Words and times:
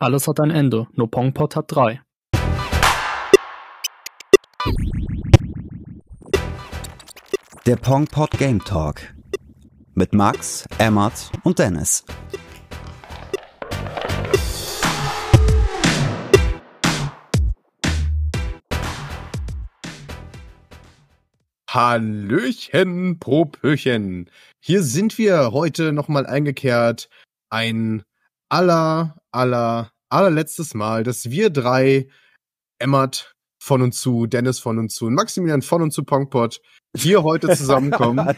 Alles 0.00 0.28
hat 0.28 0.38
ein 0.38 0.52
Ende, 0.52 0.86
nur 0.92 1.10
Pongpot 1.10 1.56
hat 1.56 1.72
drei. 1.72 2.00
Der 7.66 7.74
Pongpot 7.74 8.30
Game 8.38 8.64
Talk 8.64 9.00
mit 9.94 10.14
Max, 10.14 10.68
Emmert 10.78 11.32
und 11.42 11.58
Dennis. 11.58 12.04
Hallöchen, 21.68 23.18
Popöchen. 23.18 24.30
Hier 24.60 24.84
sind 24.84 25.18
wir 25.18 25.50
heute 25.50 25.92
nochmal 25.92 26.24
eingekehrt. 26.24 27.08
Ein 27.50 28.04
aller, 28.48 29.16
aller, 29.32 29.92
allerletztes 30.08 30.74
Mal, 30.74 31.02
dass 31.02 31.30
wir 31.30 31.50
drei, 31.50 32.08
Emmert 32.80 33.34
von 33.60 33.82
und 33.82 33.92
zu, 33.92 34.26
Dennis 34.26 34.60
von 34.60 34.78
und 34.78 34.90
zu 34.90 35.06
und 35.06 35.14
Maximilian 35.14 35.62
von 35.62 35.82
und 35.82 35.90
zu 35.90 36.04
Pongpot 36.04 36.60
hier 36.96 37.22
heute 37.22 37.48
zusammenkommen, 37.54 38.36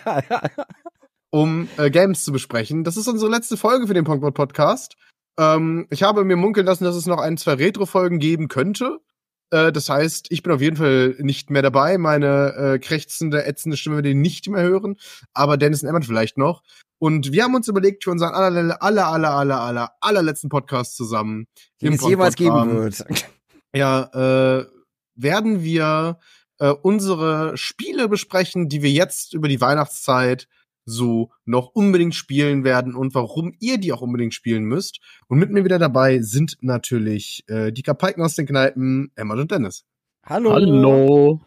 um 1.31 1.69
äh, 1.77 1.91
Games 1.91 2.25
zu 2.25 2.33
besprechen. 2.33 2.85
Das 2.85 2.97
ist 2.97 3.07
unsere 3.07 3.31
letzte 3.31 3.57
Folge 3.57 3.87
für 3.87 3.95
den 3.95 4.05
Pongpot 4.05 4.35
Podcast. 4.35 4.97
Ähm, 5.39 5.87
ich 5.91 6.03
habe 6.03 6.25
mir 6.25 6.37
munkeln 6.37 6.67
lassen, 6.67 6.85
dass 6.85 6.97
es 6.97 7.07
noch 7.07 7.21
ein, 7.21 7.37
zwei 7.37 7.55
Retro-Folgen 7.55 8.19
geben 8.19 8.49
könnte. 8.49 8.99
Äh, 9.51 9.73
das 9.73 9.89
heißt, 9.89 10.27
ich 10.31 10.43
bin 10.43 10.53
auf 10.53 10.61
jeden 10.61 10.77
Fall 10.77 11.17
nicht 11.19 11.51
mehr 11.51 11.63
dabei. 11.63 11.99
Meine 11.99 12.55
äh, 12.55 12.79
krächzende, 12.79 13.45
ätzende 13.45 13.77
Stimme 13.77 13.97
wird 13.97 14.07
ihr 14.07 14.15
nicht 14.15 14.49
mehr 14.49 14.63
hören. 14.63 14.97
Aber 15.35 15.57
Dennis 15.57 15.83
und 15.83 15.89
Emmert 15.89 16.05
vielleicht 16.05 16.39
noch. 16.39 16.63
Und 16.99 17.33
wir 17.33 17.45
haben 17.45 17.55
uns 17.55 17.67
überlegt, 17.67 18.05
für 18.05 18.11
unseren 18.11 18.35
aller, 18.35 18.83
aller, 18.83 19.07
aller, 19.07 19.31
aller, 19.31 19.61
aller, 19.61 19.93
allerletzten 20.01 20.51
Podcast 20.51 20.97
zusammen, 20.97 21.47
den 21.81 21.95
es 21.95 22.07
jemals 22.07 22.37
geben 22.37 22.71
wird, 22.73 23.05
ja, 23.75 24.59
äh, 24.61 24.67
werden 25.15 25.63
wir 25.63 26.19
äh, 26.59 26.69
unsere 26.69 27.57
Spiele 27.57 28.09
besprechen, 28.09 28.69
die 28.69 28.83
wir 28.83 28.91
jetzt 28.91 29.33
über 29.33 29.49
die 29.49 29.61
Weihnachtszeit 29.63 30.47
so 30.85 31.31
noch 31.45 31.69
unbedingt 31.69 32.15
spielen 32.15 32.65
werden 32.65 32.95
und 32.95 33.15
warum 33.15 33.55
ihr 33.61 33.79
die 33.79 33.93
auch 33.93 34.01
unbedingt 34.01 34.35
spielen 34.35 34.65
müsst. 34.65 35.01
Und 35.29 35.39
mit 35.39 35.51
mir 35.51 35.65
wieder 35.65 35.79
dabei 35.79 36.21
sind 36.21 36.59
natürlich 36.61 37.45
äh, 37.49 37.73
die 37.73 37.83
Kapaiken 37.83 38.23
aus 38.23 38.35
den 38.35 38.47
Kneipen, 38.47 39.13
Emma 39.15 39.35
und 39.35 39.51
Dennis. 39.51 39.85
Hallo. 40.25 40.53
Hallo. 40.53 41.41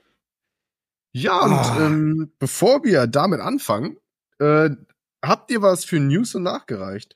Ja, 1.11 1.41
und 1.43 1.51
ah. 1.53 1.85
ähm, 1.85 2.31
bevor 2.39 2.83
wir 2.83 3.07
damit 3.07 3.39
anfangen, 3.39 3.97
äh, 4.39 4.71
habt 5.23 5.51
ihr 5.51 5.61
was 5.61 5.85
für 5.85 5.99
News 5.99 6.33
und 6.35 6.43
nachgereicht? 6.43 7.15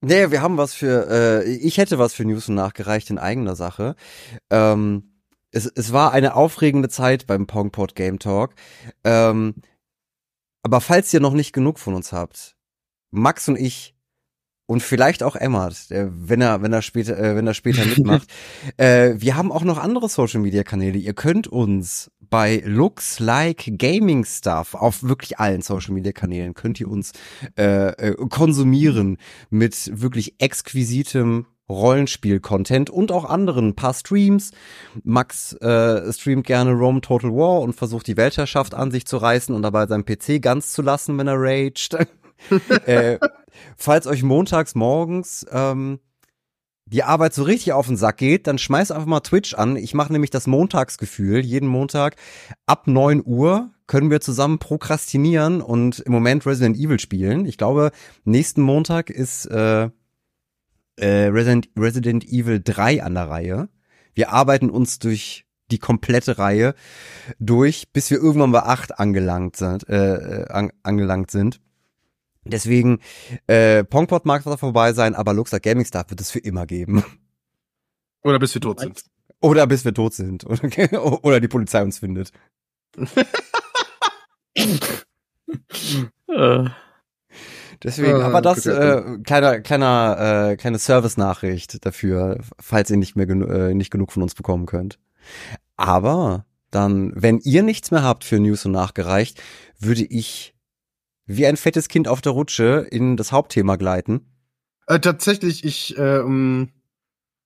Nee, 0.00 0.30
wir 0.30 0.42
haben 0.42 0.56
was 0.56 0.74
für, 0.74 1.08
äh, 1.10 1.48
ich 1.48 1.78
hätte 1.78 1.98
was 1.98 2.14
für 2.14 2.24
News 2.24 2.48
und 2.48 2.56
nachgereicht 2.56 3.10
in 3.10 3.18
eigener 3.18 3.54
Sache. 3.54 3.94
Ähm, 4.50 5.12
es, 5.52 5.66
es 5.66 5.92
war 5.92 6.12
eine 6.12 6.34
aufregende 6.34 6.88
Zeit 6.88 7.26
beim 7.26 7.46
Pongpot 7.46 7.94
Game 7.94 8.18
Talk. 8.18 8.54
Ähm, 9.04 9.54
aber 10.62 10.80
falls 10.80 11.12
ihr 11.12 11.20
noch 11.20 11.34
nicht 11.34 11.52
genug 11.52 11.78
von 11.78 11.94
uns 11.94 12.12
habt, 12.12 12.56
Max 13.10 13.48
und 13.48 13.56
ich 13.56 13.94
und 14.66 14.82
vielleicht 14.82 15.22
auch 15.22 15.36
Emmert, 15.36 15.90
wenn 15.90 16.40
er 16.40 16.62
wenn 16.62 16.72
er 16.72 16.82
später 16.82 17.18
äh, 17.18 17.36
wenn 17.36 17.46
er 17.46 17.54
später 17.54 17.84
mitmacht, 17.86 18.28
äh, 18.76 19.14
wir 19.16 19.36
haben 19.36 19.52
auch 19.52 19.64
noch 19.64 19.78
andere 19.78 20.08
Social 20.08 20.40
Media 20.40 20.62
Kanäle. 20.62 20.98
Ihr 20.98 21.14
könnt 21.14 21.46
uns 21.46 22.10
bei 22.20 22.62
Looks 22.64 23.18
Like 23.18 23.72
Gaming 23.76 24.24
Stuff 24.24 24.74
auf 24.74 25.02
wirklich 25.02 25.38
allen 25.38 25.60
Social 25.60 25.92
Media 25.92 26.12
Kanälen 26.12 26.54
könnt 26.54 26.80
ihr 26.80 26.88
uns 26.88 27.12
äh, 27.58 27.88
äh, 27.88 28.14
konsumieren 28.28 29.18
mit 29.50 29.90
wirklich 30.00 30.36
exquisitem 30.40 31.46
Rollenspiel-Content 31.68 32.90
und 32.90 33.12
auch 33.12 33.24
anderen 33.24 33.74
paar 33.74 33.94
Streams. 33.94 34.50
Max 35.02 35.54
äh, 35.54 36.12
streamt 36.12 36.46
gerne 36.46 36.72
Rome 36.72 37.00
Total 37.00 37.30
War 37.30 37.60
und 37.60 37.74
versucht 37.74 38.06
die 38.06 38.16
Weltherrschaft 38.16 38.74
an 38.74 38.90
sich 38.90 39.06
zu 39.06 39.16
reißen 39.16 39.54
und 39.54 39.62
dabei 39.62 39.86
seinen 39.86 40.04
PC 40.04 40.40
ganz 40.40 40.72
zu 40.72 40.82
lassen, 40.82 41.16
wenn 41.18 41.28
er 41.28 41.36
raged. 41.38 41.96
äh, 42.86 43.18
falls 43.76 44.06
euch 44.06 44.22
montags 44.22 44.74
morgens 44.74 45.46
ähm, 45.50 46.00
die 46.86 47.04
Arbeit 47.04 47.32
so 47.32 47.44
richtig 47.44 47.72
auf 47.72 47.86
den 47.86 47.96
Sack 47.96 48.18
geht, 48.18 48.46
dann 48.46 48.58
schmeißt 48.58 48.92
einfach 48.92 49.06
mal 49.06 49.20
Twitch 49.20 49.54
an. 49.54 49.76
Ich 49.76 49.94
mache 49.94 50.12
nämlich 50.12 50.30
das 50.30 50.46
Montagsgefühl. 50.46 51.44
Jeden 51.44 51.68
Montag 51.68 52.16
ab 52.66 52.86
neun 52.86 53.22
Uhr 53.24 53.70
können 53.86 54.10
wir 54.10 54.20
zusammen 54.20 54.58
prokrastinieren 54.58 55.62
und 55.62 56.00
im 56.00 56.12
Moment 56.12 56.44
Resident 56.44 56.76
Evil 56.76 56.98
spielen. 56.98 57.46
Ich 57.46 57.56
glaube, 57.56 57.92
nächsten 58.24 58.60
Montag 58.62 59.10
ist 59.10 59.46
äh, 59.46 59.90
äh, 60.96 61.26
Resident, 61.26 61.68
Resident 61.76 62.24
Evil 62.24 62.60
3 62.62 63.02
an 63.02 63.14
der 63.14 63.28
Reihe. 63.28 63.68
Wir 64.14 64.30
arbeiten 64.32 64.70
uns 64.70 64.98
durch 64.98 65.46
die 65.70 65.78
komplette 65.78 66.38
Reihe 66.38 66.74
durch, 67.38 67.92
bis 67.92 68.10
wir 68.10 68.18
irgendwann 68.18 68.52
bei 68.52 68.62
8 68.62 68.98
angelangt 68.98 69.56
sind. 69.56 69.88
Äh, 69.88 70.46
an, 70.48 70.70
angelangt 70.82 71.30
sind. 71.30 71.60
Deswegen, 72.44 72.98
äh, 73.46 73.84
Pongpot 73.84 74.26
mag 74.26 74.42
zwar 74.42 74.58
vorbei 74.58 74.92
sein, 74.92 75.14
aber 75.14 75.32
Luxor 75.32 75.60
Gaming 75.60 75.84
Stuff 75.84 76.06
wird 76.08 76.20
es 76.20 76.30
für 76.30 76.40
immer 76.40 76.66
geben. 76.66 77.04
Oder 78.22 78.38
bis 78.38 78.54
wir 78.54 78.60
tot 78.60 78.80
sind. 78.80 79.04
Oder 79.40 79.66
bis 79.66 79.84
wir 79.84 79.94
tot 79.94 80.14
sind. 80.14 80.44
Oder, 80.46 80.60
oder 81.24 81.40
die 81.40 81.48
Polizei 81.48 81.82
uns 81.82 81.98
findet. 81.98 82.30
äh. 86.28 86.68
Deswegen, 87.82 88.20
ah, 88.20 88.26
aber 88.26 88.40
das 88.40 88.66
äh, 88.66 89.02
kleiner 89.24 89.60
kleiner 89.60 90.50
äh, 90.50 90.56
kleine 90.56 90.78
Service-Nachricht 90.78 91.84
dafür, 91.84 92.38
falls 92.60 92.90
ihr 92.90 92.96
nicht 92.96 93.16
mehr 93.16 93.26
genu 93.26 93.46
äh, 93.46 93.74
nicht 93.74 93.90
genug 93.90 94.12
von 94.12 94.22
uns 94.22 94.34
bekommen 94.34 94.66
könnt. 94.66 94.98
Aber 95.76 96.46
dann, 96.70 97.12
wenn 97.14 97.38
ihr 97.38 97.62
nichts 97.62 97.90
mehr 97.90 98.02
habt 98.02 98.24
für 98.24 98.38
News 98.38 98.64
und 98.64 98.72
nachgereicht, 98.72 99.42
würde 99.78 100.04
ich 100.04 100.54
wie 101.26 101.46
ein 101.46 101.56
fettes 101.56 101.88
Kind 101.88 102.08
auf 102.08 102.20
der 102.20 102.32
Rutsche 102.32 102.86
in 102.90 103.16
das 103.16 103.32
Hauptthema 103.32 103.76
gleiten. 103.76 104.26
Äh, 104.86 105.00
tatsächlich, 105.00 105.64
ich 105.64 105.96
ähm, 105.98 106.70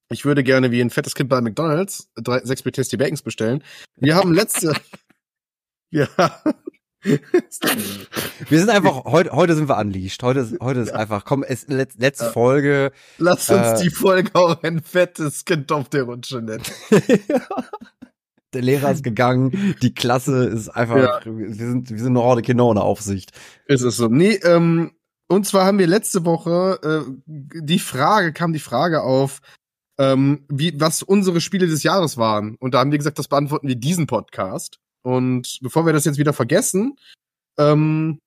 ich 0.08 0.24
würde 0.24 0.44
gerne 0.44 0.70
wie 0.70 0.80
ein 0.80 0.90
fettes 0.90 1.14
Kind 1.14 1.28
bei 1.28 1.40
McDonald's 1.40 2.08
drei, 2.14 2.40
sechs 2.44 2.62
Tasty 2.62 2.96
Bacons 2.96 3.22
bestellen. 3.22 3.64
Wir 3.96 4.14
haben 4.14 4.32
letzte 4.32 4.74
wir, 5.90 6.08
wir 8.48 8.58
sind 8.58 8.70
einfach, 8.70 9.04
heute, 9.04 9.30
heute 9.32 9.54
sind 9.54 9.68
wir 9.68 9.78
unleashed. 9.78 10.22
Heute, 10.22 10.56
heute 10.60 10.80
ist 10.80 10.90
ja. 10.90 10.96
einfach, 10.96 11.24
komm, 11.24 11.44
es, 11.44 11.68
letzte 11.68 12.24
ja. 12.24 12.30
Folge. 12.30 12.92
Lass 13.18 13.48
uns 13.50 13.80
äh, 13.80 13.82
die 13.84 13.90
Folge 13.90 14.30
auch 14.34 14.62
ein 14.62 14.82
fettes 14.82 15.44
Kind 15.44 15.70
auf 15.70 15.88
der 15.88 16.04
Rutsche 16.04 16.42
nennen. 16.42 16.64
der 18.52 18.62
Lehrer 18.62 18.90
ist 18.90 19.04
gegangen, 19.04 19.76
die 19.82 19.94
Klasse 19.94 20.46
ist 20.46 20.68
einfach, 20.68 20.96
ja. 20.96 21.20
wir 21.24 21.54
sind, 21.54 21.90
wir 21.90 21.98
sind 21.98 22.12
noch 22.12 22.34
die 22.36 22.42
Kinder 22.42 22.64
ohne 22.64 22.82
Aufsicht. 22.82 23.32
Ist 23.66 23.82
es 23.82 23.96
so. 23.96 24.08
Nee, 24.08 24.40
ähm, 24.42 24.92
und 25.28 25.46
zwar 25.46 25.64
haben 25.64 25.78
wir 25.78 25.86
letzte 25.86 26.24
Woche, 26.24 26.80
äh, 26.82 27.12
die 27.26 27.78
Frage, 27.78 28.32
kam 28.32 28.52
die 28.52 28.58
Frage 28.58 29.02
auf, 29.02 29.40
ähm, 29.98 30.44
wie, 30.48 30.78
was 30.78 31.02
unsere 31.02 31.40
Spiele 31.40 31.66
des 31.66 31.82
Jahres 31.82 32.16
waren. 32.16 32.56
Und 32.56 32.74
da 32.74 32.80
haben 32.80 32.90
wir 32.90 32.98
gesagt, 32.98 33.18
das 33.18 33.28
beantworten 33.28 33.68
wir 33.68 33.76
diesen 33.76 34.06
Podcast. 34.06 34.78
Und 35.06 35.60
bevor 35.62 35.86
wir 35.86 35.92
das 35.92 36.04
jetzt 36.04 36.18
wieder 36.18 36.32
vergessen, 36.32 36.98
ähm, 37.58 38.18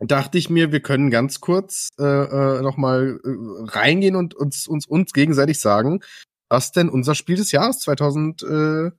dachte 0.00 0.38
ich 0.38 0.50
mir, 0.50 0.72
wir 0.72 0.80
können 0.80 1.08
ganz 1.08 1.40
kurz 1.40 1.90
äh, 2.00 2.02
äh, 2.02 2.62
noch 2.62 2.76
mal 2.76 3.20
äh, 3.22 3.70
reingehen 3.70 4.16
und 4.16 4.34
uns, 4.34 4.66
uns 4.66 4.86
uns 4.86 5.12
gegenseitig 5.12 5.60
sagen, 5.60 6.00
was 6.48 6.72
denn 6.72 6.88
unser 6.88 7.14
Spiel 7.14 7.36
des 7.36 7.52
Jahres 7.52 7.78
2000, 7.78 8.42
äh, 8.42 8.90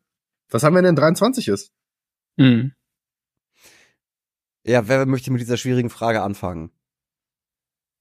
was 0.50 0.64
haben 0.64 0.76
wir 0.76 0.82
denn 0.82 0.96
23 0.96 1.50
ist. 1.50 1.74
Mhm. 2.38 2.72
Ja, 4.64 4.88
wer 4.88 5.06
möchte 5.06 5.30
mit 5.30 5.42
dieser 5.42 5.58
schwierigen 5.58 5.90
Frage 5.90 6.22
anfangen? 6.22 6.72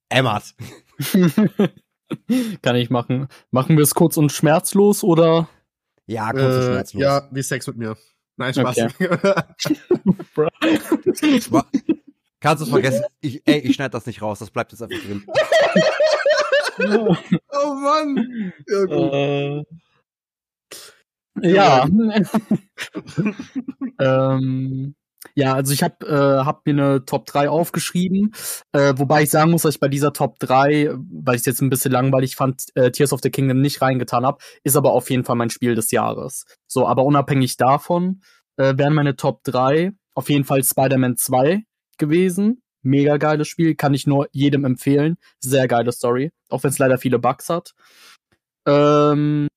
Emmert. 0.08 0.54
Kann 2.62 2.76
ich 2.76 2.90
machen. 2.90 3.26
Machen 3.50 3.76
wir 3.76 3.82
es 3.82 3.96
kurz 3.96 4.16
und 4.18 4.30
schmerzlos 4.30 5.02
oder? 5.02 5.48
Ja, 6.06 6.30
kurz 6.30 6.44
und 6.44 6.50
äh, 6.50 6.62
schmerzlos. 6.62 7.02
Ja, 7.02 7.28
wie 7.32 7.42
Sex 7.42 7.66
mit 7.66 7.76
mir. 7.76 7.96
Nein, 8.36 8.54
Spaß. 8.54 8.78
Okay. 8.78 9.08
Kannst 12.40 12.62
du 12.62 12.66
vergessen? 12.66 13.04
Ich, 13.20 13.42
ey, 13.46 13.58
ich 13.60 13.74
schneide 13.74 13.90
das 13.90 14.06
nicht 14.06 14.22
raus, 14.22 14.38
das 14.38 14.50
bleibt 14.50 14.72
jetzt 14.72 14.82
einfach 14.82 14.98
drin. 14.98 15.22
oh 17.50 17.74
Mann! 17.74 18.52
Ja, 18.66 18.84
gut. 18.84 19.66
Äh, 21.42 21.42
ja. 21.42 21.86
ähm, 23.98 24.94
ja, 25.34 25.54
also 25.54 25.72
ich 25.72 25.82
habe 25.82 26.06
äh, 26.06 26.44
hab 26.44 26.66
mir 26.66 26.72
eine 26.72 27.04
Top 27.04 27.26
3 27.26 27.48
aufgeschrieben, 27.48 28.34
äh, 28.72 28.94
wobei 28.96 29.22
ich 29.22 29.30
sagen 29.30 29.50
muss, 29.50 29.62
dass 29.62 29.74
ich 29.74 29.80
bei 29.80 29.88
dieser 29.88 30.12
Top 30.12 30.38
3, 30.38 30.90
weil 30.94 31.34
ich 31.34 31.40
es 31.40 31.46
jetzt 31.46 31.62
ein 31.62 31.70
bisschen 31.70 31.92
langweilig 31.92 32.36
fand, 32.36 32.64
äh, 32.74 32.90
Tears 32.90 33.12
of 33.12 33.20
the 33.22 33.30
Kingdom 33.30 33.60
nicht 33.60 33.82
reingetan 33.82 34.24
habe, 34.24 34.38
ist 34.62 34.76
aber 34.76 34.92
auf 34.92 35.10
jeden 35.10 35.24
Fall 35.24 35.36
mein 35.36 35.50
Spiel 35.50 35.74
des 35.74 35.90
Jahres. 35.90 36.44
So, 36.66 36.86
aber 36.86 37.04
unabhängig 37.04 37.56
davon 37.56 38.22
äh, 38.56 38.74
wären 38.76 38.94
meine 38.94 39.16
Top 39.16 39.42
3 39.44 39.92
auf 40.14 40.30
jeden 40.30 40.44
Fall 40.44 40.64
Spider-Man 40.64 41.16
2 41.16 41.62
gewesen. 41.98 42.62
Mega 42.82 43.16
geiles 43.16 43.48
Spiel, 43.48 43.74
kann 43.74 43.94
ich 43.94 44.06
nur 44.06 44.28
jedem 44.32 44.64
empfehlen. 44.64 45.16
Sehr 45.40 45.66
geile 45.66 45.92
Story, 45.92 46.30
auch 46.48 46.62
wenn 46.62 46.70
es 46.70 46.78
leider 46.78 46.98
viele 46.98 47.18
Bugs 47.18 47.48
hat. 47.48 47.74
Ähm, 48.66 49.48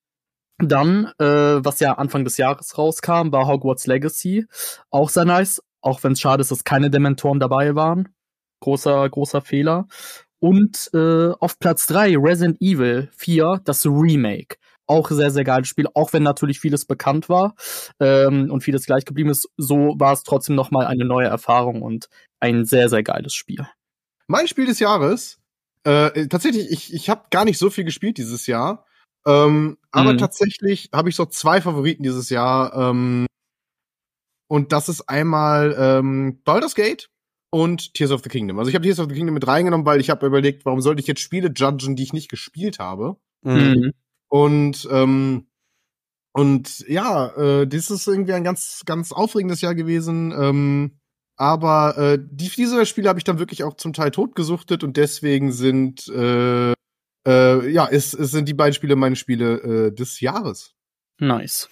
dann, 0.59 1.11
äh, 1.19 1.25
was 1.63 1.79
ja 1.79 1.93
Anfang 1.93 2.23
des 2.23 2.37
Jahres 2.37 2.77
rauskam, 2.77 3.31
war 3.31 3.47
Hogwarts 3.47 3.87
Legacy. 3.87 4.45
Auch 4.89 5.09
sehr 5.09 5.25
nice, 5.25 5.61
auch 5.81 6.03
wenn 6.03 6.13
es 6.13 6.21
schade 6.21 6.41
ist, 6.41 6.51
dass 6.51 6.63
keine 6.63 6.89
Dementoren 6.89 7.39
dabei 7.39 7.75
waren. 7.75 8.09
Großer, 8.61 9.09
großer 9.09 9.41
Fehler. 9.41 9.87
Und 10.39 10.89
äh, 10.93 11.31
auf 11.39 11.59
Platz 11.59 11.85
drei 11.85 12.15
Resident 12.17 12.61
Evil 12.61 13.09
4, 13.15 13.61
das 13.63 13.85
Remake. 13.85 14.57
Auch 14.85 15.09
sehr, 15.11 15.31
sehr 15.31 15.43
geiles 15.43 15.67
Spiel, 15.67 15.87
auch 15.93 16.13
wenn 16.13 16.23
natürlich 16.23 16.59
vieles 16.59 16.85
bekannt 16.85 17.29
war 17.29 17.53
ähm, 17.99 18.49
und 18.49 18.61
vieles 18.61 18.85
gleich 18.85 19.05
geblieben 19.05 19.29
ist. 19.29 19.47
So 19.55 19.95
war 19.97 20.13
es 20.13 20.23
trotzdem 20.23 20.55
nochmal 20.55 20.87
eine 20.87 21.05
neue 21.05 21.27
Erfahrung 21.27 21.81
und 21.81 22.09
ein 22.39 22.65
sehr, 22.65 22.89
sehr 22.89 23.03
geiles 23.03 23.33
Spiel. 23.33 23.67
Mein 24.27 24.47
Spiel 24.47 24.65
des 24.65 24.79
Jahres, 24.79 25.39
äh, 25.83 26.27
tatsächlich, 26.27 26.71
ich, 26.71 26.93
ich 26.93 27.09
habe 27.09 27.25
gar 27.29 27.45
nicht 27.45 27.57
so 27.57 27.69
viel 27.69 27.83
gespielt 27.83 28.17
dieses 28.17 28.47
Jahr. 28.47 28.85
Ähm, 29.25 29.77
aber 29.91 30.13
Mhm. 30.13 30.17
tatsächlich 30.17 30.89
habe 30.93 31.09
ich 31.09 31.15
so 31.15 31.25
zwei 31.25 31.61
Favoriten 31.61 32.03
dieses 32.03 32.29
Jahr. 32.29 32.73
Ähm, 32.73 33.25
und 34.47 34.71
das 34.71 34.89
ist 34.89 35.07
einmal 35.09 35.75
ähm, 35.77 36.41
Baldur's 36.43 36.75
Gate 36.75 37.09
und 37.51 37.93
Tears 37.93 38.11
of 38.11 38.21
the 38.23 38.29
Kingdom. 38.29 38.57
Also 38.59 38.69
ich 38.69 38.75
habe 38.75 38.83
Tears 38.83 38.99
of 38.99 39.07
the 39.09 39.15
Kingdom 39.15 39.33
mit 39.35 39.47
reingenommen, 39.47 39.85
weil 39.85 39.99
ich 39.99 40.09
habe 40.09 40.25
überlegt, 40.25 40.65
warum 40.65 40.81
sollte 40.81 41.01
ich 41.01 41.07
jetzt 41.07 41.21
Spiele 41.21 41.51
judgen, 41.55 41.95
die 41.95 42.03
ich 42.03 42.13
nicht 42.13 42.29
gespielt 42.29 42.79
habe. 42.79 43.17
Mhm. 43.43 43.91
Und 44.29 44.87
ähm, 44.91 45.47
und 46.33 46.79
ja, 46.87 47.27
äh, 47.37 47.67
das 47.67 47.91
ist 47.91 48.07
irgendwie 48.07 48.33
ein 48.33 48.43
ganz 48.43 48.83
ganz 48.85 49.11
aufregendes 49.11 49.61
Jahr 49.61 49.75
gewesen. 49.75 50.31
Ähm, 50.37 50.99
aber 51.37 51.97
äh, 51.97 52.19
die, 52.21 52.49
diese 52.49 52.85
Spiele 52.85 53.09
habe 53.09 53.19
ich 53.19 53.23
dann 53.23 53.39
wirklich 53.39 53.63
auch 53.63 53.75
zum 53.75 53.93
Teil 53.93 54.11
totgesuchtet 54.11 54.83
und 54.83 54.97
deswegen 54.97 55.51
sind 55.51 56.07
äh, 56.09 56.73
äh, 57.27 57.69
ja, 57.69 57.87
es, 57.89 58.13
es 58.13 58.31
sind 58.31 58.47
die 58.47 58.53
beiden 58.53 58.73
Spiele 58.73 58.95
meine 58.95 59.15
Spiele 59.15 59.87
äh, 59.87 59.91
des 59.91 60.19
Jahres. 60.19 60.73
Nice. 61.19 61.67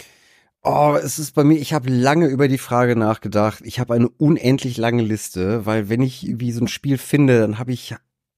Oh, 0.64 0.98
es 1.02 1.18
ist 1.18 1.34
bei 1.34 1.44
mir, 1.46 1.58
ich 1.58 1.74
habe 1.74 1.90
lange 1.90 2.28
über 2.28 2.48
die 2.50 2.58
Frage 2.58 2.98
nachgedacht. 2.98 3.62
Ich 3.64 3.80
habe 3.80 3.94
eine 3.94 4.10
unendlich 4.10 4.76
lange 4.78 5.02
Liste, 5.02 5.66
weil 5.66 5.88
wenn 5.88 6.02
ich 6.02 6.28
wie 6.40 6.52
so 6.52 6.62
ein 6.62 6.68
Spiel 6.68 6.98
finde, 6.98 7.40
dann 7.40 7.58
habe 7.58 7.72
ich, 7.72 7.96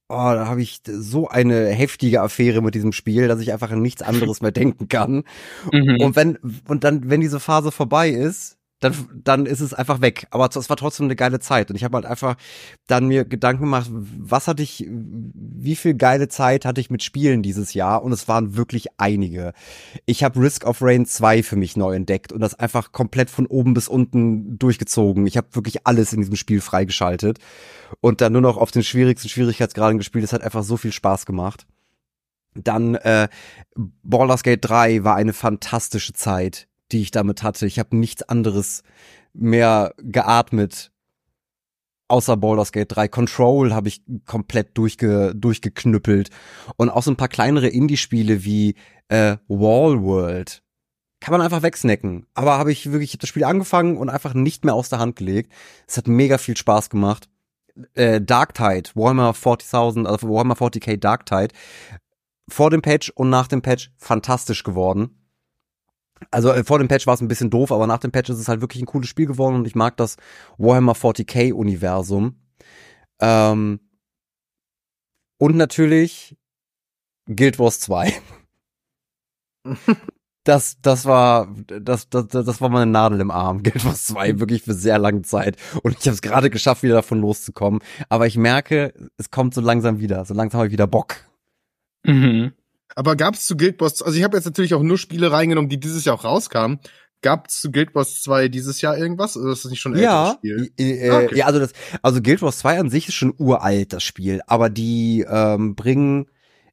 oh, 0.08 0.14
da 0.14 0.46
habe 0.46 0.62
ich 0.62 0.80
so 0.86 1.28
eine 1.28 1.66
heftige 1.70 2.20
Affäre 2.20 2.62
mit 2.62 2.76
diesem 2.76 2.92
Spiel, 2.92 3.26
dass 3.26 3.40
ich 3.40 3.52
einfach 3.52 3.72
an 3.72 3.82
nichts 3.82 4.02
anderes 4.02 4.42
mehr 4.42 4.52
denken 4.52 4.88
kann. 4.88 5.24
Mhm. 5.72 5.96
Und 6.00 6.16
wenn, 6.16 6.38
und 6.68 6.84
dann, 6.84 7.10
wenn 7.10 7.20
diese 7.20 7.40
Phase 7.40 7.72
vorbei 7.72 8.10
ist, 8.10 8.59
dann, 8.80 8.94
dann 9.12 9.46
ist 9.46 9.60
es 9.60 9.74
einfach 9.74 10.00
weg. 10.00 10.26
Aber 10.30 10.48
es 10.54 10.68
war 10.70 10.76
trotzdem 10.76 11.04
eine 11.04 11.16
geile 11.16 11.38
Zeit. 11.38 11.70
Und 11.70 11.76
ich 11.76 11.84
habe 11.84 11.96
halt 11.96 12.06
einfach 12.06 12.36
dann 12.86 13.06
mir 13.06 13.24
Gedanken 13.26 13.64
gemacht, 13.64 13.90
was 13.90 14.48
hatte 14.48 14.62
ich, 14.62 14.86
wie 14.88 15.76
viel 15.76 15.94
geile 15.94 16.28
Zeit 16.28 16.64
hatte 16.64 16.80
ich 16.80 16.90
mit 16.90 17.02
Spielen 17.02 17.42
dieses 17.42 17.74
Jahr? 17.74 18.02
Und 18.02 18.12
es 18.12 18.26
waren 18.26 18.56
wirklich 18.56 18.88
einige. 18.96 19.52
Ich 20.06 20.24
habe 20.24 20.40
Risk 20.40 20.64
of 20.64 20.78
Rain 20.80 21.04
2 21.04 21.42
für 21.42 21.56
mich 21.56 21.76
neu 21.76 21.94
entdeckt 21.94 22.32
und 22.32 22.40
das 22.40 22.54
einfach 22.58 22.90
komplett 22.92 23.28
von 23.28 23.46
oben 23.46 23.74
bis 23.74 23.86
unten 23.86 24.58
durchgezogen. 24.58 25.26
Ich 25.26 25.36
habe 25.36 25.48
wirklich 25.52 25.86
alles 25.86 26.12
in 26.14 26.20
diesem 26.20 26.36
Spiel 26.36 26.62
freigeschaltet 26.62 27.38
und 28.00 28.22
dann 28.22 28.32
nur 28.32 28.42
noch 28.42 28.56
auf 28.56 28.70
den 28.70 28.82
schwierigsten 28.82 29.28
Schwierigkeitsgraden 29.28 29.98
gespielt. 29.98 30.24
Es 30.24 30.32
hat 30.32 30.42
einfach 30.42 30.62
so 30.62 30.78
viel 30.78 30.92
Spaß 30.92 31.26
gemacht. 31.26 31.66
Dann 32.54 32.96
äh, 32.96 33.28
Baldur's 34.02 34.42
Gate 34.42 34.64
3 34.64 35.04
war 35.04 35.16
eine 35.16 35.32
fantastische 35.32 36.12
Zeit, 36.14 36.66
die 36.92 37.02
ich 37.02 37.10
damit 37.10 37.42
hatte. 37.42 37.66
Ich 37.66 37.78
habe 37.78 37.96
nichts 37.96 38.22
anderes 38.22 38.82
mehr 39.32 39.94
geatmet 39.98 40.90
außer 42.08 42.36
Baldur's 42.36 42.72
Gate 42.72 42.94
3. 42.94 43.08
Control 43.08 43.72
habe 43.72 43.88
ich 43.88 44.02
komplett 44.26 44.76
durchge 44.76 45.32
durchgeknüppelt 45.34 46.30
und 46.76 46.90
auch 46.90 47.04
so 47.04 47.10
ein 47.12 47.16
paar 47.16 47.28
kleinere 47.28 47.68
Indie-Spiele 47.68 48.44
wie 48.44 48.74
äh, 49.08 49.36
Wall 49.46 50.02
World 50.02 50.62
kann 51.20 51.32
man 51.32 51.42
einfach 51.42 51.62
wegsnacken. 51.62 52.26
Aber 52.34 52.58
habe 52.58 52.72
ich 52.72 52.90
wirklich 52.90 53.10
ich 53.10 53.14
hab 53.14 53.20
das 53.20 53.28
Spiel 53.28 53.44
angefangen 53.44 53.96
und 53.98 54.08
einfach 54.08 54.34
nicht 54.34 54.64
mehr 54.64 54.74
aus 54.74 54.88
der 54.88 54.98
Hand 54.98 55.16
gelegt. 55.16 55.52
Es 55.86 55.96
hat 55.96 56.08
mega 56.08 56.38
viel 56.38 56.56
Spaß 56.56 56.90
gemacht. 56.90 57.28
Äh, 57.94 58.20
Darktide, 58.20 58.90
Warhammer 58.94 59.32
40.000, 59.32 60.06
also 60.06 60.28
Warhammer 60.28 60.54
40k 60.54 60.96
Darktide, 60.96 61.54
vor 62.48 62.70
dem 62.70 62.82
Patch 62.82 63.10
und 63.10 63.30
nach 63.30 63.46
dem 63.46 63.62
Patch 63.62 63.92
fantastisch 63.96 64.64
geworden. 64.64 65.19
Also 66.30 66.52
äh, 66.52 66.64
vor 66.64 66.78
dem 66.78 66.88
Patch 66.88 67.06
war 67.06 67.14
es 67.14 67.20
ein 67.20 67.28
bisschen 67.28 67.50
doof, 67.50 67.72
aber 67.72 67.86
nach 67.86 67.98
dem 67.98 68.12
Patch 68.12 68.30
ist 68.30 68.38
es 68.38 68.48
halt 68.48 68.60
wirklich 68.60 68.82
ein 68.82 68.86
cooles 68.86 69.08
Spiel 69.08 69.26
geworden 69.26 69.56
und 69.56 69.66
ich 69.66 69.74
mag 69.74 69.96
das 69.96 70.16
Warhammer 70.58 70.92
40k 70.92 71.52
Universum. 71.52 72.36
Ähm, 73.20 73.80
und 75.38 75.56
natürlich 75.56 76.36
Guild 77.26 77.58
Wars 77.58 77.80
2. 77.80 78.12
Das, 80.44 80.80
das 80.80 81.04
war, 81.04 81.54
das, 81.66 82.08
das, 82.08 82.26
das 82.28 82.60
war 82.62 82.70
meine 82.70 82.90
Nadel 82.90 83.20
im 83.20 83.30
Arm. 83.30 83.62
Guild 83.62 83.84
Wars 83.84 84.06
2 84.06 84.38
wirklich 84.40 84.62
für 84.62 84.72
sehr 84.72 84.98
lange 84.98 85.20
Zeit. 85.20 85.56
Und 85.82 85.98
ich 85.98 86.06
habe 86.06 86.14
es 86.14 86.22
gerade 86.22 86.48
geschafft, 86.48 86.82
wieder 86.82 86.94
davon 86.94 87.20
loszukommen. 87.20 87.80
Aber 88.08 88.26
ich 88.26 88.38
merke, 88.38 88.94
es 89.18 89.30
kommt 89.30 89.52
so 89.52 89.60
langsam 89.60 90.00
wieder. 90.00 90.24
So 90.24 90.32
langsam 90.32 90.60
habe 90.60 90.68
ich 90.68 90.72
wieder 90.72 90.86
Bock. 90.86 91.16
Mhm. 92.04 92.52
Aber 92.96 93.16
gab 93.16 93.34
es 93.34 93.46
zu 93.46 93.56
Guild 93.56 93.80
Wars, 93.80 94.02
also 94.02 94.16
ich 94.18 94.24
habe 94.24 94.36
jetzt 94.36 94.46
natürlich 94.46 94.74
auch 94.74 94.82
nur 94.82 94.98
Spiele 94.98 95.30
reingenommen, 95.32 95.68
die 95.68 95.78
dieses 95.80 96.04
Jahr 96.04 96.16
auch 96.16 96.24
rauskamen. 96.24 96.80
Gab 97.22 97.48
es 97.48 97.60
zu 97.60 97.70
Guild 97.70 97.94
Wars 97.94 98.22
2 98.22 98.48
dieses 98.48 98.80
Jahr 98.80 98.96
irgendwas? 98.96 99.36
Oder 99.36 99.52
ist 99.52 99.64
das 99.64 99.70
nicht 99.70 99.80
schon 99.80 99.92
ein 99.92 99.98
älteres 99.98 100.28
Ja, 100.28 100.32
Spiel? 100.32 100.72
äh, 100.78 101.06
äh, 101.06 101.26
Okay. 101.26 101.36
ja, 101.36 101.46
also 101.46 101.58
das, 101.60 101.72
also 102.02 102.22
Guild 102.22 102.40
Wars 102.42 102.58
2 102.58 102.78
an 102.80 102.90
sich 102.90 103.08
ist 103.08 103.14
schon 103.14 103.34
uralt, 103.36 103.92
das 103.92 104.02
Spiel. 104.02 104.40
Aber 104.46 104.70
die 104.70 105.24
ähm, 105.28 105.74
bringen, 105.74 106.26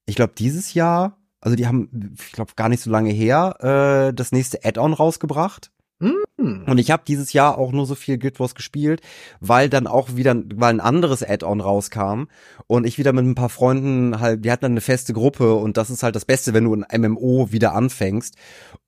ich 0.05 0.15
glaube, 0.15 0.33
dieses 0.37 0.73
Jahr, 0.73 1.17
also 1.41 1.55
die 1.57 1.67
haben, 1.67 2.15
ich 2.17 2.31
glaube, 2.31 2.53
gar 2.55 2.69
nicht 2.69 2.81
so 2.81 2.89
lange 2.89 3.11
her, 3.11 4.07
äh, 4.09 4.13
das 4.13 4.31
nächste 4.31 4.63
Add-on 4.63 4.93
rausgebracht. 4.93 5.71
Hm. 5.99 6.63
Und 6.67 6.77
ich 6.77 6.91
habe 6.91 7.03
dieses 7.07 7.33
Jahr 7.33 7.57
auch 7.57 7.71
nur 7.71 7.87
so 7.87 7.95
viel 7.95 8.19
Guild 8.19 8.39
Wars 8.39 8.53
gespielt, 8.53 9.01
weil 9.39 9.69
dann 9.69 9.87
auch 9.87 10.15
wieder, 10.15 10.35
weil 10.55 10.69
ein 10.69 10.79
anderes 10.79 11.23
Add-on 11.23 11.61
rauskam 11.61 12.25
und 12.67 12.85
ich 12.85 12.99
wieder 12.99 13.13
mit 13.13 13.25
ein 13.25 13.35
paar 13.35 13.49
Freunden 13.49 14.19
halt, 14.19 14.45
die 14.45 14.51
hatten 14.51 14.61
dann 14.61 14.73
eine 14.73 14.81
feste 14.81 15.13
Gruppe 15.13 15.55
und 15.55 15.77
das 15.77 15.89
ist 15.89 16.03
halt 16.03 16.15
das 16.15 16.25
Beste, 16.25 16.53
wenn 16.53 16.65
du 16.65 16.75
ein 16.75 17.01
MMO 17.01 17.51
wieder 17.51 17.73
anfängst 17.73 18.35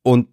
und 0.03 0.27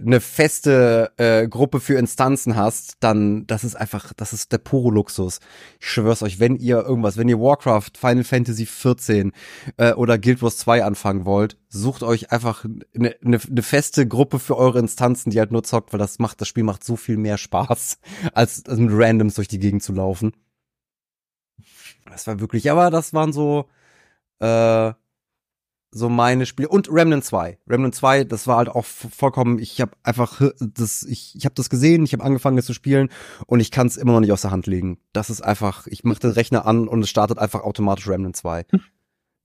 eine 0.00 0.20
feste 0.20 1.12
äh, 1.16 1.48
Gruppe 1.48 1.80
für 1.80 1.98
Instanzen 1.98 2.56
hast, 2.56 2.96
dann 3.00 3.46
das 3.46 3.64
ist 3.64 3.74
einfach, 3.74 4.12
das 4.14 4.32
ist 4.32 4.52
der 4.52 4.58
pure 4.58 4.92
Luxus. 4.92 5.40
Ich 5.80 5.88
schwör's 5.88 6.22
euch, 6.22 6.38
wenn 6.38 6.56
ihr 6.56 6.84
irgendwas, 6.84 7.16
wenn 7.16 7.28
ihr 7.28 7.40
Warcraft, 7.40 7.90
Final 7.98 8.24
Fantasy 8.24 8.66
14 8.66 9.32
äh, 9.76 9.92
oder 9.92 10.18
Guild 10.18 10.42
Wars 10.42 10.58
2 10.58 10.84
anfangen 10.84 11.24
wollt, 11.24 11.56
sucht 11.68 12.02
euch 12.02 12.30
einfach 12.30 12.64
eine 12.64 13.16
ne, 13.22 13.40
ne 13.48 13.62
feste 13.62 14.06
Gruppe 14.06 14.38
für 14.38 14.56
eure 14.56 14.78
Instanzen, 14.78 15.30
die 15.30 15.40
halt 15.40 15.52
nur 15.52 15.64
zockt, 15.64 15.92
weil 15.92 15.98
das 15.98 16.18
macht, 16.18 16.40
das 16.40 16.48
Spiel 16.48 16.64
macht 16.64 16.84
so 16.84 16.96
viel 16.96 17.16
mehr 17.16 17.38
Spaß, 17.38 17.98
als, 18.34 18.64
als 18.66 18.78
mit 18.78 18.92
Randoms 18.92 19.34
durch 19.34 19.48
die 19.48 19.58
Gegend 19.58 19.82
zu 19.82 19.92
laufen. 19.92 20.32
Das 22.10 22.26
war 22.26 22.40
wirklich, 22.40 22.70
aber 22.70 22.90
das 22.90 23.12
waren 23.12 23.32
so, 23.32 23.68
äh, 24.40 24.92
so 25.90 26.08
meine 26.08 26.46
Spiele 26.46 26.68
und 26.68 26.88
Remnant 26.90 27.24
2. 27.24 27.58
Remnant 27.68 27.94
2, 27.94 28.24
das 28.24 28.46
war 28.46 28.58
halt 28.58 28.68
auch 28.68 28.84
vollkommen, 28.84 29.58
ich 29.58 29.80
habe 29.80 29.92
einfach 30.02 30.40
das 30.60 31.02
ich 31.04 31.34
ich 31.34 31.44
habe 31.44 31.54
das 31.54 31.70
gesehen, 31.70 32.04
ich 32.04 32.12
habe 32.12 32.24
angefangen 32.24 32.58
es 32.58 32.66
zu 32.66 32.74
spielen 32.74 33.08
und 33.46 33.60
ich 33.60 33.70
kann 33.70 33.86
es 33.86 33.96
immer 33.96 34.12
noch 34.12 34.20
nicht 34.20 34.32
aus 34.32 34.42
der 34.42 34.50
Hand 34.50 34.66
legen. 34.66 34.98
Das 35.12 35.30
ist 35.30 35.40
einfach, 35.40 35.86
ich 35.86 36.04
mache 36.04 36.20
den 36.20 36.32
Rechner 36.32 36.66
an 36.66 36.88
und 36.88 37.02
es 37.02 37.10
startet 37.10 37.38
einfach 37.38 37.62
automatisch 37.62 38.08
Remnant 38.08 38.36
2. 38.36 38.66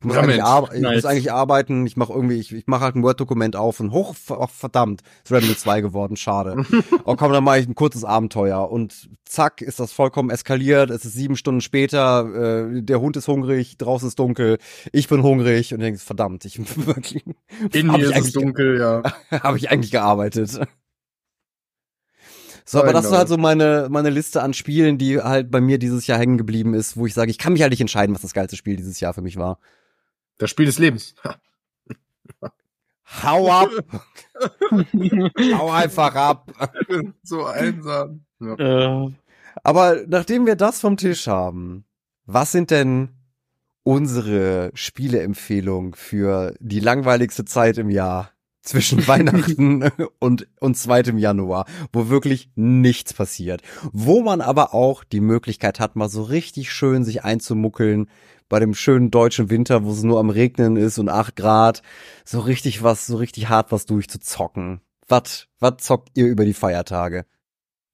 Ich 0.04 0.08
muss, 0.08 0.18
eigentlich, 0.18 0.44
arbe 0.44 0.76
ich 0.76 0.82
muss 0.82 1.06
eigentlich 1.06 1.32
arbeiten, 1.32 1.88
ich 1.88 1.96
mache 1.96 2.12
irgendwie, 2.12 2.36
ich, 2.36 2.52
ich 2.52 2.68
mache 2.68 2.82
halt 2.82 2.96
ein 2.96 3.04
Word-Dokument 3.04 3.56
auf 3.56 3.80
und 3.80 3.92
hoch, 3.92 4.14
ach, 4.30 4.50
verdammt, 4.50 5.02
ist 5.24 5.32
Remnant 5.32 5.58
2 5.58 5.80
geworden, 5.80 6.18
schade. 6.18 6.66
oh 7.06 7.16
komm, 7.16 7.32
dann 7.32 7.46
mache 7.46 7.60
ich 7.60 7.68
ein 7.70 7.76
kurzes 7.76 8.04
Abenteuer 8.04 8.70
und 8.70 9.10
zack, 9.24 9.62
ist 9.62 9.80
das 9.80 9.94
vollkommen 9.94 10.30
eskaliert, 10.30 10.90
es 10.90 11.06
ist 11.06 11.14
sieben 11.14 11.38
Stunden 11.38 11.62
später, 11.62 12.68
äh, 12.68 12.82
der 12.82 13.00
Hund 13.00 13.16
ist 13.16 13.30
hungrig, 13.30 13.78
draußen 13.78 14.10
ist 14.10 14.20
dunkel, 14.20 14.58
ich 14.92 15.08
bin 15.08 15.24
hungrig 15.24 15.74
und 15.74 15.80
denkst, 15.80 16.04
verdammt, 16.04 16.44
ich 16.44 16.60
wirklich, 16.86 17.24
In 17.72 17.88
mir 17.88 18.12
ist 18.12 18.28
es 18.28 18.34
dunkel, 18.34 18.80
ja. 18.80 19.04
habe 19.42 19.58
ich 19.58 19.72
eigentlich 19.72 19.92
gearbeitet. 19.92 20.60
So, 22.66 22.80
aber 22.80 22.94
das 22.94 23.06
ist 23.06 23.10
know. 23.10 23.18
halt 23.18 23.28
so 23.28 23.38
meine, 23.38 23.88
meine 23.90 24.10
Liste 24.10 24.42
an 24.42 24.54
Spielen, 24.54 24.98
die 24.98 25.22
halt 25.22 25.52
bei 25.52 25.60
mir 25.60 25.80
dieses 25.80 26.08
Jahr 26.08 26.18
hängen 26.18 26.38
geblieben 26.38 26.74
ist, 26.74 26.96
wo 26.96 27.06
ich 27.06 27.14
sage, 27.14 27.32
ich 27.32 27.38
kann 27.38 27.54
mich 27.54 27.62
halt 27.62 27.72
nicht 27.72 27.82
entscheiden, 27.82 28.16
was 28.16 28.22
das 28.22 28.34
geilste 28.34 28.56
Spiel 28.56 28.78
dieses 28.78 29.00
Jahr 29.00 29.14
für 29.14 29.22
mich 29.22 29.38
war. 29.38 29.60
Das 30.38 30.50
Spiel 30.50 30.66
des 30.66 30.80
Lebens. 30.80 31.16
Hau 33.24 33.50
ab! 33.52 33.70
Hau 35.54 35.70
einfach 35.72 36.16
ab! 36.16 36.52
so 37.24 37.46
einsam. 37.46 38.26
Ja. 38.40 39.06
äh, 39.06 39.12
Aber 39.64 40.04
nachdem 40.08 40.46
wir 40.46 40.56
das 40.56 40.80
vom 40.82 40.98
Tisch 40.98 41.28
haben, 41.28 41.86
was 42.26 42.52
sind 42.52 42.72
denn 42.72 43.10
unsere 43.84 44.72
Spieleempfehlungen 44.74 45.94
für 45.94 46.56
die 46.60 46.80
langweiligste 46.80 47.46
Zeit 47.46 47.78
im 47.78 47.90
Jahr? 47.90 48.33
Zwischen 48.64 49.06
Weihnachten 49.08 49.84
und, 50.20 50.48
und 50.60 50.76
2. 50.78 51.02
Januar, 51.18 51.66
wo 51.92 52.10
wirklich 52.10 52.50
nichts 52.56 53.14
passiert. 53.14 53.62
Wo 53.92 54.22
man 54.22 54.42
aber 54.42 54.74
auch 54.74 55.04
die 55.04 55.20
Möglichkeit 55.22 55.80
hat, 55.80 55.96
mal 55.96 56.10
so 56.10 56.24
richtig 56.24 56.72
schön 56.72 57.04
sich 57.04 57.24
einzumuckeln 57.24 58.10
bei 58.50 58.60
dem 58.60 58.74
schönen 58.74 59.12
deutschen 59.12 59.50
Winter, 59.50 59.84
wo 59.84 59.92
es 59.92 60.04
nur 60.04 60.20
am 60.20 60.30
Regnen 60.30 60.76
ist 60.78 60.98
und 60.98 61.10
8 61.10 61.36
Grad, 61.36 61.82
so 62.26 62.40
richtig 62.40 62.84
was, 62.84 63.06
so 63.08 63.18
richtig 63.18 63.50
hart 63.50 63.72
was 63.72 63.86
durchzuzocken. 63.86 64.82
Was, 65.08 65.48
was 65.60 65.78
zockt 65.78 66.10
ihr 66.18 66.28
über 66.28 66.46
die 66.46 66.54
Feiertage? 66.54 67.26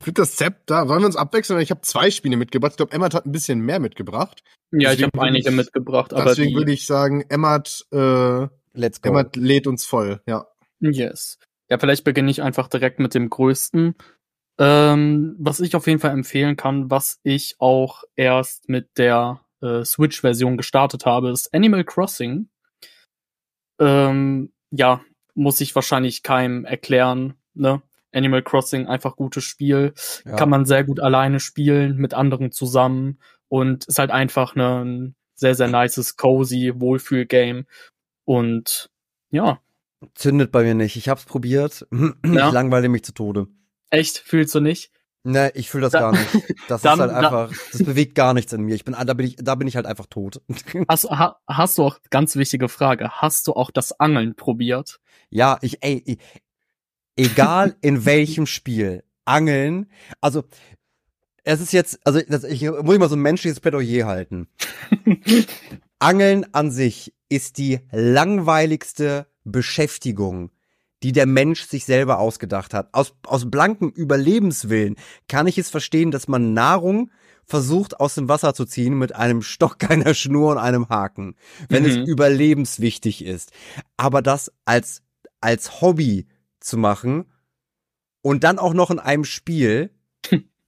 Ich 0.05 0.13
das 0.13 0.35
Zepter, 0.37 0.87
wollen 0.87 1.01
wir 1.01 1.07
uns 1.07 1.17
abwechseln? 1.17 1.59
Ich 1.59 1.71
habe 1.71 1.81
zwei 1.81 2.09
Spiele 2.09 2.37
mitgebracht. 2.37 2.73
Ich 2.73 2.77
glaube, 2.77 2.93
Emma 2.93 3.05
hat 3.11 3.25
ein 3.25 3.31
bisschen 3.31 3.59
mehr 3.59 3.79
mitgebracht. 3.79 4.43
Ja, 4.71 4.91
ich 4.91 4.97
Deswegen 4.97 5.11
habe 5.17 5.27
einige 5.27 5.49
ich- 5.49 5.55
mitgebracht, 5.55 6.13
aber 6.13 6.25
Deswegen 6.25 6.55
würde 6.55 6.71
ich 6.71 6.85
sagen, 6.85 7.25
Emma, 7.27 7.61
äh, 7.91 8.47
Let's 8.73 9.01
go. 9.01 9.09
Emma 9.09 9.25
lädt 9.35 9.67
uns 9.67 9.85
voll. 9.85 10.21
Ja. 10.27 10.45
Yes. 10.79 11.37
Ja, 11.69 11.77
vielleicht 11.77 12.03
beginne 12.03 12.31
ich 12.31 12.41
einfach 12.41 12.67
direkt 12.67 12.99
mit 12.99 13.13
dem 13.13 13.29
größten. 13.29 13.95
Ähm, 14.57 15.35
was 15.39 15.59
ich 15.59 15.75
auf 15.75 15.87
jeden 15.87 15.99
Fall 15.99 16.11
empfehlen 16.11 16.57
kann, 16.57 16.91
was 16.91 17.19
ich 17.23 17.55
auch 17.59 18.03
erst 18.15 18.67
mit 18.67 18.97
der 18.97 19.41
äh, 19.61 19.85
Switch-Version 19.85 20.57
gestartet 20.57 21.05
habe, 21.05 21.29
ist 21.31 21.53
Animal 21.53 21.83
Crossing. 21.83 22.49
Ähm, 23.79 24.51
ja, 24.71 25.01
muss 25.33 25.61
ich 25.61 25.75
wahrscheinlich 25.75 26.23
keinem 26.23 26.65
erklären, 26.65 27.35
ne? 27.53 27.81
Animal 28.11 28.41
Crossing, 28.41 28.87
einfach 28.87 29.15
gutes 29.15 29.43
Spiel. 29.43 29.93
Ja. 30.25 30.35
Kann 30.35 30.49
man 30.49 30.65
sehr 30.65 30.83
gut 30.83 30.99
alleine 30.99 31.39
spielen, 31.39 31.97
mit 31.97 32.13
anderen 32.13 32.51
zusammen. 32.51 33.19
Und 33.47 33.85
ist 33.85 33.99
halt 33.99 34.11
einfach 34.11 34.55
ne, 34.55 34.83
ein 34.83 35.15
sehr, 35.35 35.55
sehr 35.55 35.67
nices, 35.67 36.17
cozy 36.17 36.73
Wohlfühl-Game. 36.75 37.65
Und 38.25 38.89
ja, 39.31 39.61
Zündet 40.15 40.51
bei 40.51 40.63
mir 40.63 40.75
nicht. 40.75 40.95
Ich 40.95 41.09
hab's 41.09 41.25
probiert. 41.25 41.87
Ja. 42.25 42.47
Ich 42.47 42.53
langweile 42.53 42.89
mich 42.89 43.03
zu 43.03 43.13
Tode. 43.13 43.47
echt, 43.89 44.17
fühlst 44.19 44.55
du 44.55 44.59
nicht? 44.59 44.91
Ne, 45.23 45.51
ich 45.53 45.69
fühle 45.69 45.81
das 45.83 45.91
Da- 45.91 45.99
gar 45.99 46.11
nicht. 46.13 46.55
Das 46.69 46.81
Dann- 46.83 46.99
ist 46.99 47.01
halt 47.01 47.11
einfach, 47.11 47.51
das 47.73 47.83
bewegt 47.83 48.15
gar 48.15 48.33
nichts 48.33 48.53
in 48.53 48.61
mir. 48.61 48.75
Ich 48.75 48.85
bin, 48.85 48.95
da 48.97 49.13
bin 49.13 49.25
ich, 49.27 49.35
da 49.35 49.55
bin 49.55 49.67
ich 49.67 49.75
halt 49.75 49.85
einfach 49.85 50.05
tot. 50.05 50.41
Hast, 50.87 51.09
ha, 51.09 51.39
hast 51.47 51.77
du 51.77 51.83
auch, 51.83 51.99
ganz 52.09 52.35
wichtige 52.37 52.69
Frage, 52.69 53.09
hast 53.11 53.47
du 53.47 53.53
auch 53.53 53.71
das 53.71 53.99
Angeln 53.99 54.35
probiert? 54.35 54.99
Ja, 55.29 55.57
ich, 55.61 55.83
ey, 55.83 56.01
ich, 56.05 56.19
egal 57.17 57.75
in 57.81 58.05
welchem 58.05 58.45
Spiel, 58.45 59.03
Angeln, 59.25 59.91
also, 60.21 60.43
es 61.43 61.59
ist 61.61 61.73
jetzt, 61.73 61.99
also, 62.05 62.21
das, 62.27 62.43
ich 62.45 62.61
muss 62.63 62.93
ich 62.93 62.99
mal 62.99 63.09
so 63.09 63.15
ein 63.15 63.21
menschliches 63.21 63.59
Plädoyer 63.59 64.07
halten. 64.07 64.47
Angeln 65.99 66.45
an 66.53 66.71
sich 66.71 67.13
ist 67.27 67.57
die 67.57 67.79
langweiligste 67.91 69.27
Beschäftigung, 69.43 70.51
die 71.03 71.11
der 71.11 71.25
Mensch 71.25 71.63
sich 71.63 71.85
selber 71.85 72.19
ausgedacht 72.19 72.73
hat. 72.73 72.89
Aus, 72.93 73.13
aus 73.25 73.49
blankem 73.49 73.89
Überlebenswillen 73.89 74.95
kann 75.27 75.47
ich 75.47 75.57
es 75.57 75.69
verstehen, 75.69 76.11
dass 76.11 76.27
man 76.27 76.53
Nahrung 76.53 77.11
versucht 77.45 77.99
aus 77.99 78.15
dem 78.15 78.29
Wasser 78.29 78.53
zu 78.53 78.65
ziehen 78.65 78.97
mit 78.97 79.15
einem 79.15 79.41
Stock, 79.41 79.77
einer 79.89 80.13
Schnur 80.13 80.51
und 80.51 80.57
einem 80.57 80.89
Haken, 80.89 81.35
wenn 81.69 81.83
Mhm. 81.83 81.89
es 81.89 81.95
überlebenswichtig 82.07 83.23
ist. 83.25 83.51
Aber 83.97 84.21
das 84.21 84.51
als, 84.65 85.01
als 85.41 85.81
Hobby 85.81 86.27
zu 86.59 86.77
machen 86.77 87.25
und 88.21 88.43
dann 88.43 88.59
auch 88.59 88.73
noch 88.73 88.91
in 88.91 88.99
einem 88.99 89.23
Spiel, 89.23 89.91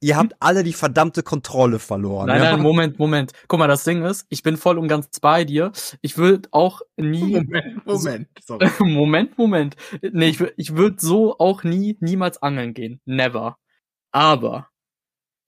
ihr 0.02 0.16
habt 0.16 0.34
alle 0.40 0.64
die 0.64 0.72
verdammte 0.72 1.22
Kontrolle 1.22 1.78
verloren. 1.78 2.26
Nein, 2.26 2.42
ja? 2.42 2.52
nein, 2.52 2.60
Moment, 2.60 2.98
Moment. 2.98 3.32
Guck 3.48 3.60
mal, 3.60 3.68
das 3.68 3.84
Ding 3.84 4.04
ist, 4.04 4.26
ich 4.28 4.42
bin 4.42 4.56
voll 4.56 4.76
und 4.76 4.88
ganz 4.88 5.08
bei 5.20 5.44
dir. 5.44 5.72
Ich 6.02 6.18
würde 6.18 6.48
auch 6.50 6.82
nie. 6.96 7.32
Moment, 7.40 7.86
Moment. 7.86 8.28
Sorry. 8.44 8.68
Moment, 8.80 9.38
Moment. 9.38 9.76
Nee, 10.02 10.28
ich, 10.28 10.40
ich 10.56 10.76
würde 10.76 10.96
so 10.98 11.38
auch 11.38 11.62
nie, 11.62 11.96
niemals 12.00 12.42
angeln 12.42 12.74
gehen. 12.74 13.00
Never. 13.04 13.56
Aber 14.10 14.68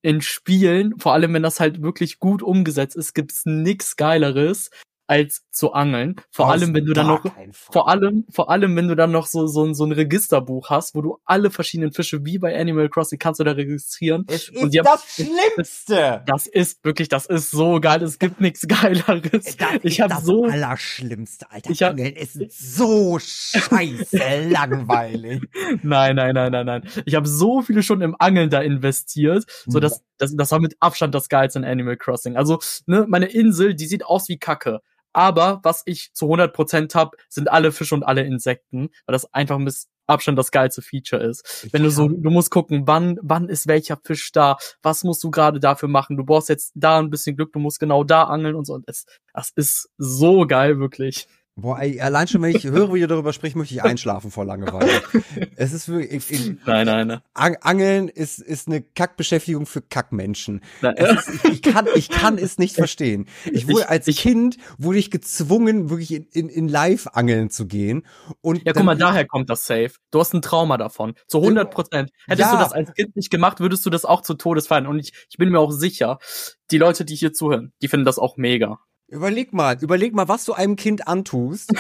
in 0.03 0.21
Spielen, 0.21 0.99
vor 0.99 1.13
allem 1.15 1.35
wenn 1.35 1.43
das 1.43 1.61
halt 1.61 1.83
wirklich 1.83 2.19
gut 2.19 2.43
umgesetzt 2.43 2.97
ist, 2.97 3.15
gibt's 3.15 3.43
nix 3.45 3.97
Geileres 3.97 4.71
als 5.07 5.43
zu 5.51 5.73
angeln. 5.73 6.17
Vor 6.31 6.47
Aus 6.47 6.53
allem, 6.53 6.75
wenn 6.75 6.87
du 6.87 6.93
dann 6.95 7.07
noch. 7.09 7.23
Vor 7.53 7.89
allem, 7.89 8.25
vor 8.31 8.51
allem, 8.51 8.75
wenn 8.77 8.89
du 8.89 8.95
dann 8.97 9.11
noch 9.13 9.27
so, 9.27 9.47
so, 9.47 9.65
ein- 9.65 9.75
so 9.75 9.85
ein 9.85 9.93
Registerbuch 9.93 10.71
hast, 10.71 10.95
wo 10.95 11.03
du 11.03 11.19
alle 11.25 11.51
verschiedenen 11.51 11.93
Fische 11.93 12.25
wie 12.25 12.39
bei 12.39 12.59
Animal 12.59 12.89
Crossing 12.89 13.19
kannst 13.19 13.41
du 13.41 13.45
da 13.45 13.53
registrieren. 13.53 14.25
Es 14.29 14.49
Und 14.49 14.75
ist 14.75 14.79
haben- 14.79 14.85
das 15.01 15.15
Schlimmste. 15.15 16.23
Das 16.27 16.47
ist 16.47 16.85
wirklich, 16.85 17.09
das 17.09 17.27
ist 17.27 17.51
so 17.51 17.81
geil. 17.81 18.03
Es 18.03 18.19
gibt 18.19 18.41
nichts 18.41 18.67
Geileres. 18.67 19.57
Das 19.57 19.57
Ich 19.83 20.01
habe 20.01 20.15
das 20.15 20.25
so, 20.25 20.45
Allerschlimmste, 20.45 21.51
Alter. 21.51 21.71
Ich 21.71 21.83
hab- 21.83 21.91
Angeln 21.91 22.15
ist 22.17 22.39
so 22.51 23.19
scheiße 23.19 24.49
langweilig. 24.49 25.43
nein, 25.83 26.17
nein, 26.17 26.35
nein, 26.35 26.53
nein, 26.53 26.67
nein. 26.67 26.89
Ich 27.05 27.15
habe 27.15 27.29
so 27.29 27.63
viele 27.63 27.83
schon 27.83 28.01
im 28.01 28.17
Angeln 28.19 28.51
da 28.51 28.61
investiert. 28.61 29.45
So, 29.67 29.81
das, 29.81 30.03
das, 30.19 30.35
das 30.37 30.51
war 30.51 30.61
mit 30.61 30.77
Abstand 30.81 31.15
das 31.15 31.29
Geilste 31.29 31.59
in 31.59 31.65
Animal 31.65 31.97
Crossing. 31.97 32.37
Also, 32.37 32.59
ne, 32.87 33.05
meine 33.09 33.27
Insel, 33.27 33.75
die 33.75 33.87
sieht 33.87 34.05
aus 34.07 34.29
wie 34.29 34.39
Kacke. 34.39 34.81
Aber 35.15 35.61
was 35.63 35.83
ich 35.87 36.13
zu 36.13 36.27
100% 36.27 36.95
hab, 36.95 37.15
sind 37.29 37.51
alle 37.51 37.73
Fische 37.73 37.95
und 37.95 38.03
alle 38.03 38.25
Insekten, 38.25 38.91
weil 39.07 39.13
das 39.13 39.33
einfach 39.33 39.59
mit 39.59 39.75
Abstand 40.07 40.39
das 40.39 40.51
geilste 40.51 40.83
Feature 40.83 41.23
ist. 41.23 41.69
Wenn 41.73 41.83
du 41.83 41.91
so, 41.91 42.09
du 42.09 42.31
musst 42.31 42.51
gucken, 42.51 42.83
wann, 42.87 43.19
wann 43.23 43.49
ist 43.49 43.67
welcher 43.67 43.97
Fisch 43.97 44.33
da, 44.33 44.59
was 44.83 45.03
musst 45.03 45.25
du 45.25 45.31
gerade 45.31 45.61
dafür 45.61 45.89
machen, 45.89 46.17
du 46.17 46.25
brauchst 46.25 46.51
jetzt 46.51 46.73
da 46.75 46.99
ein 46.99 47.11
bisschen 47.11 47.37
Glück, 47.37 47.53
du 47.53 47.59
musst 47.59 47.81
genau 47.81 48.05
da 48.05 48.25
angeln 48.25 48.55
und 48.55 48.67
so. 48.67 48.75
Und 48.75 48.85
es, 48.87 49.07
das 49.33 49.51
ist 49.57 49.89
so 49.97 50.47
geil, 50.47 50.79
wirklich. 50.79 51.27
Boah, 51.57 51.77
allein 51.79 52.27
schon, 52.27 52.43
wenn 52.43 52.55
ich 52.57 52.65
höre, 52.65 52.93
wie 52.93 52.99
ihr 52.99 53.07
darüber 53.07 53.33
spricht, 53.33 53.55
möchte 53.55 53.75
ich 53.75 53.83
einschlafen 53.85 54.33
vor 54.33 54.45
Langeweile. 54.45 54.91
es 55.55 55.73
ist 55.73 55.89
wirklich, 55.89 56.13
ich, 56.13 56.31
ich, 56.33 56.57
Nein, 56.67 56.85
nein, 56.87 57.07
nein. 57.07 57.21
Ang- 57.33 57.57
Angeln 57.63 58.09
ist, 58.09 58.41
ist 58.41 58.67
eine 58.67 58.83
Kackbeschäftigung 58.83 59.65
für 59.65 59.81
Kackmenschen. 59.81 60.63
ist, 60.97 61.29
ich, 61.29 61.45
ich, 61.45 61.63
kann, 61.63 61.87
ich 61.95 62.09
kann 62.09 62.39
es 62.39 62.59
nicht 62.59 62.75
verstehen. 62.75 63.27
Ich 63.53 63.69
wurde 63.69 63.89
als 63.89 64.07
Kind 64.07 64.57
wurde 64.79 64.99
ich 64.99 65.13
gezwungen, 65.13 65.91
wirklich 65.91 66.13
in, 66.13 66.27
in, 66.33 66.49
in 66.49 66.69
Live-Angeln 66.69 67.51
zu 67.51 67.67
gehen. 67.69 68.05
Und 68.41 68.57
Ja, 68.59 68.73
guck 68.73 68.75
dann- 68.75 68.87
mal, 68.87 68.97
daher 68.99 69.25
kommt 69.25 69.49
das 69.49 69.65
Safe. 69.65 69.93
Du 70.11 70.19
hast 70.19 70.35
ein 70.35 70.43
Trauma 70.43 70.77
davon. 70.77 71.15
Zu 71.29 71.39
100 71.39 71.71
Prozent. 71.71 72.11
Hättest 72.27 72.51
Ja. 72.51 72.57
du 72.57 72.65
das 72.65 72.73
als 72.73 72.93
Kind 72.95 73.15
nicht 73.15 73.31
gemacht, 73.31 73.61
würdest 73.61 73.87
du 73.87 73.91
das 73.91 74.05
auch 74.05 74.23
zu 74.23 74.35
Todes 74.35 74.67
feiern. 74.67 74.89
Und 74.89 74.99
ich, 74.99 75.13
ich 75.31 75.37
bin 75.37 75.51
mir 75.51 75.61
auch 75.61 75.71
sicher, 75.71 76.19
die 76.73 76.79
Leute, 76.79 77.05
die 77.05 77.15
hier 77.15 77.33
zuhören, 77.33 77.73
die 77.81 77.87
finden 77.87 78.07
das 78.07 78.19
auch 78.19 78.37
mega. 78.37 78.81
Überleg 79.09 79.53
mal, 79.53 79.77
überleg 79.81 80.15
mal, 80.15 80.29
was 80.29 80.45
du 80.45 80.55
einem 80.55 80.77
Kind 80.77 81.07
antust. 81.07 81.73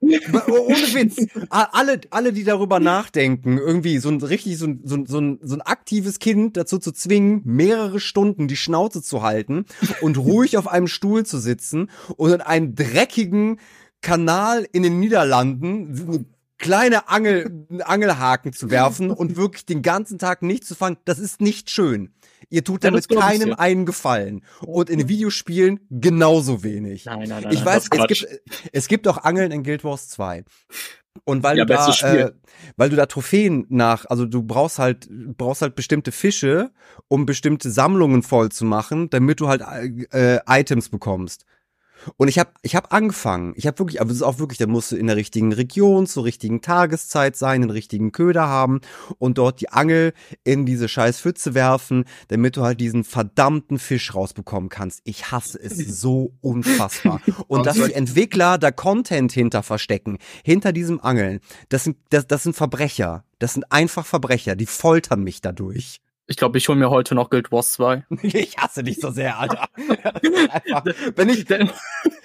Oh, 0.00 0.66
Ohne 0.68 0.94
Witz. 0.94 1.26
Alle, 1.48 2.00
alle, 2.10 2.32
die 2.32 2.44
darüber 2.44 2.80
nachdenken, 2.80 3.58
irgendwie 3.58 3.98
so 3.98 4.08
ein 4.10 4.22
richtig, 4.22 4.58
so 4.58 4.66
ein, 4.66 4.80
so 4.84 4.94
ein, 4.94 5.06
so 5.42 5.54
ein, 5.56 5.62
aktives 5.62 6.18
Kind 6.18 6.56
dazu 6.56 6.78
zu 6.78 6.92
zwingen, 6.92 7.40
mehrere 7.44 7.98
Stunden 7.98 8.46
die 8.46 8.56
Schnauze 8.56 9.02
zu 9.02 9.22
halten 9.22 9.64
und 10.02 10.18
ruhig 10.18 10.58
auf 10.58 10.68
einem 10.68 10.86
Stuhl 10.86 11.24
zu 11.24 11.38
sitzen 11.38 11.90
und 12.16 12.30
in 12.30 12.40
einen 12.40 12.74
dreckigen 12.74 13.58
Kanal 14.02 14.68
in 14.70 14.82
den 14.82 15.00
Niederlanden 15.00 16.26
kleine 16.58 17.08
Angel, 17.08 17.66
Angelhaken 17.84 18.52
zu 18.52 18.70
werfen 18.70 19.10
und 19.10 19.36
wirklich 19.36 19.66
den 19.66 19.82
ganzen 19.82 20.18
Tag 20.18 20.42
nicht 20.42 20.64
zu 20.64 20.74
fangen, 20.74 20.96
das 21.04 21.18
ist 21.18 21.40
nicht 21.40 21.70
schön. 21.70 22.12
Ihr 22.48 22.62
tut 22.64 22.84
Ja, 22.84 22.90
damit 22.90 23.08
keinem 23.08 23.48
dir. 23.50 23.58
einen 23.58 23.86
Gefallen. 23.86 24.44
Und 24.60 24.88
in 24.88 25.08
Videospielen 25.08 25.80
genauso 25.90 26.62
wenig. 26.62 27.04
Nein, 27.06 27.28
nein, 27.28 27.42
nein. 27.42 27.52
Ich 27.52 27.64
nein, 27.64 27.66
weiß, 27.66 27.88
es 27.90 28.06
gibt, 28.06 28.26
es 28.72 28.88
gibt 28.88 29.08
auch 29.08 29.18
Angeln 29.24 29.50
in 29.52 29.62
Guild 29.64 29.82
Wars 29.84 30.08
2. 30.08 30.44
Und 31.24 31.42
weil 31.42 31.56
Ja, 31.58 31.64
du 31.64 31.74
da, 31.74 31.90
äh, 32.14 32.32
weil 32.76 32.90
du 32.90 32.96
da 32.96 33.06
Trophäen 33.06 33.66
nach, 33.68 34.04
also 34.06 34.26
du 34.26 34.42
brauchst 34.42 34.78
halt, 34.78 35.08
brauchst 35.10 35.62
halt 35.62 35.74
bestimmte 35.74 36.12
Fische, 36.12 36.70
um 37.08 37.26
bestimmte 37.26 37.70
Sammlungen 37.70 38.22
voll 38.22 38.50
zu 38.50 38.64
machen, 38.64 39.08
damit 39.10 39.40
du 39.40 39.48
halt 39.48 39.62
äh, 40.12 40.40
Items 40.46 40.88
bekommst. 40.90 41.46
Und 42.16 42.28
ich 42.28 42.38
habe 42.38 42.50
ich 42.62 42.76
hab 42.76 42.92
angefangen. 42.92 43.54
Ich 43.56 43.66
habe 43.66 43.78
wirklich, 43.78 44.00
aber 44.00 44.10
es 44.10 44.16
ist 44.16 44.22
auch 44.22 44.38
wirklich, 44.38 44.58
da 44.58 44.66
musst 44.66 44.92
du 44.92 44.96
in 44.96 45.06
der 45.06 45.16
richtigen 45.16 45.52
Region, 45.52 46.06
zur 46.06 46.24
richtigen 46.24 46.62
Tageszeit 46.62 47.36
sein, 47.36 47.62
den 47.62 47.70
richtigen 47.70 48.12
Köder 48.12 48.46
haben 48.48 48.80
und 49.18 49.38
dort 49.38 49.60
die 49.60 49.70
Angel 49.70 50.12
in 50.44 50.66
diese 50.66 50.88
scheiß 50.88 51.20
Pfütze 51.20 51.54
werfen, 51.54 52.04
damit 52.28 52.56
du 52.56 52.62
halt 52.62 52.80
diesen 52.80 53.04
verdammten 53.04 53.78
Fisch 53.78 54.14
rausbekommen 54.14 54.68
kannst. 54.68 55.00
Ich 55.04 55.30
hasse 55.30 55.58
es 55.60 55.76
so 56.00 56.32
unfassbar. 56.40 57.20
Und 57.48 57.66
dass 57.66 57.76
die 57.76 57.92
Entwickler 57.92 58.58
da 58.58 58.70
Content 58.70 59.32
hinter 59.32 59.62
verstecken, 59.62 60.18
hinter 60.44 60.72
diesem 60.72 61.00
Angeln, 61.00 61.40
das 61.68 61.84
sind, 61.84 61.96
das, 62.10 62.26
das 62.26 62.42
sind 62.42 62.54
Verbrecher. 62.54 63.24
Das 63.38 63.52
sind 63.52 63.70
einfach 63.70 64.06
Verbrecher, 64.06 64.56
die 64.56 64.66
foltern 64.66 65.22
mich 65.22 65.42
dadurch. 65.42 66.00
Ich 66.28 66.36
glaube, 66.36 66.58
ich 66.58 66.68
hole 66.68 66.76
mir 66.78 66.90
heute 66.90 67.14
noch 67.14 67.30
Guild 67.30 67.52
Wars 67.52 67.72
2. 67.72 68.04
Ich 68.22 68.56
hasse 68.58 68.82
dich 68.82 68.98
so 69.00 69.10
sehr, 69.10 69.38
Alter. 69.38 69.68
Einfach, 70.50 70.84
wenn 71.14 71.28
ich, 71.28 71.46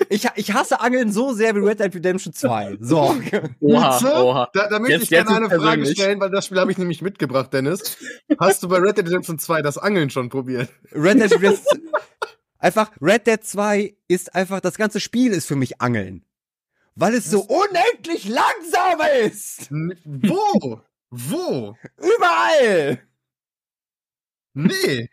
ich, 0.10 0.27
ich 0.36 0.53
hasse 0.53 0.79
Angeln 0.79 1.12
so 1.12 1.34
sehr 1.34 1.55
wie 1.55 1.60
Red 1.60 1.79
Dead 1.79 1.93
Redemption 1.93 2.34
2. 2.34 2.77
So. 2.79 3.15
Oha, 3.60 4.00
oha. 4.22 4.50
Da, 4.53 4.67
da 4.70 4.79
möchte 4.79 4.93
Jetzt- 4.93 5.03
ich 5.03 5.10
gerne 5.10 5.36
eine 5.36 5.48
Frage 5.50 5.62
persönlich. 5.62 5.91
stellen, 5.91 6.20
weil 6.20 6.31
das 6.31 6.48
Spiel 6.48 6.60
habe 6.60 6.72
ich 6.72 6.79
nämlich 6.79 7.01
mitgebracht, 7.03 7.53
Dennis. 7.53 7.98
Hast 8.39 8.63
du 8.63 8.67
bei 8.70 8.77
Red 8.77 8.98
Dead 8.98 9.05
Redemption 9.05 9.38
2 9.38 9.62
das 9.62 9.77
Angeln 9.77 10.10
schon 10.10 10.29
probiert? 10.29 10.70
Red 10.93 11.22
Dead 11.22 11.31
Redemption. 11.31 11.81
Einfach, 12.58 12.91
Red 13.01 13.25
Dead 13.27 13.43
2 13.43 13.96
ist 14.08 14.36
einfach, 14.36 14.60
das 14.62 14.77
ganze 14.77 15.00
Spiel 15.00 15.31
ist 15.31 15.48
für 15.48 15.55
mich 15.55 15.81
Angeln. 15.81 16.24
Weil 16.93 17.15
es 17.15 17.25
so 17.25 17.41
unendlich 17.41 18.27
langsam 18.29 19.00
ist! 19.25 19.67
Wo? 20.05 20.81
Wo? 21.10 21.75
Überall! 21.98 23.00
Nee. 24.53 25.10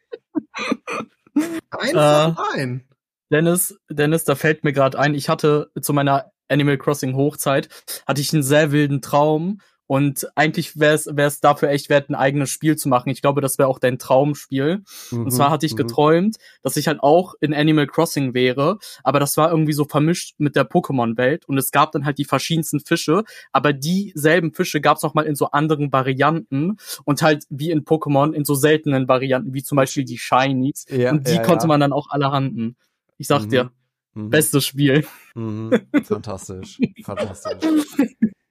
Eins 1.70 1.92
Äh. 1.92 1.98
rein. 1.98 2.84
Dennis, 3.30 3.78
Dennis, 3.90 4.24
da 4.24 4.34
fällt 4.34 4.64
mir 4.64 4.72
gerade 4.72 4.98
ein, 4.98 5.14
ich 5.14 5.28
hatte 5.28 5.70
zu 5.80 5.92
meiner 5.92 6.32
Animal 6.48 6.78
Crossing 6.78 7.14
Hochzeit, 7.14 7.68
hatte 8.06 8.20
ich 8.20 8.32
einen 8.32 8.42
sehr 8.42 8.72
wilden 8.72 9.02
Traum 9.02 9.60
und 9.88 10.28
eigentlich 10.36 10.78
wäre 10.78 10.94
es 10.94 11.40
dafür 11.40 11.70
echt 11.70 11.88
wert, 11.88 12.08
ein 12.10 12.14
eigenes 12.14 12.50
Spiel 12.50 12.76
zu 12.76 12.88
machen. 12.88 13.08
Ich 13.08 13.20
glaube, 13.22 13.40
das 13.40 13.58
wäre 13.58 13.68
auch 13.68 13.80
dein 13.80 13.98
Traumspiel. 13.98 14.84
Mhm, 15.10 15.24
Und 15.24 15.30
zwar 15.32 15.50
hatte 15.50 15.66
ich 15.66 15.74
geträumt, 15.74 16.36
dass 16.62 16.76
ich 16.76 16.86
halt 16.86 17.00
auch 17.00 17.34
in 17.40 17.52
Animal 17.52 17.86
Crossing 17.88 18.34
wäre, 18.34 18.78
aber 19.02 19.18
das 19.18 19.36
war 19.36 19.50
irgendwie 19.50 19.72
so 19.72 19.84
vermischt 19.86 20.34
mit 20.38 20.54
der 20.54 20.68
Pokémon-Welt 20.70 21.46
und 21.48 21.58
es 21.58 21.72
gab 21.72 21.90
dann 21.92 22.04
halt 22.04 22.18
die 22.18 22.24
verschiedensten 22.26 22.78
Fische, 22.80 23.24
aber 23.50 23.72
dieselben 23.72 24.52
Fische 24.54 24.80
gab 24.80 24.98
es 24.98 25.04
auch 25.04 25.14
mal 25.14 25.24
in 25.26 25.34
so 25.34 25.50
anderen 25.50 25.90
Varianten 25.92 26.76
und 27.04 27.22
halt 27.22 27.44
wie 27.48 27.70
in 27.70 27.84
Pokémon 27.84 28.32
in 28.34 28.44
so 28.44 28.54
seltenen 28.54 29.08
Varianten, 29.08 29.54
wie 29.54 29.62
zum 29.62 29.76
Beispiel 29.76 30.04
die 30.04 30.18
Shinies. 30.18 30.84
Ja, 30.90 31.10
und 31.12 31.26
die 31.26 31.32
ja, 31.36 31.42
konnte 31.42 31.64
ja. 31.64 31.68
man 31.68 31.80
dann 31.80 31.92
auch 31.94 32.10
alle 32.10 32.30
handen. 32.30 32.76
Ich 33.16 33.26
sag 33.26 33.44
Mhm. 33.44 33.48
dir, 33.48 33.70
Mhm. 34.14 34.30
bestes 34.30 34.66
Spiel. 34.66 35.06
Mhm. 35.34 35.70
Fantastisch. 36.04 36.78
Fantastisch. 37.04 37.56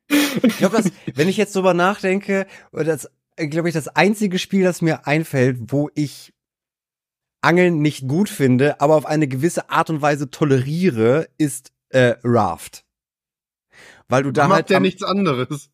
Ich 0.09 0.57
glaube, 0.57 0.83
wenn 1.15 1.27
ich 1.27 1.37
jetzt 1.37 1.55
drüber 1.55 1.73
nachdenke, 1.73 2.47
das, 2.71 3.09
glaube 3.35 3.67
ich, 3.69 3.73
das 3.73 3.87
einzige 3.89 4.39
Spiel, 4.39 4.63
das 4.63 4.81
mir 4.81 5.05
einfällt, 5.07 5.57
wo 5.71 5.89
ich 5.95 6.33
Angeln 7.41 7.81
nicht 7.81 8.07
gut 8.07 8.29
finde, 8.29 8.81
aber 8.81 8.95
auf 8.95 9.05
eine 9.05 9.27
gewisse 9.27 9.69
Art 9.69 9.89
und 9.89 10.01
Weise 10.01 10.29
toleriere, 10.29 11.27
ist 11.37 11.71
äh, 11.89 12.15
Raft. 12.23 12.83
Weil 14.07 14.23
du 14.23 14.31
da 14.31 14.47
macht 14.47 14.55
halt 14.55 14.69
ja 14.71 14.77
am- 14.77 14.83
nichts 14.83 15.03
anderes. 15.03 15.69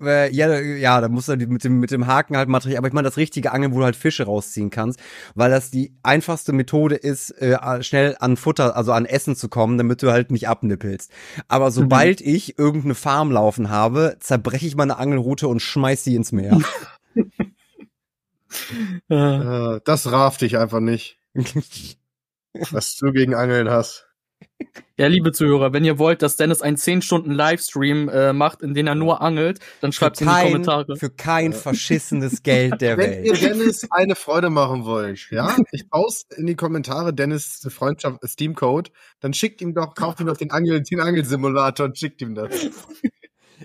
Äh, 0.00 0.32
ja, 0.32 0.60
ja, 0.60 1.00
da 1.00 1.08
musst 1.08 1.28
du 1.28 1.36
mit 1.36 1.64
dem, 1.64 1.80
mit 1.80 1.90
dem 1.90 2.06
Haken 2.06 2.36
halt 2.36 2.48
Material, 2.48 2.78
aber 2.78 2.88
ich 2.88 2.94
meine 2.94 3.08
das 3.08 3.16
richtige 3.16 3.52
Angeln, 3.52 3.74
wo 3.74 3.78
du 3.78 3.84
halt 3.84 3.96
Fische 3.96 4.24
rausziehen 4.24 4.70
kannst, 4.70 5.00
weil 5.34 5.50
das 5.50 5.70
die 5.70 5.94
einfachste 6.02 6.52
Methode 6.52 6.94
ist, 6.94 7.30
äh, 7.42 7.82
schnell 7.82 8.16
an 8.20 8.36
Futter, 8.36 8.76
also 8.76 8.92
an 8.92 9.06
Essen 9.06 9.36
zu 9.36 9.48
kommen, 9.48 9.78
damit 9.78 10.02
du 10.02 10.10
halt 10.10 10.30
nicht 10.30 10.48
abnippelst. 10.48 11.10
Aber 11.48 11.70
sobald 11.70 12.20
ich 12.20 12.58
irgendeine 12.58 12.94
Farm 12.94 13.30
laufen 13.32 13.70
habe, 13.70 14.16
zerbreche 14.20 14.66
ich 14.66 14.76
meine 14.76 14.98
Angelrute 14.98 15.48
und 15.48 15.60
schmeiß 15.60 16.04
sie 16.04 16.14
ins 16.14 16.32
Meer. 16.32 16.58
Äh, 17.16 17.22
Äh, 19.08 19.80
das 19.84 20.10
raft 20.10 20.40
dich 20.40 20.56
einfach 20.56 20.80
nicht, 20.80 21.18
was 22.70 22.96
du 22.96 23.12
gegen 23.12 23.34
Angeln 23.34 23.68
hast. 23.68 24.05
Ja, 24.98 25.06
liebe 25.08 25.32
Zuhörer, 25.32 25.72
wenn 25.72 25.84
ihr 25.84 25.98
wollt, 25.98 26.22
dass 26.22 26.36
Dennis 26.36 26.62
einen 26.62 26.76
10 26.76 27.02
Stunden 27.02 27.32
Livestream 27.32 28.08
äh, 28.08 28.32
macht, 28.32 28.62
in 28.62 28.74
den 28.74 28.86
er 28.86 28.94
nur 28.94 29.20
angelt, 29.20 29.60
dann 29.80 29.92
schreibt 29.92 30.20
in 30.20 30.26
die 30.26 30.32
kein, 30.32 30.46
Kommentare. 30.46 30.96
für 30.96 31.10
kein 31.10 31.52
verschissenes 31.52 32.42
Geld 32.42 32.80
der 32.80 32.96
Wenn 32.96 33.24
ihr 33.24 33.32
Welt. 33.32 33.42
Dennis 33.42 33.86
eine 33.90 34.14
Freude 34.14 34.48
machen 34.48 34.84
wollt, 34.84 35.30
ja, 35.30 35.56
ich 35.72 35.90
poste 35.90 36.36
in 36.36 36.46
die 36.46 36.54
Kommentare 36.54 37.12
Dennis 37.12 37.66
Freundschaft 37.70 38.20
Steam 38.26 38.54
Code, 38.54 38.90
dann 39.20 39.34
schickt 39.34 39.60
ihm 39.60 39.74
doch, 39.74 39.94
kauft 39.94 40.20
ihm 40.20 40.26
doch 40.26 40.36
den 40.36 40.50
Angel, 40.50 40.82
den 40.82 41.00
Angelsimulator 41.00 41.86
und 41.86 41.98
schickt 41.98 42.22
ihm 42.22 42.34
das. 42.34 42.50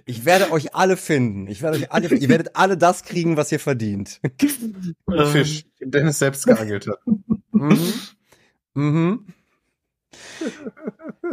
Ich 0.06 0.26
werde 0.26 0.52
euch 0.52 0.74
alle 0.74 0.96
finden. 0.96 1.48
Ich 1.48 1.62
werde 1.62 1.78
euch 1.78 1.92
alle, 1.92 2.08
ihr 2.08 2.30
werdet 2.30 2.56
alle 2.56 2.78
das 2.78 3.04
kriegen, 3.04 3.36
was 3.36 3.52
ihr 3.52 3.60
verdient. 3.60 4.22
Fisch, 5.32 5.66
den 5.80 5.92
Dennis 5.92 6.20
selbst 6.20 6.46
geangelt 6.46 6.88
hat. 6.88 7.00
Mhm. 7.52 7.94
Mhm. 8.74 9.26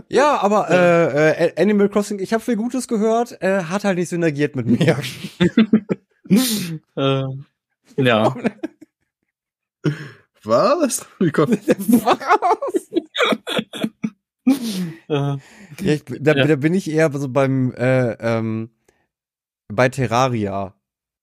Ja, 0.09 0.39
aber 0.41 0.71
äh, 0.71 1.47
äh, 1.49 1.63
Animal 1.63 1.89
Crossing, 1.89 2.19
ich 2.21 2.33
habe 2.33 2.43
viel 2.43 2.57
Gutes 2.57 2.89
gehört, 2.89 3.41
äh, 3.43 3.65
hat 3.65 3.85
halt 3.85 3.99
nicht 3.99 4.09
synergiert 4.09 4.57
mit 4.57 4.67
mir. 4.67 4.99
Äh, 6.95 7.23
ja. 7.97 8.37
Was? 10.45 11.07
Wie 11.19 11.31
kommt 11.31 11.67
Was? 11.67 12.91
Äh, 15.09 15.09
Ja, 15.09 15.39
ich, 15.81 16.05
da, 16.07 16.35
Ja. 16.35 16.47
da 16.47 16.57
bin 16.57 16.75
ich 16.75 16.91
eher 16.91 17.11
so 17.13 17.29
beim 17.29 17.73
äh, 17.73 18.13
ähm, 18.13 18.71
bei 19.69 19.89
Terraria. 19.89 20.75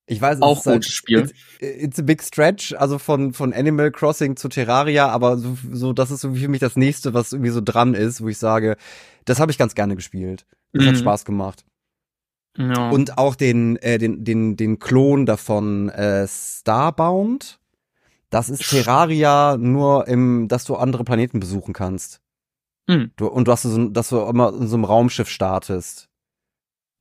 Ich 0.08 0.22
weiß, 0.22 0.36
es 0.38 0.42
Auch 0.44 0.60
ist 0.60 0.66
halt- 0.68 0.76
gutes 0.84 0.94
Spiel. 0.94 1.20
It's, 1.22 1.34
it's 1.60 2.00
a 2.00 2.04
big 2.04 2.22
stretch, 2.22 2.74
also 2.74 3.00
von 3.00 3.34
von 3.34 3.54
Animal 3.54 3.92
Crossing 3.92 4.36
zu 4.36 4.50
Terraria, 4.50 5.08
aber 5.10 5.38
so, 5.38 5.58
so 5.72 5.94
das 5.94 6.12
ist 6.12 6.22
so 6.22 6.36
für 6.36 6.48
mich 6.48 6.60
das 6.60 6.76
nächste, 6.76 7.14
was 7.14 7.34
irgendwie 7.34 7.52
so 7.52 7.62
dran 7.62 7.94
ist, 7.96 8.22
wo 8.22 8.28
ich 8.28 8.38
sage, 8.38 8.78
das 9.26 9.40
habe 9.40 9.52
ich 9.52 9.58
ganz 9.58 9.74
gerne 9.74 9.96
gespielt. 9.96 10.46
Das 10.74 10.86
hat 10.86 10.94
Mhm. 10.94 11.00
Spaß 11.00 11.26
gemacht. 11.26 11.66
ja. 12.58 12.90
Und 12.92 13.18
auch 13.18 13.36
den, 13.36 13.78
äh, 13.78 13.98
den, 13.98 14.24
den, 14.24 14.56
den 14.58 14.78
Klon 14.80 15.26
davon, 15.26 15.90
äh, 15.90 16.28
Starbound. 16.28 17.60
Das 18.30 18.50
ist 18.50 18.70
Terraria 18.70 19.56
nur 19.58 20.08
im, 20.08 20.48
dass 20.48 20.66
du 20.66 20.76
andere 20.76 21.04
Planeten 21.04 21.40
besuchen 21.40 21.74
kannst. 21.74 22.22
Mhm. 22.88 23.12
Du, 23.16 23.28
und 23.28 23.48
du 23.48 23.52
hast 23.52 23.64
so, 23.64 23.88
dass 23.90 24.10
du 24.10 24.20
immer 24.22 24.50
in 24.54 24.68
so 24.68 24.76
einem 24.76 24.84
Raumschiff 24.86 25.30
startest. 25.30 26.10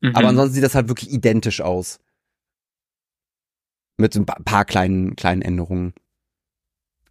Mhm. 0.01 0.15
Aber 0.17 0.29
ansonsten 0.29 0.55
sieht 0.55 0.65
das 0.65 0.75
halt 0.75 0.89
wirklich 0.89 1.11
identisch 1.13 1.61
aus. 1.61 1.99
Mit 3.97 4.15
ein 4.17 4.27
pa- 4.27 4.39
paar 4.45 4.65
kleinen, 4.65 5.17
kleinen 5.17 5.43
Änderungen. 5.43 5.95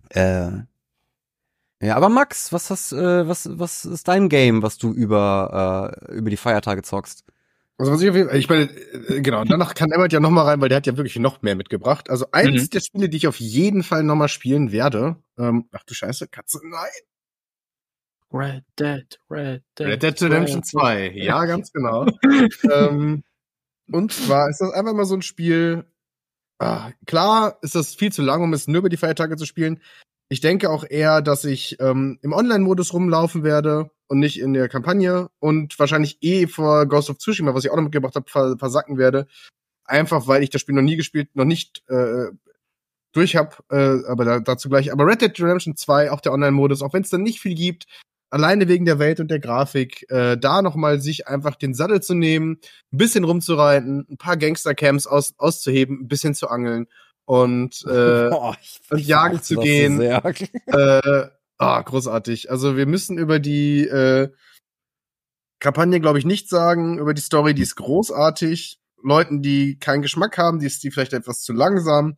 Äh. 0.10 0.50
Ja, 1.82 1.96
aber 1.98 2.10
Max, 2.10 2.54
was 2.54 2.70
hast, 2.70 2.94
äh, 2.94 3.28
was, 3.28 3.50
was 3.60 3.84
ist 3.86 4.08
dein 4.08 4.30
Game, 4.30 4.62
was 4.64 4.78
du 4.78 4.94
über, 4.94 5.96
äh, 6.10 6.14
über 6.16 6.30
die 6.30 6.38
Feiertage 6.38 6.82
zockst? 6.82 7.26
Also 7.78 7.92
was 7.92 8.02
ich, 8.02 8.10
auf 8.10 8.16
jeden 8.16 8.30
Fall- 8.30 8.38
ich 8.38 8.48
meine, 8.50 8.64
äh, 8.72 9.22
genau, 9.22 9.44
danach 9.46 9.74
kann 9.76 9.92
Emmett 9.92 10.14
ja 10.14 10.20
noch 10.20 10.30
mal 10.30 10.44
rein, 10.44 10.62
weil 10.62 10.70
der 10.70 10.78
hat 10.78 10.88
ja 10.88 10.96
wirklich 10.96 11.18
noch 11.20 11.42
mehr 11.42 11.56
mitgebracht. 11.56 12.10
Also 12.10 12.28
eins 12.32 12.64
Mhm. 12.64 12.70
der 12.70 12.80
Spiele, 12.80 13.10
die 13.10 13.18
ich 13.18 13.28
auf 13.28 13.40
jeden 13.40 13.84
Fall 13.84 14.04
noch 14.04 14.16
mal 14.16 14.28
spielen 14.30 14.72
werde. 14.72 15.18
Ähm, 15.38 15.68
ach 15.72 15.84
du 15.84 15.94
Scheiße, 15.94 16.28
Katze, 16.28 16.60
nein. 16.64 16.90
Red 18.32 18.64
Dead, 18.80 19.20
Red 19.30 19.64
Dead. 19.78 19.88
Red 19.88 20.04
Dead 20.04 20.22
Redemption 20.24 20.60
Red 20.60 20.66
2, 20.66 21.12
ja, 21.16 21.46
ganz 21.46 21.72
genau. 21.72 22.06
ähm, 22.72 23.24
und 23.92 24.12
zwar 24.14 24.50
ist 24.50 24.60
das 24.62 24.72
einfach 24.72 24.94
mal 24.94 25.06
so 25.06 25.16
ein 25.16 25.22
Spiel. 25.22 25.86
Ah, 26.64 26.94
klar 27.06 27.58
ist 27.62 27.76
das 27.76 27.94
viel 27.94 28.14
zu 28.14 28.22
lang, 28.22 28.42
um 28.42 28.54
es 28.54 28.70
nur 28.70 28.78
über 28.78 28.88
die 28.88 28.96
Feiertage 28.96 29.36
zu 29.36 29.46
spielen. 29.46 29.82
Ich 30.30 30.40
denke 30.40 30.70
auch 30.70 30.86
eher, 30.90 31.22
dass 31.22 31.44
ich 31.44 31.76
ähm, 31.82 32.20
im 32.22 32.32
Online-Modus 32.32 32.94
rumlaufen 32.94 33.44
werde 33.44 33.92
und 34.08 34.20
nicht 34.20 34.40
in 34.40 34.54
der 34.54 34.70
Kampagne 34.70 35.30
und 35.40 35.78
wahrscheinlich 35.78 36.20
eh 36.22 36.48
vor 36.48 36.86
Ghost 36.86 37.10
of 37.10 37.18
Tsushima, 37.18 37.54
was 37.54 37.66
ich 37.66 37.70
auch 37.70 37.76
noch 37.76 37.84
mitgebracht 37.84 38.16
habe, 38.16 38.30
vers 38.30 38.56
versacken 38.58 38.98
werde. 38.98 39.28
Einfach 39.84 40.26
weil 40.28 40.42
ich 40.42 40.52
das 40.52 40.62
Spiel 40.62 40.76
noch 40.76 40.82
nie 40.84 40.96
gespielt, 40.96 41.36
noch 41.36 41.44
nicht 41.44 41.84
äh, 41.90 42.28
durch 43.12 43.36
hab, 43.36 43.62
äh, 43.70 44.00
aber 44.08 44.24
da, 44.24 44.40
dazu 44.40 44.70
gleich. 44.70 44.94
Aber 44.94 45.06
Red 45.06 45.20
Dead 45.20 45.38
Redemption 45.42 45.76
2, 45.76 46.12
auch 46.12 46.22
der 46.22 46.32
Online-Modus, 46.32 46.82
auch 46.82 46.94
wenn 46.94 47.04
es 47.04 47.10
dann 47.10 47.24
nicht 47.24 47.42
viel 47.42 47.56
gibt, 47.56 47.88
alleine 48.34 48.68
wegen 48.68 48.86
der 48.86 48.98
Welt 48.98 49.20
und 49.20 49.30
der 49.30 49.40
Grafik, 49.40 50.10
äh, 50.10 50.38
da 50.38 50.64
nochmal 50.64 51.00
sich 51.00 51.28
einfach 51.28 51.56
den 51.56 51.76
Sattel 51.76 52.02
zu 52.02 52.16
nehmen, 52.16 52.58
ein 52.92 52.98
bisschen 52.98 53.26
rumzureiten, 53.26 54.08
ein 54.10 54.18
paar 54.18 54.38
Gangster-Camps 54.38 55.06
aus, 55.06 55.36
auszuheben, 55.38 56.02
ein 56.02 56.08
bisschen 56.08 56.34
zu 56.34 56.48
angeln 56.48 56.88
und 57.26 57.84
äh, 57.86 58.30
Boah, 58.32 58.58
und 58.90 59.00
jagen 59.00 59.40
zu 59.40 59.58
gehen. 59.58 60.02
Äh, 60.02 61.28
ah, 61.60 61.82
großartig. 61.84 62.50
Also 62.50 62.76
wir 62.76 62.88
müssen 62.88 63.20
über 63.20 63.38
die 63.38 63.86
äh, 63.86 64.30
Kampagne, 65.60 66.00
glaube 66.00 66.18
ich, 66.18 66.26
nicht 66.26 66.50
sagen. 66.50 66.98
Über 66.98 67.14
die 67.14 67.22
Story, 67.22 67.54
die 67.54 67.62
ist 67.62 67.76
großartig. 67.76 68.80
Leuten, 69.04 69.44
die 69.44 69.78
keinen 69.78 70.02
Geschmack 70.02 70.40
haben, 70.40 70.60
die 70.60 70.66
ist 70.66 70.84
die 70.84 70.90
vielleicht 70.90 71.14
etwas 71.14 71.42
zu 71.42 71.54
langsam. 71.54 72.18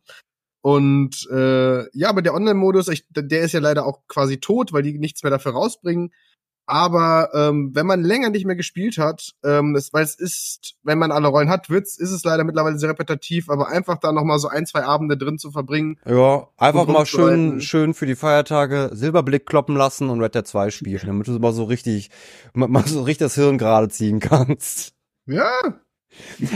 Und 0.66 1.28
äh, 1.30 1.88
ja, 1.96 2.08
aber 2.08 2.22
der 2.22 2.34
Online-Modus, 2.34 2.90
der 3.10 3.40
ist 3.42 3.52
ja 3.52 3.60
leider 3.60 3.86
auch 3.86 4.00
quasi 4.08 4.38
tot, 4.38 4.72
weil 4.72 4.82
die 4.82 4.98
nichts 4.98 5.22
mehr 5.22 5.30
dafür 5.30 5.52
rausbringen. 5.52 6.12
Aber 6.66 7.30
ähm, 7.34 7.70
wenn 7.72 7.86
man 7.86 8.02
länger 8.02 8.30
nicht 8.30 8.46
mehr 8.46 8.56
gespielt 8.56 8.98
hat, 8.98 9.30
ähm, 9.44 9.76
es, 9.76 9.92
weil 9.92 10.02
es 10.02 10.16
ist, 10.16 10.74
wenn 10.82 10.98
man 10.98 11.12
alle 11.12 11.28
Rollen 11.28 11.50
hat, 11.50 11.70
wird's, 11.70 11.96
ist 11.96 12.10
es 12.10 12.24
leider 12.24 12.42
mittlerweile 12.42 12.80
sehr 12.80 12.88
repetitiv, 12.88 13.48
aber 13.48 13.68
einfach 13.68 13.98
da 13.98 14.10
noch 14.10 14.24
mal 14.24 14.40
so 14.40 14.48
ein, 14.48 14.66
zwei 14.66 14.82
Abende 14.82 15.16
drin 15.16 15.38
zu 15.38 15.52
verbringen, 15.52 16.00
Ja, 16.04 16.48
einfach 16.56 16.88
mal 16.88 17.06
schön, 17.06 17.60
schön 17.60 17.94
für 17.94 18.06
die 18.06 18.16
Feiertage 18.16 18.90
Silberblick 18.92 19.46
kloppen 19.46 19.76
lassen 19.76 20.10
und 20.10 20.20
Red 20.20 20.34
Dead 20.34 20.44
2 20.44 20.70
spielen, 20.70 21.06
damit 21.06 21.28
du 21.28 21.38
mal 21.38 21.52
so 21.52 21.62
richtig, 21.62 22.10
mal 22.54 22.84
so 22.88 23.02
richtig 23.02 23.26
das 23.26 23.36
Hirn 23.36 23.56
gerade 23.56 23.88
ziehen 23.88 24.18
kannst. 24.18 24.94
ja, 25.26 25.52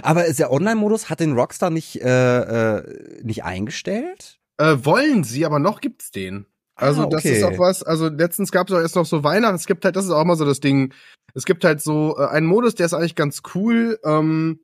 Aber 0.02 0.26
ist 0.26 0.38
der 0.38 0.52
Online-Modus, 0.52 1.10
hat 1.10 1.20
den 1.20 1.32
Rockstar 1.32 1.70
nicht, 1.70 2.00
äh, 2.02 2.78
äh, 2.78 3.22
nicht 3.22 3.44
eingestellt? 3.44 4.38
Äh, 4.58 4.76
wollen 4.82 5.24
sie, 5.24 5.44
aber 5.46 5.58
noch 5.58 5.80
gibt's 5.80 6.10
den. 6.10 6.46
Also 6.76 7.02
Ah, 7.02 7.06
das 7.06 7.24
okay. 7.24 7.36
ist 7.36 7.44
auch 7.44 7.58
was, 7.58 7.82
also 7.82 8.08
letztens 8.08 8.52
gab's 8.52 8.72
auch 8.72 8.78
erst 8.78 8.96
noch 8.96 9.04
so 9.06 9.22
Weihnachten, 9.22 9.56
es 9.56 9.66
gibt 9.66 9.84
halt, 9.84 9.96
das 9.96 10.06
ist 10.06 10.10
auch 10.12 10.24
mal 10.24 10.36
so 10.36 10.46
das 10.46 10.60
Ding, 10.60 10.94
es 11.34 11.44
gibt 11.44 11.62
halt 11.64 11.82
so 11.82 12.16
äh, 12.18 12.26
einen 12.26 12.46
Modus, 12.46 12.74
der 12.74 12.86
ist 12.86 12.94
eigentlich 12.94 13.14
ganz 13.16 13.42
cool, 13.54 13.98
ähm, 14.04 14.60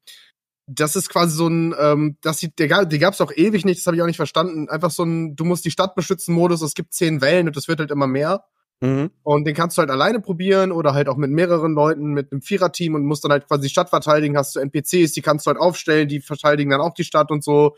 das 0.67 0.97
ist 0.97 1.11
quasi 1.11 1.37
so 1.37 1.47
ein, 1.47 1.75
ähm, 1.79 2.17
das 2.23 2.39
sieht, 2.39 2.59
der, 2.59 2.69
ga- 2.69 2.85
die 2.87 2.99
gab's 2.99 3.21
auch 3.21 3.33
ewig 3.35 3.65
nicht, 3.67 3.81
das 3.81 3.87
habe 3.87 3.97
ich 3.97 4.03
auch 4.03 4.07
nicht 4.07 4.17
verstanden, 4.17 4.69
einfach 4.71 4.91
so 4.91 5.05
ein, 5.05 5.37
du 5.37 5.45
musst 5.45 5.65
die 5.67 5.71
Stadt 5.71 5.95
beschützen 5.95 6.35
Modus, 6.35 6.63
es 6.63 6.75
gibt 6.75 6.95
zehn 6.95 7.21
Wellen 7.21 7.49
und 7.49 7.57
es 7.57 7.69
wird 7.69 7.81
halt 7.81 7.91
immer 7.91 8.07
mehr 8.07 8.45
Mhm. 8.81 9.11
Und 9.23 9.47
den 9.47 9.55
kannst 9.55 9.79
du 9.79 9.81
halt 9.81 9.91
alleine 9.91 10.21
probieren 10.21 10.71
oder 10.71 10.93
halt 10.93 11.09
auch 11.09 11.17
mit 11.17 11.31
mehreren 11.31 11.73
Leuten, 11.73 12.13
mit 12.13 12.31
einem 12.31 12.43
Viererteam 12.43 12.95
und 12.95 13.07
musst 13.07 13.25
dann 13.25 13.33
halt 13.33 13.47
quasi 13.47 13.63
die 13.63 13.71
Stadt 13.71 13.89
verteidigen. 13.89 14.37
Hast 14.37 14.55
du 14.55 14.61
NPCs, 14.61 15.13
die 15.13 15.23
kannst 15.23 15.47
du 15.47 15.49
halt 15.49 15.59
aufstellen, 15.59 16.09
die 16.09 16.21
verteidigen 16.21 16.71
dann 16.71 16.81
auch 16.81 16.95
die 16.95 17.05
Stadt 17.05 17.31
und 17.31 17.43
so. 17.43 17.75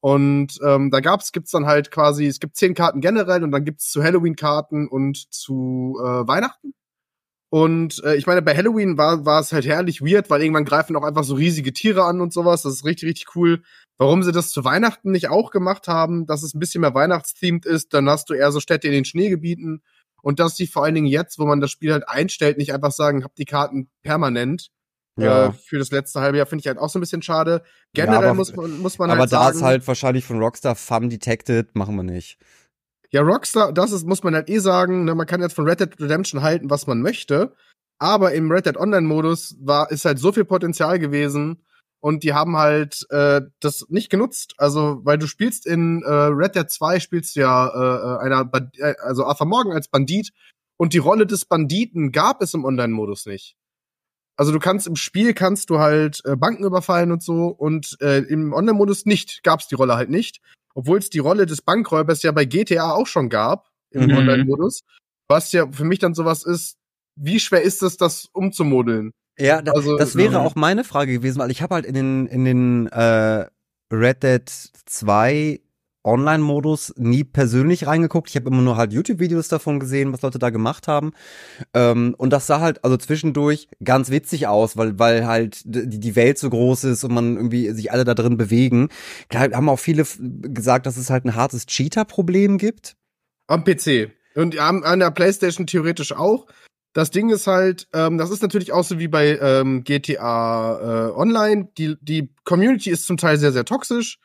Und 0.00 0.58
ähm, 0.64 0.90
da 0.90 1.00
gab's, 1.00 1.32
gibt's 1.32 1.52
dann 1.52 1.66
halt 1.66 1.90
quasi, 1.90 2.26
es 2.26 2.40
gibt 2.40 2.56
zehn 2.56 2.74
Karten 2.74 3.00
generell 3.00 3.44
und 3.44 3.52
dann 3.52 3.64
gibt's 3.64 3.90
zu 3.90 4.02
Halloween 4.02 4.36
Karten 4.36 4.88
und 4.88 5.32
zu 5.32 5.96
äh, 6.00 6.26
Weihnachten. 6.26 6.74
Und 7.50 8.02
äh, 8.04 8.16
ich 8.16 8.26
meine, 8.26 8.42
bei 8.42 8.56
Halloween 8.56 8.98
war 8.98 9.24
war 9.26 9.40
es 9.40 9.52
halt 9.52 9.66
herrlich 9.66 10.00
weird, 10.02 10.30
weil 10.30 10.42
irgendwann 10.42 10.64
greifen 10.64 10.96
auch 10.96 11.04
einfach 11.04 11.24
so 11.24 11.34
riesige 11.34 11.72
Tiere 11.72 12.04
an 12.04 12.20
und 12.20 12.32
sowas. 12.32 12.62
Das 12.62 12.72
ist 12.72 12.84
richtig, 12.84 13.10
richtig 13.10 13.36
cool. 13.36 13.62
Warum 13.98 14.22
sie 14.22 14.32
das 14.32 14.50
zu 14.50 14.64
Weihnachten 14.64 15.12
nicht 15.12 15.28
auch 15.28 15.50
gemacht 15.50 15.86
haben, 15.86 16.26
dass 16.26 16.42
es 16.42 16.54
ein 16.54 16.58
bisschen 16.58 16.80
mehr 16.80 16.94
weihnachtsthemed 16.94 17.66
ist, 17.66 17.94
dann 17.94 18.08
hast 18.08 18.30
du 18.30 18.34
eher 18.34 18.50
so 18.52 18.58
Städte 18.58 18.88
in 18.88 18.94
den 18.94 19.04
Schneegebieten 19.04 19.82
und 20.22 20.40
dass 20.40 20.56
sie 20.56 20.66
vor 20.66 20.84
allen 20.84 20.94
Dingen 20.94 21.06
jetzt, 21.06 21.38
wo 21.38 21.44
man 21.44 21.60
das 21.60 21.70
Spiel 21.70 21.92
halt 21.92 22.08
einstellt, 22.08 22.56
nicht 22.56 22.72
einfach 22.72 22.92
sagen, 22.92 23.24
habt 23.24 23.36
die 23.38 23.44
Karten 23.44 23.90
permanent. 24.02 24.68
Ja. 25.18 25.48
Äh, 25.48 25.52
für 25.52 25.78
das 25.78 25.90
letzte 25.90 26.20
halbe 26.22 26.38
Jahr 26.38 26.46
finde 26.46 26.60
ich 26.62 26.66
halt 26.68 26.78
auch 26.78 26.88
so 26.88 26.98
ein 26.98 27.02
bisschen 27.02 27.20
schade. 27.20 27.62
Generell 27.92 28.22
Ja, 28.22 28.28
aber- 28.30 28.34
muss 28.34 28.56
man 28.56 28.78
muss 28.78 28.98
man 28.98 29.10
Aber 29.10 29.20
halt 29.20 29.32
da 29.32 29.44
sagen, 29.44 29.56
ist 29.58 29.62
halt 29.62 29.86
wahrscheinlich 29.86 30.24
von 30.24 30.38
Rockstar 30.38 30.74
Fun 30.74 31.10
Detected, 31.10 31.74
machen 31.76 31.96
wir 31.96 32.02
nicht. 32.02 32.38
Ja, 33.10 33.20
Rockstar, 33.20 33.74
das 33.74 33.92
ist, 33.92 34.06
muss 34.06 34.22
man 34.22 34.34
halt 34.34 34.48
eh 34.48 34.58
sagen, 34.58 35.04
ne, 35.04 35.14
man 35.14 35.26
kann 35.26 35.42
jetzt 35.42 35.52
von 35.54 35.68
Red 35.68 35.80
Dead 35.80 36.00
Redemption 36.00 36.40
halten, 36.40 36.70
was 36.70 36.86
man 36.86 37.02
möchte, 37.02 37.54
aber 37.98 38.32
im 38.32 38.50
Red 38.50 38.64
Dead 38.64 38.76
Online-Modus 38.78 39.56
war, 39.60 39.90
ist 39.90 40.06
halt 40.06 40.18
so 40.18 40.32
viel 40.32 40.46
Potenzial 40.46 40.98
gewesen 40.98 41.62
und 42.02 42.22
die 42.22 42.32
haben 42.34 42.56
halt 42.56 43.06
äh, 43.10 43.42
das 43.60 43.86
nicht 43.88 44.10
genutzt. 44.10 44.54
Also, 44.58 45.00
weil 45.04 45.18
du 45.18 45.26
spielst 45.26 45.66
in 45.66 46.02
äh, 46.02 46.10
Red 46.10 46.56
Dead 46.56 46.68
2 46.70 47.00
spielst 47.00 47.36
du 47.36 47.40
ja 47.40 47.68
äh, 47.68 48.14
äh, 48.16 48.26
einer, 48.26 48.44
Band- 48.44 48.78
äh, 48.78 48.94
also 49.02 49.24
Arthur 49.24 49.46
Morgan 49.46 49.72
als 49.72 49.88
Bandit 49.88 50.30
und 50.76 50.92
die 50.94 50.98
Rolle 50.98 51.26
des 51.26 51.44
Banditen 51.44 52.12
gab 52.12 52.42
es 52.42 52.54
im 52.54 52.64
Online-Modus 52.64 53.26
nicht. 53.26 53.56
Also 54.36 54.50
du 54.50 54.58
kannst 54.58 54.86
im 54.86 54.96
Spiel 54.96 55.34
kannst 55.34 55.70
du 55.70 55.78
halt 55.78 56.22
äh, 56.24 56.36
Banken 56.36 56.64
überfallen 56.64 57.12
und 57.12 57.22
so 57.22 57.46
und 57.48 57.96
äh, 58.00 58.18
im 58.18 58.52
Online-Modus 58.52 59.04
nicht, 59.06 59.42
gab's 59.42 59.68
die 59.68 59.74
Rolle 59.74 59.94
halt 59.94 60.10
nicht 60.10 60.40
obwohl 60.74 60.98
es 60.98 61.10
die 61.10 61.18
Rolle 61.18 61.46
des 61.46 61.62
Bankräubers 61.62 62.22
ja 62.22 62.32
bei 62.32 62.44
GTA 62.44 62.92
auch 62.92 63.06
schon 63.06 63.28
gab 63.28 63.70
im 63.90 64.06
Mhm. 64.06 64.16
Online-Modus, 64.16 64.82
was 65.28 65.52
ja 65.52 65.70
für 65.70 65.84
mich 65.84 65.98
dann 65.98 66.14
sowas 66.14 66.44
ist, 66.44 66.76
wie 67.16 67.40
schwer 67.40 67.62
ist 67.62 67.82
es, 67.82 67.96
das 67.96 68.28
umzumodeln? 68.32 69.12
Ja, 69.38 69.62
da, 69.62 69.72
Also, 69.72 69.96
das 69.96 70.16
wäre 70.16 70.34
ja. 70.34 70.40
auch 70.40 70.54
meine 70.54 70.84
Frage 70.84 71.12
gewesen, 71.12 71.38
weil 71.38 71.50
ich 71.50 71.62
habe 71.62 71.74
halt 71.74 71.86
in 71.86 71.94
den 71.94 72.26
in 72.26 72.44
den 72.44 72.86
äh, 72.88 73.46
Red 73.92 74.22
Dead 74.22 74.50
2 74.86 75.60
Online-Modus 76.04 76.94
nie 76.96 77.24
persönlich 77.24 77.86
reingeguckt. 77.86 78.28
Ich 78.28 78.36
habe 78.36 78.48
immer 78.48 78.60
nur 78.60 78.76
halt 78.76 78.92
YouTube-Videos 78.92 79.48
davon 79.48 79.78
gesehen, 79.78 80.12
was 80.12 80.22
Leute 80.22 80.38
da 80.38 80.50
gemacht 80.50 80.88
haben. 80.88 81.12
Ähm, 81.74 82.14
und 82.18 82.32
das 82.32 82.46
sah 82.46 82.60
halt 82.60 82.84
also 82.84 82.96
zwischendurch 82.96 83.68
ganz 83.84 84.10
witzig 84.10 84.48
aus, 84.48 84.76
weil 84.76 84.98
weil 84.98 85.26
halt 85.26 85.62
die, 85.64 86.00
die 86.00 86.16
Welt 86.16 86.38
so 86.38 86.50
groß 86.50 86.84
ist 86.84 87.04
und 87.04 87.14
man 87.14 87.36
irgendwie 87.36 87.70
sich 87.70 87.92
alle 87.92 88.04
da 88.04 88.14
drin 88.14 88.36
bewegen. 88.36 88.88
Klar, 89.28 89.50
haben 89.52 89.68
auch 89.68 89.78
viele 89.78 90.04
gesagt, 90.18 90.86
dass 90.86 90.96
es 90.96 91.10
halt 91.10 91.24
ein 91.24 91.36
hartes 91.36 91.66
Cheater-Problem 91.66 92.58
gibt. 92.58 92.96
Am 93.46 93.64
PC. 93.64 94.10
Und 94.34 94.58
an 94.58 94.98
der 94.98 95.10
Playstation 95.10 95.66
theoretisch 95.66 96.12
auch. 96.12 96.46
Das 96.94 97.10
Ding 97.10 97.30
ist 97.30 97.46
halt, 97.46 97.88
ähm, 97.94 98.18
das 98.18 98.30
ist 98.30 98.42
natürlich 98.42 98.72
auch 98.72 98.84
so 98.84 98.98
wie 98.98 99.08
bei 99.08 99.38
ähm, 99.38 99.82
GTA 99.82 101.08
äh, 101.08 101.12
Online. 101.12 101.68
Die, 101.78 101.96
die 102.02 102.34
Community 102.44 102.90
ist 102.90 103.06
zum 103.06 103.16
Teil 103.16 103.38
sehr, 103.38 103.52
sehr 103.52 103.64
toxisch. 103.64 104.18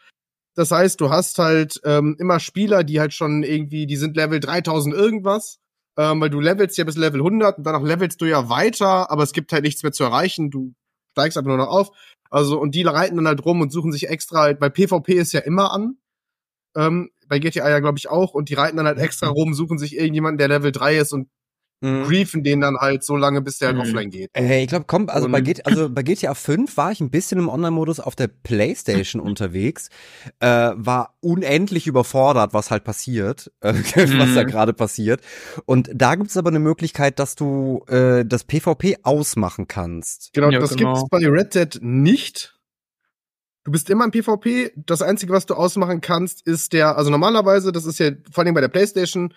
Das 0.54 0.72
heißt, 0.72 1.00
du 1.00 1.10
hast 1.10 1.38
halt 1.38 1.80
ähm, 1.86 2.16
immer 2.20 2.40
Spieler, 2.40 2.84
die 2.84 3.00
halt 3.00 3.14
schon 3.14 3.44
irgendwie, 3.44 3.86
die 3.86 3.96
sind 3.96 4.18
Level 4.18 4.40
3000 4.40 4.94
irgendwas, 4.96 5.60
ähm, 5.98 6.20
weil 6.20 6.30
du 6.30 6.40
levelst 6.40 6.78
ja 6.78 6.84
bis 6.84 6.98
Level 6.98 7.20
100 7.22 7.60
und 7.60 7.64
danach 7.64 7.84
levelst 7.84 8.20
du 8.22 8.26
ja 8.26 8.50
weiter, 8.50 9.12
aber 9.12 9.24
es 9.24 9.34
gibt 9.34 9.54
halt 9.54 9.64
nichts 9.64 9.84
mehr 9.84 9.92
zu 9.92 10.04
erreichen. 10.04 10.50
Du 10.50 10.74
steigst 11.12 11.38
einfach 11.38 11.50
nur 11.50 11.58
noch 11.58 11.70
auf. 11.70 11.92
Also, 12.30 12.60
und 12.60 12.76
die 12.76 12.84
reiten 12.84 13.16
dann 13.16 13.28
halt 13.28 13.46
rum 13.46 13.62
und 13.62 13.72
suchen 13.72 13.92
sich 13.92 14.10
extra 14.10 14.42
halt, 14.42 14.60
weil 14.60 14.72
PvP 14.72 15.14
ist 15.14 15.32
ja 15.32 15.42
immer 15.42 15.72
an. 15.72 15.98
Ähm, 16.76 17.12
bei 17.28 17.40
GTA 17.40 17.70
ja, 17.70 17.80
glaube 17.80 17.98
ich, 17.98 18.10
auch. 18.10 18.34
Und 18.34 18.50
die 18.50 18.56
reiten 18.56 18.78
dann 18.78 18.88
halt 18.88 19.00
extra 19.00 19.28
rum, 19.28 19.54
suchen 19.54 19.78
sich 19.78 19.96
irgendjemanden, 19.96 20.38
der 20.38 20.48
Level 20.48 20.72
3 20.72 20.98
ist 20.98 21.14
und 21.14 21.30
briefen 21.80 22.44
den 22.44 22.62
dann 22.62 22.78
halt 22.78 23.04
so 23.04 23.16
lange, 23.16 23.42
bis 23.42 23.60
der 23.60 23.68
halt 23.68 23.78
Mhm. 23.78 23.82
offline 23.84 24.10
geht. 24.10 24.32
Hey, 24.34 24.64
ich 24.64 24.68
glaube, 24.68 24.86
komm, 24.88 25.10
also 25.10 25.30
bei, 25.30 25.44
also 25.64 25.90
bei 25.90 26.02
GTA 26.02 26.34
5 26.34 26.76
war 26.76 26.92
ich 26.92 27.02
ein 27.02 27.12
bisschen 27.12 27.38
im 27.38 27.50
Online-Modus 27.50 28.00
auf 28.00 28.16
der 28.16 28.28
Playstation 28.28 29.22
unterwegs, 29.22 29.90
äh, 30.40 30.72
war 30.74 31.16
unendlich 31.22 31.86
überfordert, 31.86 32.54
was 32.54 32.72
halt 32.72 32.84
passiert, 32.84 33.52
äh, 33.62 33.74
was 34.18 34.34
da 34.34 34.44
Mhm. 34.44 34.48
gerade 34.48 34.74
passiert. 34.74 35.22
Und 35.66 35.90
da 35.94 36.16
gibt 36.16 36.30
es 36.32 36.38
aber 36.38 36.50
eine 36.50 36.60
Möglichkeit, 36.60 37.20
dass 37.20 37.36
du 37.36 37.84
äh, 37.88 38.26
das 38.26 38.44
PvP 38.44 38.98
ausmachen 39.04 39.68
kannst. 39.68 40.32
Genau, 40.34 40.50
Ja, 40.50 40.60
das 40.60 40.76
genau. 40.76 40.94
gibt's 40.94 41.10
bei 41.10 41.28
Red 41.28 41.54
Dead 41.54 41.80
nicht. 41.82 42.56
Du 43.66 43.72
bist 43.72 43.90
immer 43.90 44.06
im 44.06 44.12
PvP. 44.12 44.72
Das 44.78 45.02
Einzige, 45.02 45.34
was 45.34 45.46
du 45.46 45.54
ausmachen 45.54 46.00
kannst, 46.00 46.48
ist 46.48 46.72
der, 46.74 46.98
also 46.98 47.12
normalerweise, 47.12 47.72
das 47.74 47.86
ist 47.86 48.00
ja 48.00 48.12
vor 48.32 48.44
allem 48.46 48.54
bei 48.54 48.62
der 48.62 48.70
Playstation, 48.70 49.34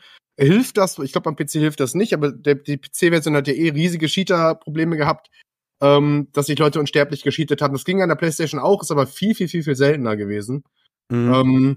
hilft 0.47 0.77
das, 0.77 0.99
ich 0.99 1.13
glaube, 1.13 1.33
beim 1.33 1.37
PC 1.37 1.53
hilft 1.53 1.81
das 1.81 1.95
nicht, 1.95 2.15
aber 2.15 2.33
der, 2.33 2.57
die 2.57 2.79
PC-Version 2.79 3.37
hat 3.37 3.49
ja 3.49 3.55
eh 3.55 3.71
riesige 3.71 4.07
Cheater-Probleme 4.07 4.97
gehabt, 4.97 5.31
ähm, 5.83 6.29
dass 6.33 6.47
sich 6.47 6.59
Leute 6.59 6.81
unsterblich 6.81 7.23
gecheatet 7.23 7.63
haben. 7.63 7.75
Das 7.75 7.85
ging 7.85 8.03
an 8.03 8.09
der 8.09 8.17
Playstation 8.17 8.61
auch, 8.61 8.83
ist 8.83 8.91
aber 8.91 9.07
viel, 9.07 9.35
viel, 9.35 9.49
viel, 9.49 9.63
viel 9.63 9.77
seltener 9.77 10.17
gewesen. 10.17 10.65
Mhm. 11.11 11.33
Ähm, 11.35 11.77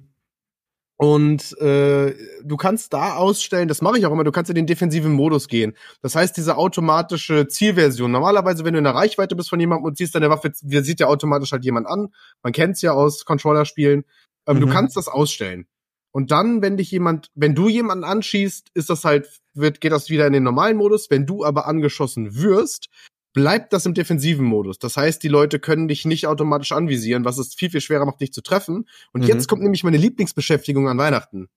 und 0.98 1.58
äh, 1.60 2.14
du 2.44 2.56
kannst 2.56 2.94
da 2.94 3.16
ausstellen, 3.16 3.68
das 3.68 3.82
mache 3.82 3.98
ich 3.98 4.06
auch 4.06 4.12
immer, 4.12 4.24
du 4.24 4.32
kannst 4.32 4.50
in 4.52 4.56
den 4.56 4.68
defensiven 4.68 5.12
Modus 5.12 5.48
gehen. 5.48 5.74
Das 6.02 6.16
heißt, 6.16 6.38
diese 6.38 6.56
automatische 6.56 7.48
Zielversion. 7.48 8.12
Normalerweise, 8.12 8.64
wenn 8.64 8.74
du 8.74 8.78
in 8.78 8.84
der 8.86 8.96
Reichweite 8.96 9.36
bist 9.36 9.50
von 9.50 9.60
jemandem 9.60 9.86
und 9.86 9.98
ziehst 9.98 10.16
deine 10.16 10.30
Waffe, 10.30 10.52
wir 10.62 10.84
sieht 10.84 11.00
ja 11.00 11.08
automatisch 11.08 11.52
halt 11.52 11.66
jemand 11.66 11.88
an. 11.88 12.10
Man 12.44 12.54
kennt's 12.54 12.82
ja 12.82 12.94
aus 12.94 13.26
Controller-Spielen. 13.26 14.06
Ähm, 14.48 14.60
Du 14.60 14.68
Mhm. 14.68 14.72
kannst 14.72 14.96
das 14.96 15.08
ausstellen. 15.08 15.68
Und 16.14 16.32
dann, 16.32 16.62
wenn 16.62 16.78
dich 16.78 16.92
jemand, 16.92 17.32
wenn 17.34 17.56
du 17.56 17.68
jemanden 17.68 18.04
anschießt, 18.04 18.70
ist 18.76 18.90
das 18.90 19.04
halt, 19.04 19.42
wird, 19.56 19.82
geht 19.82 19.92
das 19.92 20.10
wieder 20.10 20.28
in 20.28 20.34
den 20.34 20.44
normalen 20.44 20.78
Modus. 20.78 21.10
Wenn 21.10 21.26
du 21.26 21.44
aber 21.44 21.66
angeschossen 21.68 22.36
wirst, 22.36 22.88
bleibt 23.34 23.74
das 23.74 23.88
im 23.88 23.96
defensiven 23.96 24.46
Modus. 24.46 24.78
Das 24.78 24.96
heißt, 24.96 25.24
die 25.24 25.28
Leute 25.28 25.60
können 25.60 25.88
dich 25.88 26.06
nicht 26.06 26.28
automatisch 26.28 26.72
anvisieren, 26.72 27.26
was 27.26 27.40
es 27.40 27.56
viel, 27.56 27.72
viel 27.72 27.82
schwerer 27.82 28.06
macht, 28.06 28.22
dich 28.22 28.32
zu 28.32 28.42
treffen. 28.44 28.88
Und 29.12 29.22
Mhm. 29.22 29.28
jetzt 29.28 29.48
kommt 29.48 29.64
nämlich 29.64 29.84
meine 29.84 29.98
Lieblingsbeschäftigung 29.98 30.88
an 30.88 31.00
Weihnachten. 31.00 31.50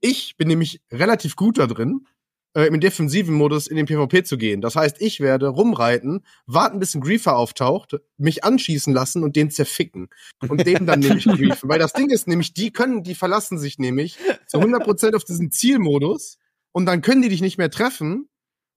Ich 0.00 0.36
bin 0.36 0.48
nämlich 0.48 0.82
relativ 0.92 1.36
gut 1.36 1.58
da 1.58 1.66
drin, 1.68 2.06
äh, 2.54 2.66
im 2.66 2.80
defensiven 2.80 3.34
Modus 3.34 3.66
in 3.66 3.76
den 3.76 3.86
PvP 3.86 4.22
zu 4.22 4.38
gehen. 4.38 4.60
Das 4.60 4.76
heißt, 4.76 5.00
ich 5.00 5.20
werde 5.20 5.48
rumreiten, 5.48 6.24
warten, 6.46 6.78
bis 6.78 6.94
ein 6.94 7.00
Griefer 7.00 7.36
auftaucht, 7.36 7.96
mich 8.16 8.44
anschießen 8.44 8.92
lassen 8.92 9.22
und 9.22 9.36
den 9.36 9.50
zerficken. 9.50 10.08
Und 10.48 10.66
den 10.66 10.86
dann 10.86 11.00
nämlich 11.00 11.24
griefen. 11.24 11.68
Weil 11.68 11.78
das 11.78 11.92
Ding 11.92 12.10
ist 12.10 12.28
nämlich, 12.28 12.54
die 12.54 12.72
können, 12.72 13.02
die 13.02 13.14
verlassen 13.14 13.58
sich 13.58 13.78
nämlich 13.78 14.18
zu 14.46 14.58
100% 14.58 15.14
auf 15.14 15.24
diesen 15.24 15.50
Zielmodus 15.50 16.38
und 16.72 16.86
dann 16.86 17.02
können 17.02 17.22
die 17.22 17.28
dich 17.28 17.40
nicht 17.40 17.58
mehr 17.58 17.70
treffen 17.70 18.28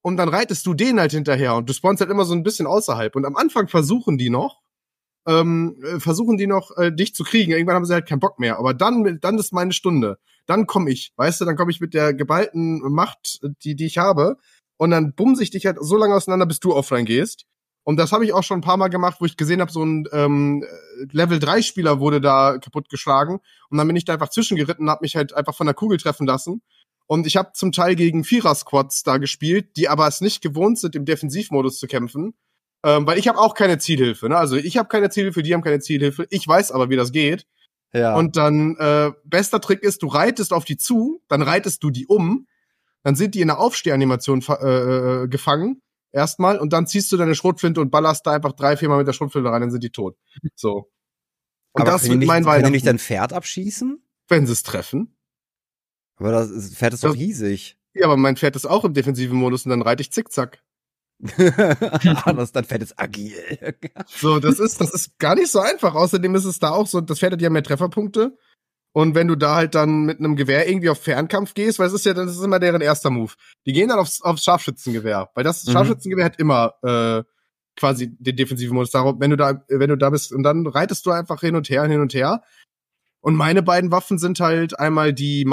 und 0.01 0.17
dann 0.17 0.29
reitest 0.29 0.65
du 0.65 0.73
den 0.73 0.99
halt 0.99 1.11
hinterher 1.11 1.55
und 1.55 1.69
du 1.69 1.73
spawnst 1.73 2.01
halt 2.01 2.11
immer 2.11 2.25
so 2.25 2.33
ein 2.33 2.43
bisschen 2.43 2.67
außerhalb. 2.67 3.15
Und 3.15 3.25
am 3.25 3.35
Anfang 3.35 3.67
versuchen 3.67 4.17
die 4.17 4.29
noch, 4.29 4.61
ähm, 5.27 5.75
äh, 5.83 5.99
versuchen 5.99 6.37
die 6.37 6.47
noch, 6.47 6.75
äh, 6.77 6.91
dich 6.91 7.13
zu 7.13 7.23
kriegen. 7.23 7.51
Irgendwann 7.51 7.75
haben 7.75 7.85
sie 7.85 7.93
halt 7.93 8.07
keinen 8.07 8.19
Bock 8.19 8.39
mehr. 8.39 8.57
Aber 8.57 8.73
dann, 8.73 9.19
dann 9.21 9.37
ist 9.37 9.53
meine 9.53 9.73
Stunde. 9.73 10.17
Dann 10.45 10.65
komme 10.65 10.89
ich, 10.89 11.11
weißt 11.17 11.41
du, 11.41 11.45
dann 11.45 11.57
komme 11.57 11.71
ich 11.71 11.81
mit 11.81 11.93
der 11.93 12.13
geballten 12.13 12.79
Macht, 12.91 13.41
die, 13.63 13.75
die 13.75 13.85
ich 13.85 13.97
habe. 13.97 14.37
Und 14.77 14.91
dann 14.91 15.13
bumse 15.13 15.43
ich 15.43 15.49
dich 15.49 15.65
halt 15.65 15.77
so 15.81 15.97
lange 15.97 16.15
auseinander, 16.15 16.45
bis 16.45 16.59
du 16.59 16.73
offline 16.73 17.05
gehst. 17.05 17.45
Und 17.83 17.97
das 17.97 18.11
habe 18.11 18.25
ich 18.25 18.33
auch 18.33 18.43
schon 18.43 18.59
ein 18.59 18.63
paar 18.63 18.77
Mal 18.77 18.89
gemacht, 18.89 19.17
wo 19.19 19.25
ich 19.25 19.37
gesehen 19.37 19.61
habe, 19.61 19.71
so 19.71 19.83
ein 19.83 20.07
ähm, 20.11 20.63
Level 21.11 21.39
3 21.39 21.61
Spieler 21.61 21.99
wurde 21.99 22.21
da 22.21 22.57
kaputtgeschlagen. 22.57 23.39
Und 23.69 23.77
dann 23.77 23.87
bin 23.87 23.95
ich 23.95 24.05
da 24.05 24.13
einfach 24.13 24.29
zwischengeritten 24.29 24.85
und 24.85 24.91
habe 24.91 25.03
mich 25.03 25.15
halt 25.15 25.33
einfach 25.33 25.55
von 25.55 25.67
der 25.67 25.73
Kugel 25.73 25.97
treffen 25.97 26.27
lassen. 26.27 26.61
Und 27.05 27.25
ich 27.25 27.37
habe 27.37 27.51
zum 27.53 27.71
Teil 27.71 27.95
gegen 27.95 28.25
Vierer-Squads 28.25 29.03
da 29.03 29.17
gespielt, 29.17 29.77
die 29.77 29.87
aber 29.87 30.07
es 30.07 30.19
nicht 30.19 30.41
gewohnt 30.41 30.77
sind, 30.79 30.95
im 30.95 31.05
Defensivmodus 31.05 31.79
zu 31.79 31.87
kämpfen. 31.87 32.33
Ähm, 32.83 33.07
weil 33.07 33.17
ich 33.17 33.27
habe 33.27 33.39
auch 33.39 33.53
keine 33.55 33.77
Zielhilfe. 33.79 34.29
Ne? 34.29 34.37
Also 34.37 34.55
ich 34.55 34.77
habe 34.77 34.87
keine 34.87 35.09
Zielhilfe, 35.09 35.41
die 35.43 35.53
haben 35.53 35.63
keine 35.63 35.79
Zielhilfe. 35.79 36.27
Ich 36.29 36.47
weiß 36.47 36.71
aber, 36.71 36.89
wie 36.89 36.95
das 36.95 37.11
geht. 37.11 37.45
ja. 37.93 38.15
Und 38.15 38.37
dann, 38.37 38.75
äh, 38.77 39.11
bester 39.23 39.59
Trick 39.61 39.81
ist, 39.83 40.03
du 40.03 40.07
reitest 40.07 40.53
auf 40.53 40.63
die 40.65 40.77
zu, 40.77 41.21
dann 41.27 41.41
reitest 41.41 41.83
du 41.83 41.89
die 41.89 42.05
um, 42.05 42.47
dann 43.03 43.15
sind 43.15 43.33
die 43.35 43.41
in 43.41 43.47
der 43.47 43.59
Aufstehanimation 43.59 44.41
fa- 44.41 44.59
äh, 44.61 45.23
äh, 45.23 45.27
gefangen, 45.27 45.81
erstmal, 46.11 46.59
und 46.59 46.71
dann 46.73 46.85
ziehst 46.87 47.11
du 47.11 47.17
deine 47.17 47.35
Schrotflinte 47.35 47.81
und 47.81 47.89
ballerst 47.89 48.25
da 48.27 48.31
einfach 48.33 48.53
drei, 48.53 48.77
viermal 48.77 48.97
mit 48.99 49.07
der 49.07 49.13
Schrotflinte 49.13 49.49
rein, 49.49 49.61
dann 49.61 49.71
sind 49.71 49.83
die 49.83 49.89
tot. 49.91 50.15
So. 50.55 50.91
Und 51.73 51.81
aber 51.81 51.91
das 51.91 52.03
wird 52.09 52.23
mein 52.25 52.27
können 52.27 52.41
die 52.43 52.45
Weihnachten, 52.47 52.71
nicht 52.73 52.87
dein 52.87 52.99
Pferd 52.99 53.33
abschießen? 53.33 54.01
wenn 54.29 54.45
sie 54.45 54.51
es 54.53 54.63
treffen. 54.63 55.15
Aber 56.17 56.31
das 56.31 56.49
Pferd 56.73 56.93
ist 56.93 57.03
doch 57.03 57.13
riesig. 57.15 57.77
Ja, 57.93 58.05
aber 58.05 58.17
mein 58.17 58.35
Pferd 58.35 58.55
ist 58.55 58.65
auch 58.65 58.83
im 58.83 58.93
defensiven 58.93 59.37
Modus 59.37 59.65
und 59.65 59.69
dann 59.69 59.81
reite 59.81 60.01
ich 60.01 60.11
zickzack. 60.11 60.61
Das, 61.19 62.51
dein 62.51 62.65
Pferd 62.65 62.83
ist 62.83 62.99
agil. 62.99 63.33
So, 64.07 64.39
das 64.39 64.59
ist, 64.59 64.79
das 64.81 64.91
ist 64.93 65.17
gar 65.19 65.35
nicht 65.35 65.51
so 65.51 65.59
einfach. 65.59 65.95
Außerdem 65.95 66.35
ist 66.35 66.45
es 66.45 66.59
da 66.59 66.69
auch 66.71 66.87
so, 66.87 67.01
das 67.01 67.19
Pferd 67.19 67.33
hat 67.33 67.41
ja 67.41 67.49
mehr 67.49 67.63
Trefferpunkte. 67.63 68.37
Und 68.93 69.13
wenn 69.13 69.27
du 69.27 69.35
da 69.35 69.55
halt 69.55 69.75
dann 69.75 70.05
mit 70.05 70.19
einem 70.19 70.35
Gewehr 70.35 70.67
irgendwie 70.67 70.89
auf 70.89 70.99
Fernkampf 71.01 71.53
gehst, 71.53 71.77
weil 71.77 71.87
es 71.87 71.93
ist 71.93 72.05
ja, 72.05 72.13
das 72.13 72.31
ist 72.31 72.43
immer 72.43 72.59
deren 72.59 72.81
erster 72.81 73.09
Move. 73.09 73.33
Die 73.65 73.73
gehen 73.73 73.89
dann 73.89 73.99
aufs, 73.99 74.21
aufs 74.21 74.43
Scharfschützengewehr, 74.43 75.29
weil 75.35 75.43
das 75.43 75.65
Mhm. 75.65 75.71
Scharfschützengewehr 75.71 76.25
hat 76.25 76.39
immer 76.39 76.73
äh, 76.83 77.23
quasi 77.75 78.15
den 78.17 78.35
defensiven 78.35 78.73
Modus. 78.75 78.91
Darum, 78.91 79.19
wenn 79.19 79.29
du 79.29 79.37
da, 79.37 79.63
wenn 79.67 79.89
du 79.89 79.97
da 79.97 80.09
bist, 80.09 80.31
und 80.31 80.43
dann 80.43 80.65
reitest 80.65 81.05
du 81.05 81.11
einfach 81.11 81.41
hin 81.41 81.55
und 81.55 81.69
her 81.69 81.83
hin 81.85 82.01
und 82.01 82.13
her. 82.13 82.41
Und 83.21 83.35
meine 83.35 83.61
beiden 83.61 83.91
Waffen 83.91 84.17
sind 84.17 84.39
halt 84.39 84.79
einmal 84.79 85.13
die 85.13 85.45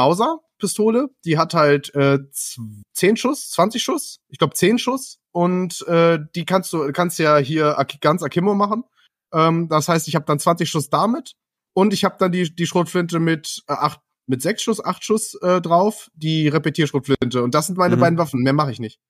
Mauser-Pistole, 0.65 1.11
die 1.25 1.39
hat 1.39 1.55
halt 1.55 1.95
äh, 1.95 2.19
z- 2.31 2.59
10 2.95 3.17
Schuss, 3.17 3.51
20 3.51 3.83
Schuss, 3.83 4.21
ich 4.29 4.39
glaube 4.39 4.55
10 4.55 4.79
Schuss. 4.79 5.19
Und 5.33 5.83
äh, 5.89 6.19
die 6.35 6.45
kannst 6.45 6.73
du 6.73 6.93
kannst 6.93 7.19
ja 7.19 7.39
hier 7.39 7.77
ganz 8.01 8.23
Akimbo 8.23 8.55
machen. 8.55 8.85
Ähm, 9.33 9.69
das 9.69 9.89
heißt, 9.89 10.07
ich 10.09 10.15
habe 10.15 10.25
dann 10.27 10.39
20 10.39 10.71
Schuss 10.71 10.91
damit 10.91 11.33
und 11.75 11.93
ich 11.93 12.05
habe 12.05 12.17
dann 12.19 12.31
die, 12.31 12.55
die 12.55 12.67
Schrotflinte 12.67 13.19
mit 13.19 13.63
äh, 13.69 13.73
acht, 13.73 14.01
mit 14.27 14.43
sechs 14.43 14.63
Schuss, 14.63 14.83
acht 14.85 15.03
Schuss 15.05 15.35
äh, 15.43 15.61
drauf, 15.61 16.09
die 16.15 16.47
Repetierschrotflinte. 16.49 17.43
Und 17.43 17.55
das 17.55 17.67
sind 17.67 17.77
meine 17.79 17.97
Mhm. 17.97 18.01
beiden 18.01 18.19
Waffen. 18.19 18.43
Mehr 18.43 18.53
mache 18.53 18.71
ich 18.71 18.79
nicht. 18.79 19.01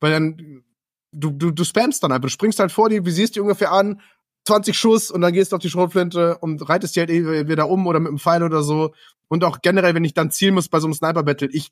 Weil 0.00 0.10
dann, 0.12 0.64
du, 1.12 1.30
du, 1.30 1.52
du 1.52 1.64
spammst 1.64 2.02
dann 2.02 2.10
einfach. 2.12 2.26
Du 2.26 2.32
springst 2.32 2.58
halt 2.58 2.72
vor 2.72 2.88
die, 2.88 3.04
visierst 3.04 3.36
die 3.36 3.40
ungefähr 3.40 3.70
an, 3.72 4.00
20 4.46 4.76
Schuss 4.78 5.10
und 5.10 5.20
dann 5.20 5.32
gehst 5.32 5.52
du 5.52 5.56
auf 5.56 5.62
die 5.62 5.70
Schrotflinte 5.70 6.38
und 6.38 6.68
reitest 6.68 6.96
die 6.96 7.00
halt 7.00 7.10
entweder 7.10 7.68
um 7.68 7.86
oder 7.86 8.00
mit 8.00 8.08
einem 8.08 8.18
Pfeil 8.18 8.42
oder 8.42 8.62
so. 8.62 8.94
Und 9.28 9.42
auch 9.44 9.58
generell, 9.60 9.94
wenn 9.94 10.04
ich 10.04 10.14
dann 10.14 10.30
zielen 10.30 10.54
muss 10.54 10.68
bei 10.68 10.78
so 10.80 10.86
einem 10.86 10.94
Sniper-Battle, 10.94 11.48
ich 11.50 11.70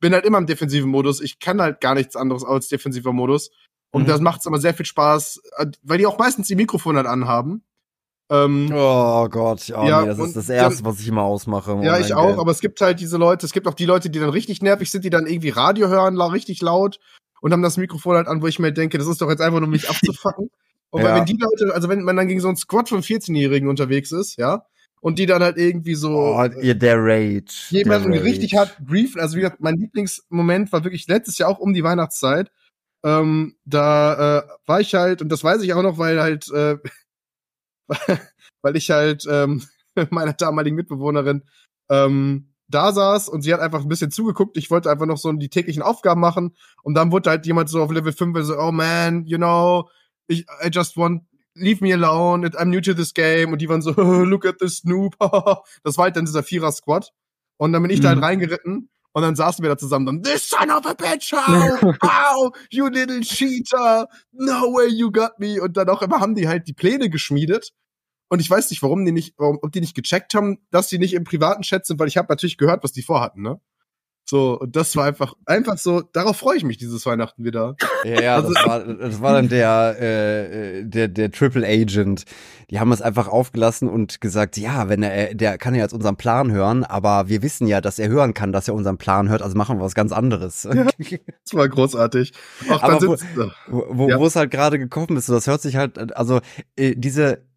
bin 0.00 0.12
halt 0.14 0.24
immer 0.24 0.38
im 0.38 0.46
defensiven 0.46 0.90
Modus. 0.90 1.20
Ich 1.20 1.38
kann 1.38 1.60
halt 1.60 1.80
gar 1.80 1.94
nichts 1.94 2.16
anderes 2.16 2.44
als 2.44 2.68
defensiver 2.68 3.12
Modus. 3.12 3.50
Und 3.90 4.02
Mhm. 4.02 4.06
das 4.06 4.20
macht 4.20 4.44
immer 4.46 4.58
sehr 4.58 4.74
viel 4.74 4.86
Spaß, 4.86 5.40
äh, 5.58 5.66
weil 5.82 5.98
die 5.98 6.06
auch 6.06 6.18
meistens 6.18 6.46
die 6.48 6.56
Mikrofone 6.56 6.98
halt 6.98 7.06
anhaben. 7.08 7.62
Ähm, 8.30 8.70
Oh 8.74 9.26
Gott, 9.28 9.72
oh 9.74 9.84
Ja, 9.86 10.02
nee, 10.02 10.08
das 10.08 10.18
ist 10.18 10.36
das 10.36 10.48
Erste, 10.50 10.84
was 10.84 11.00
ich 11.00 11.08
immer 11.08 11.22
ausmache. 11.22 11.78
Ja, 11.82 11.98
ich 11.98 12.12
auch, 12.14 12.38
aber 12.38 12.50
es 12.50 12.60
gibt 12.60 12.80
halt 12.80 13.00
diese 13.00 13.16
Leute, 13.16 13.46
es 13.46 13.52
gibt 13.52 13.66
auch 13.66 13.74
die 13.74 13.86
Leute, 13.86 14.10
die 14.10 14.18
dann 14.18 14.28
richtig 14.28 14.60
nervig 14.60 14.90
sind, 14.90 15.04
die 15.04 15.10
dann 15.10 15.26
irgendwie 15.26 15.48
Radio 15.48 15.88
hören, 15.88 16.20
richtig 16.20 16.60
laut 16.60 16.98
und 17.40 17.52
haben 17.52 17.62
das 17.62 17.78
Mikrofon 17.78 18.16
halt 18.16 18.28
an, 18.28 18.42
wo 18.42 18.46
ich 18.46 18.58
mir 18.58 18.72
denke, 18.72 18.98
das 18.98 19.06
ist 19.06 19.22
doch 19.22 19.30
jetzt 19.30 19.40
einfach 19.40 19.60
nur 19.60 19.68
mich 19.68 19.88
abzufacken. 19.90 20.50
Und 20.90 21.02
weil 21.02 21.10
Ja. 21.10 21.16
wenn 21.16 21.26
die 21.26 21.38
Leute, 21.38 21.74
also 21.74 21.88
wenn 21.88 22.02
man 22.02 22.16
dann 22.16 22.28
gegen 22.28 22.40
so 22.40 22.48
einen 22.48 22.56
Squad 22.56 22.88
von 22.88 23.02
14-Jährigen 23.02 23.68
unterwegs 23.68 24.12
ist, 24.12 24.38
ja, 24.38 24.64
und 25.00 25.18
die 25.18 25.26
dann 25.26 25.42
halt 25.42 25.56
irgendwie 25.58 25.94
so 25.94 26.10
Oh, 26.16 26.44
ihr, 26.60 26.74
der 26.74 26.96
Rage. 26.98 27.66
jemanden 27.70 28.12
der 28.12 28.24
richtig 28.24 28.56
hart 28.56 28.76
briefen, 28.84 29.20
also 29.20 29.36
wie 29.36 29.40
gesagt, 29.40 29.60
mein 29.60 29.76
Lieblingsmoment 29.76 30.72
war 30.72 30.84
wirklich 30.84 31.06
letztes 31.06 31.38
Jahr 31.38 31.50
auch 31.50 31.58
um 31.58 31.74
die 31.74 31.84
Weihnachtszeit. 31.84 32.50
Ähm, 33.04 33.56
da 33.64 34.38
äh, 34.38 34.42
war 34.66 34.80
ich 34.80 34.94
halt, 34.94 35.22
und 35.22 35.28
das 35.30 35.44
weiß 35.44 35.62
ich 35.62 35.72
auch 35.72 35.82
noch, 35.82 35.98
weil 35.98 36.20
halt, 36.20 36.50
äh, 36.50 36.78
weil 38.62 38.76
ich 38.76 38.90
halt 38.90 39.24
ähm, 39.30 39.62
meiner 40.10 40.32
damaligen 40.32 40.76
Mitbewohnerin 40.76 41.44
ähm, 41.90 42.52
da 42.70 42.92
saß 42.92 43.28
und 43.28 43.42
sie 43.42 43.54
hat 43.54 43.60
einfach 43.60 43.82
ein 43.82 43.88
bisschen 43.88 44.10
zugeguckt. 44.10 44.56
Ich 44.56 44.70
wollte 44.70 44.90
einfach 44.90 45.06
noch 45.06 45.16
so 45.16 45.32
die 45.32 45.48
täglichen 45.48 45.82
Aufgaben 45.82 46.20
machen 46.20 46.54
und 46.82 46.94
dann 46.94 47.12
wurde 47.12 47.30
halt 47.30 47.46
jemand 47.46 47.70
so 47.70 47.82
auf 47.82 47.90
Level 47.90 48.12
5 48.12 48.38
so, 48.42 48.58
oh 48.58 48.72
man, 48.72 49.24
you 49.24 49.38
know, 49.38 49.88
ich, 50.28 50.46
I 50.64 50.68
just 50.72 50.96
want, 50.96 51.22
leave 51.54 51.82
me 51.82 51.92
alone, 51.92 52.46
I'm 52.46 52.66
new 52.66 52.80
to 52.80 52.94
this 52.94 53.12
game. 53.14 53.52
Und 53.52 53.60
die 53.60 53.68
waren 53.68 53.82
so, 53.82 53.90
look 54.24 54.46
at 54.46 54.58
this 54.58 54.84
noob. 54.84 55.16
das 55.82 55.96
war 55.98 56.04
halt 56.04 56.16
dann 56.16 56.24
dieser 56.24 56.42
Vierer-Squad. 56.42 57.10
Und 57.56 57.72
dann 57.72 57.82
bin 57.82 57.90
ich 57.90 58.00
da 58.00 58.08
halt 58.08 58.18
Mhm. 58.18 58.24
reingeritten. 58.24 58.90
Und 59.12 59.22
dann 59.22 59.34
saßen 59.34 59.64
wir 59.64 59.70
da 59.70 59.76
zusammen 59.76 60.06
dann, 60.06 60.22
this 60.22 60.48
son 60.48 60.70
of 60.70 60.86
a 60.86 60.92
bitch, 60.92 61.32
how, 61.32 61.80
how, 62.02 62.52
you 62.70 62.86
little 62.88 63.20
cheater, 63.20 64.06
no 64.32 64.72
way 64.74 64.86
you 64.88 65.10
got 65.10 65.38
me. 65.38 65.60
Und 65.60 65.76
dann 65.76 65.88
auch 65.88 66.02
immer 66.02 66.20
haben 66.20 66.34
die 66.36 66.46
halt 66.46 66.68
die 66.68 66.74
Pläne 66.74 67.10
geschmiedet. 67.10 67.72
Und 68.28 68.40
ich 68.40 68.48
weiß 68.48 68.70
nicht, 68.70 68.82
warum 68.82 69.04
die 69.04 69.10
nicht, 69.12 69.34
warum, 69.38 69.58
ob 69.62 69.72
die 69.72 69.80
nicht 69.80 69.96
gecheckt 69.96 70.34
haben, 70.34 70.58
dass 70.70 70.88
die 70.88 70.98
nicht 70.98 71.14
im 71.14 71.24
privaten 71.24 71.62
Chat 71.62 71.86
sind, 71.86 71.98
weil 71.98 72.08
ich 72.08 72.16
habe 72.18 72.28
natürlich 72.28 72.58
gehört, 72.58 72.84
was 72.84 72.92
die 72.92 73.02
vorhatten, 73.02 73.42
ne? 73.42 73.60
So, 74.30 74.58
und 74.60 74.76
das 74.76 74.94
war 74.94 75.06
einfach, 75.06 75.32
einfach 75.46 75.78
so, 75.78 76.02
darauf 76.02 76.36
freue 76.36 76.58
ich 76.58 76.62
mich 76.64 76.76
dieses 76.76 77.06
Weihnachten 77.06 77.44
wieder. 77.46 77.76
Ja, 78.04 78.20
ja 78.20 78.34
Also- 78.34 78.52
das, 78.52 78.66
war, 78.66 78.80
das 78.80 79.22
war 79.22 79.32
dann 79.32 79.48
der, 79.48 79.96
äh, 79.98 80.80
äh, 80.80 80.84
der, 80.84 81.08
der 81.08 81.30
Triple 81.32 81.66
Agent. 81.66 82.24
Die 82.70 82.78
haben 82.78 82.92
es 82.92 83.00
einfach 83.00 83.26
aufgelassen 83.28 83.88
und 83.88 84.20
gesagt, 84.20 84.58
ja, 84.58 84.90
wenn 84.90 85.02
er, 85.02 85.34
der 85.34 85.56
kann 85.56 85.74
ja 85.74 85.80
jetzt 85.82 85.94
unseren 85.94 86.16
Plan 86.16 86.52
hören, 86.52 86.84
aber 86.84 87.30
wir 87.30 87.42
wissen 87.42 87.66
ja, 87.66 87.80
dass 87.80 87.98
er 87.98 88.08
hören 88.08 88.34
kann, 88.34 88.52
dass 88.52 88.68
er 88.68 88.74
unseren 88.74 88.98
Plan 88.98 89.30
hört, 89.30 89.40
also 89.40 89.56
machen 89.56 89.78
wir 89.78 89.84
was 89.84 89.94
ganz 89.94 90.12
anderes. 90.12 90.68
Das 90.68 91.54
war 91.54 91.66
großartig. 91.66 92.32
Auch 92.68 92.82
Aber 92.82 92.98
dann 92.98 93.08
wo- 93.08 93.16
sitzt, 93.16 93.26
wo, 93.68 93.84
wo, 93.88 94.08
Ja. 94.10 94.20
es 94.20 94.36
halt 94.36 94.50
gerade 94.50 94.78
gekommen 94.78 95.16
ist, 95.16 95.24
so, 95.26 95.32
das 95.32 95.46
hört 95.46 95.62
sich 95.62 95.76
halt, 95.76 96.14
also 96.14 96.40
äh, 96.76 96.94
diese 96.94 97.47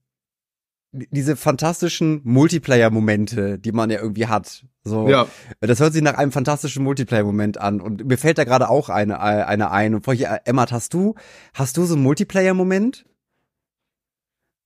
diese 0.92 1.36
fantastischen 1.36 2.22
Multiplayer-Momente, 2.24 3.58
die 3.60 3.72
man 3.72 3.90
ja 3.90 4.00
irgendwie 4.02 4.28
hat. 4.28 4.66
So, 4.84 5.08
ja, 5.08 5.28
das 5.62 5.80
hört 5.80 5.94
sich 5.94 6.02
nach 6.02 6.16
einem 6.16 6.32
fantastischen 6.32 6.84
Multiplayer-Moment 6.84 7.60
an. 7.60 7.80
Und 7.80 8.06
mir 8.06 8.18
fällt 8.18 8.38
da 8.38 8.44
gerade 8.44 8.70
auch 8.70 8.90
eine, 8.90 9.14
äh, 9.14 9.44
eine 9.44 9.72
ein. 9.72 9.96
Und 9.96 10.04
vorher, 10.04 10.34
äh, 10.34 10.40
Emma, 10.46 10.70
hast 10.70 10.94
du, 10.94 11.16
hast 11.54 11.78
du 11.78 11.86
so 11.86 11.96
einen 11.96 12.04
Multiplayer-Moment? 12.04 13.06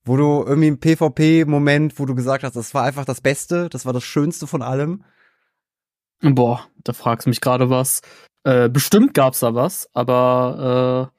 Wo 0.03 0.17
du 0.17 0.43
irgendwie 0.45 0.67
ein 0.67 0.79
PvP-Moment, 0.79 1.99
wo 1.99 2.05
du 2.05 2.15
gesagt 2.15 2.43
hast, 2.43 2.55
das 2.55 2.73
war 2.73 2.83
einfach 2.83 3.05
das 3.05 3.21
Beste, 3.21 3.69
das 3.69 3.85
war 3.85 3.93
das 3.93 4.03
Schönste 4.03 4.47
von 4.47 4.61
allem? 4.61 5.03
Boah, 6.21 6.67
da 6.83 6.93
fragst 6.93 7.25
du 7.25 7.29
mich 7.29 7.41
gerade 7.41 7.69
was. 7.69 8.01
Äh, 8.43 8.69
bestimmt 8.69 9.13
gab's 9.13 9.39
da 9.39 9.55
was, 9.55 9.89
aber 9.93 11.11
Weil 11.11 11.14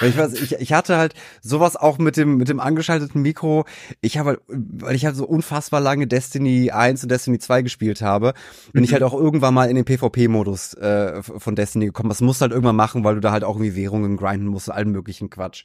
Ich 0.00 0.16
weiß, 0.16 0.32
ich, 0.34 0.54
ich 0.54 0.72
hatte 0.72 0.96
halt 0.96 1.14
sowas 1.42 1.76
auch 1.76 1.98
mit 1.98 2.16
dem, 2.16 2.36
mit 2.36 2.48
dem 2.48 2.60
angeschalteten 2.60 3.20
Mikro. 3.20 3.64
Ich 4.00 4.16
habe 4.18 4.30
halt, 4.30 4.40
weil 4.48 4.94
ich 4.94 5.04
halt 5.04 5.16
so 5.16 5.26
unfassbar 5.26 5.80
lange 5.80 6.06
Destiny 6.06 6.70
1 6.70 7.02
und 7.02 7.10
Destiny 7.10 7.38
2 7.38 7.62
gespielt 7.62 8.00
habe, 8.00 8.32
bin 8.72 8.84
ich 8.84 8.90
Mhm. 8.90 8.94
halt 8.94 9.02
auch 9.02 9.14
irgendwann 9.14 9.54
mal 9.54 9.68
in 9.68 9.76
den 9.76 9.84
PvP-Modus 9.84 10.74
äh, 10.74 11.22
von 11.22 11.54
Destiny 11.54 11.86
gekommen. 11.86 12.08
Das 12.08 12.20
musst 12.20 12.40
du 12.40 12.44
halt 12.44 12.52
irgendwann 12.52 12.76
machen, 12.76 13.04
weil 13.04 13.16
du 13.16 13.20
da 13.20 13.32
halt 13.32 13.44
auch 13.44 13.56
irgendwie 13.56 13.76
Währungen 13.76 14.16
grinden 14.16 14.46
musst, 14.46 14.68
und 14.68 14.74
allen 14.74 14.90
möglichen 14.90 15.30
Quatsch. 15.30 15.64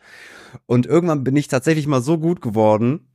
Und 0.66 0.86
irgendwann 0.86 1.24
bin 1.24 1.36
ich 1.36 1.48
tatsächlich 1.48 1.88
mal 1.88 2.02
so 2.02 2.18
gut 2.18 2.42
geworden, 2.42 3.08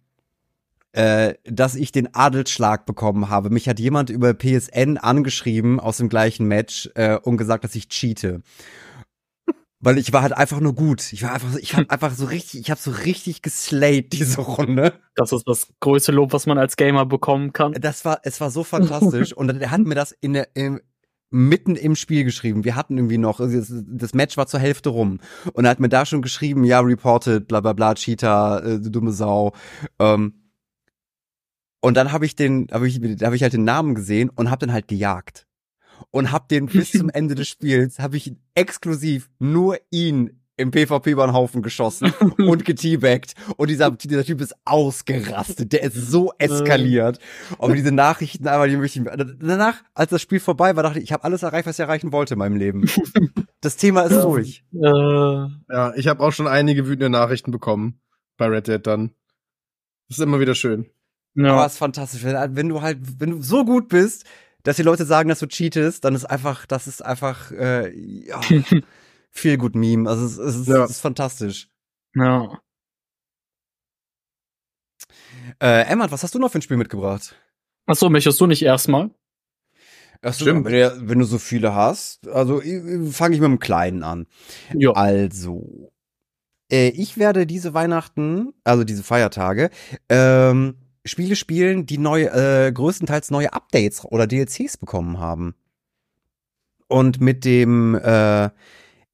äh, 0.93 1.35
dass 1.45 1.75
ich 1.75 1.91
den 1.93 2.15
Adelsschlag 2.15 2.85
bekommen 2.85 3.31
habe. 3.31 3.49
Mich 3.51 3.69
hat 3.69 3.81
jemand 3.81 4.11
über 4.11 4.35
PSN 4.35 4.99
angeschrieben 4.99 5.81
aus 5.81 5.97
dem 5.97 6.09
gleichen 6.11 6.47
Match 6.47 6.91
äh, 6.95 7.17
und 7.17 7.39
gesagt, 7.39 7.65
dass 7.65 7.75
ich 7.75 7.89
cheate. 7.89 8.43
Weil 9.85 9.99
ich 9.99 10.13
war 10.13 10.23
halt 10.23 10.33
einfach 10.33 10.61
nur 10.61 10.77
gut. 10.77 11.13
Ich 11.13 11.25
war 11.25 11.35
einfach, 11.35 11.57
ich 11.57 11.75
hab 11.75 11.91
einfach 11.91 12.13
so 12.13 12.27
richtig, 12.27 12.61
ich 12.61 12.71
habe 12.71 12.81
so 12.81 12.93
richtig 12.93 13.43
geslayed 13.43 14.13
diese 14.13 14.41
Runde. 14.41 14.95
das 15.17 15.33
ist 15.33 15.47
das 15.47 15.69
größte 15.81 16.13
Lob, 16.13 16.33
was 16.33 16.47
man 16.47 16.57
als 16.57 16.77
Gamer 16.77 17.05
bekommen 17.05 17.53
kann. 17.53 17.73
Das 17.73 18.05
war, 18.05 18.21
es 18.23 18.41
war 18.41 18.51
so 18.51 18.63
fantastisch. 18.63 19.33
und 19.37 19.51
er 19.61 19.71
hat 19.73 19.81
mir 19.81 19.97
das 19.97 20.13
in 20.13 20.35
der, 20.35 20.55
im, 20.55 20.81
mitten 21.31 21.75
im 21.75 21.97
Spiel 21.97 22.23
geschrieben. 22.23 22.65
Wir 22.65 22.77
hatten 22.77 22.97
irgendwie 22.97 23.19
noch, 23.19 23.41
das, 23.41 24.15
Match 24.15 24.37
war 24.37 24.47
zur 24.47 24.61
Hälfte 24.61 24.91
rum. 24.91 25.19
Und 25.53 25.65
er 25.65 25.73
hat 25.73 25.81
mir 25.81 25.89
da 25.89 26.07
schon 26.07 26.23
geschrieben, 26.23 26.63
ja, 26.63 26.79
reported, 26.79 27.49
bla 27.49 27.61
bla 27.61 27.73
bla, 27.73 27.95
Cheater, 27.95 28.65
äh, 28.65 28.81
du 28.81 28.89
dumme 28.89 29.11
Sau. 29.11 29.53
Ähm, 29.99 30.35
und 31.81 31.97
dann 31.97 32.13
habe 32.13 32.25
ich 32.25 32.37
den, 32.37 32.69
habe 32.71 32.87
ich, 32.87 33.01
da 33.19 33.27
habe 33.27 33.35
ich 33.35 33.43
halt 33.43 33.55
den 33.55 33.65
Namen 33.65 33.97
gesehen 33.97 34.31
und 34.31 34.49
habe 34.49 34.65
den 34.65 34.73
halt 34.73 34.87
gejagt. 34.87 35.49
Und 36.11 36.33
habe 36.33 36.47
den 36.51 36.67
bis 36.67 36.93
zum 36.93 37.09
Ende 37.13 37.35
des 37.35 37.49
Spiels, 37.49 37.99
habe 37.99 38.17
ich 38.17 38.35
exklusiv 38.55 39.31
nur 39.39 39.79
ihn 39.91 40.43
im 40.57 40.71
PvP 40.71 41.13
über 41.13 41.27
den 41.27 41.33
Haufen 41.33 41.63
geschossen 41.63 42.13
und 42.39 42.65
geteabaggt. 42.65 43.35
Und 43.57 43.69
dieser, 43.69 43.91
dieser 43.91 44.25
Typ 44.25 44.41
ist 44.41 44.55
ausgerastet. 44.65 45.73
Der 45.73 45.83
ist 45.83 46.11
so 46.11 46.33
eskaliert. 46.39 47.19
Aber 47.59 47.75
diese 47.75 47.93
Nachrichten, 47.93 48.47
aber 48.47 48.69
die 48.69 48.77
möchte 48.77 49.01
ich, 49.01 49.05
danach, 49.41 49.83
als 49.95 50.11
das 50.11 50.23
Spiel 50.23 50.41
vorbei 50.41 50.77
war, 50.77 50.83
dachte 50.83 50.99
ich, 50.99 51.05
ich 51.07 51.13
habe 51.13 51.25
alles 51.25 51.43
erreicht, 51.43 51.67
was 51.67 51.77
ich 51.77 51.83
erreichen 51.83 52.13
wollte 52.13 52.35
in 52.35 52.39
meinem 52.39 52.57
Leben. 52.57 52.87
Das 53.65 53.77
Thema 53.77 54.03
ist 54.03 54.21
durch. 54.25 54.65
Äh, 54.75 54.79
ja, 54.81 55.95
ich 55.95 56.09
habe 56.09 56.21
auch 56.25 56.33
schon 56.33 56.49
einige 56.49 56.89
wütende 56.89 57.11
Nachrichten 57.11 57.53
bekommen 57.53 58.01
bei 58.37 58.47
Red 58.47 58.67
Dead 58.67 58.85
dann. 58.85 59.13
Das 60.09 60.19
ist 60.19 60.25
immer 60.25 60.41
wieder 60.41 60.57
schön. 60.57 60.91
Aber 61.37 61.47
ja. 61.47 61.67
es 61.67 61.75
ist 61.75 61.79
fantastisch. 61.79 62.25
Wenn, 62.25 62.57
wenn 62.57 62.69
du 62.69 62.83
halt, 62.83 62.99
wenn 63.21 63.31
du 63.31 63.41
so 63.41 63.65
gut 63.65 63.89
bist, 63.89 64.25
dass 64.65 64.77
die 64.77 64.83
Leute 64.83 65.05
sagen, 65.05 65.29
dass 65.29 65.39
du 65.41 65.47
cheatest, 65.47 66.05
dann 66.05 66.15
ist 66.15 66.25
einfach, 66.25 66.67
das 66.67 66.87
ist 66.87 67.05
einfach, 67.05 67.51
äh, 67.53 67.91
ja, 67.97 68.41
viel 69.31 69.57
gut 69.59 69.75
Meme. 69.75 70.09
Also 70.09 70.25
es, 70.27 70.39
es, 70.39 70.57
ist, 70.63 70.69
Ja. 70.69 70.85
es 70.85 70.91
ist 70.93 71.01
fantastisch. 71.01 71.69
ja. 72.15 72.59
Äh, 75.61 75.83
Emma, 75.87 76.11
was 76.11 76.23
hast 76.23 76.35
du 76.35 76.39
noch 76.39 76.51
für 76.51 76.59
ein 76.59 76.63
Spiel 76.63 76.77
mitgebracht? 76.77 77.35
Achso, 77.87 78.09
möchtest 78.09 78.41
du 78.41 78.47
nicht 78.47 78.63
erstmal? 78.63 79.11
Ach 80.23 80.33
so, 80.33 80.45
Stimmt. 80.45 80.65
Wenn, 80.67 80.73
du- 80.73 81.09
wenn 81.09 81.19
du 81.19 81.25
so 81.25 81.39
viele 81.39 81.75
hast, 81.75 82.29
also 82.29 82.61
fange 83.11 83.35
ich 83.35 83.41
mit 83.41 83.49
dem 83.51 83.59
Kleinen 83.59 84.03
an. 84.05 84.27
Ja. 84.73 84.93
Also, 84.93 85.91
äh, 86.71 86.89
ich 86.91 87.19
werde 87.19 87.47
diese 87.47 87.75
Weihnachten, 87.75 88.53
also 88.65 88.85
diese 88.85 89.03
Feiertage, 89.03 89.71
ähm, 90.09 90.77
Spiele 91.05 91.37
spielen, 91.37 91.87
die 91.87 91.99
neu, 91.99 92.25
äh, 92.25 92.71
größtenteils 92.73 93.31
neue 93.31 93.53
Updates 93.53 94.05
oder 94.05 94.27
DLCs 94.27 94.77
bekommen 94.77 95.19
haben. 95.19 95.55
Und 96.87 97.21
mit 97.21 97.45
dem 97.45 97.95
äh, 97.95 98.51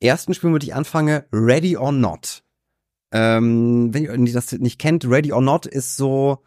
ersten 0.01 0.35
Spiel, 0.35 0.51
mit 0.51 0.62
dem 0.62 0.68
ich 0.68 0.74
anfange, 0.74 1.27
Ready 1.33 1.77
or 1.77 1.92
Not. 1.92 2.42
Ähm, 3.11 3.94
wenn 3.94 4.27
ihr 4.27 4.33
das 4.35 4.53
nicht 4.53 4.79
kennt, 4.79 5.09
Ready 5.09 5.33
or 5.33 5.40
Not 5.40 5.64
ist 5.64 5.96
so 5.96 6.42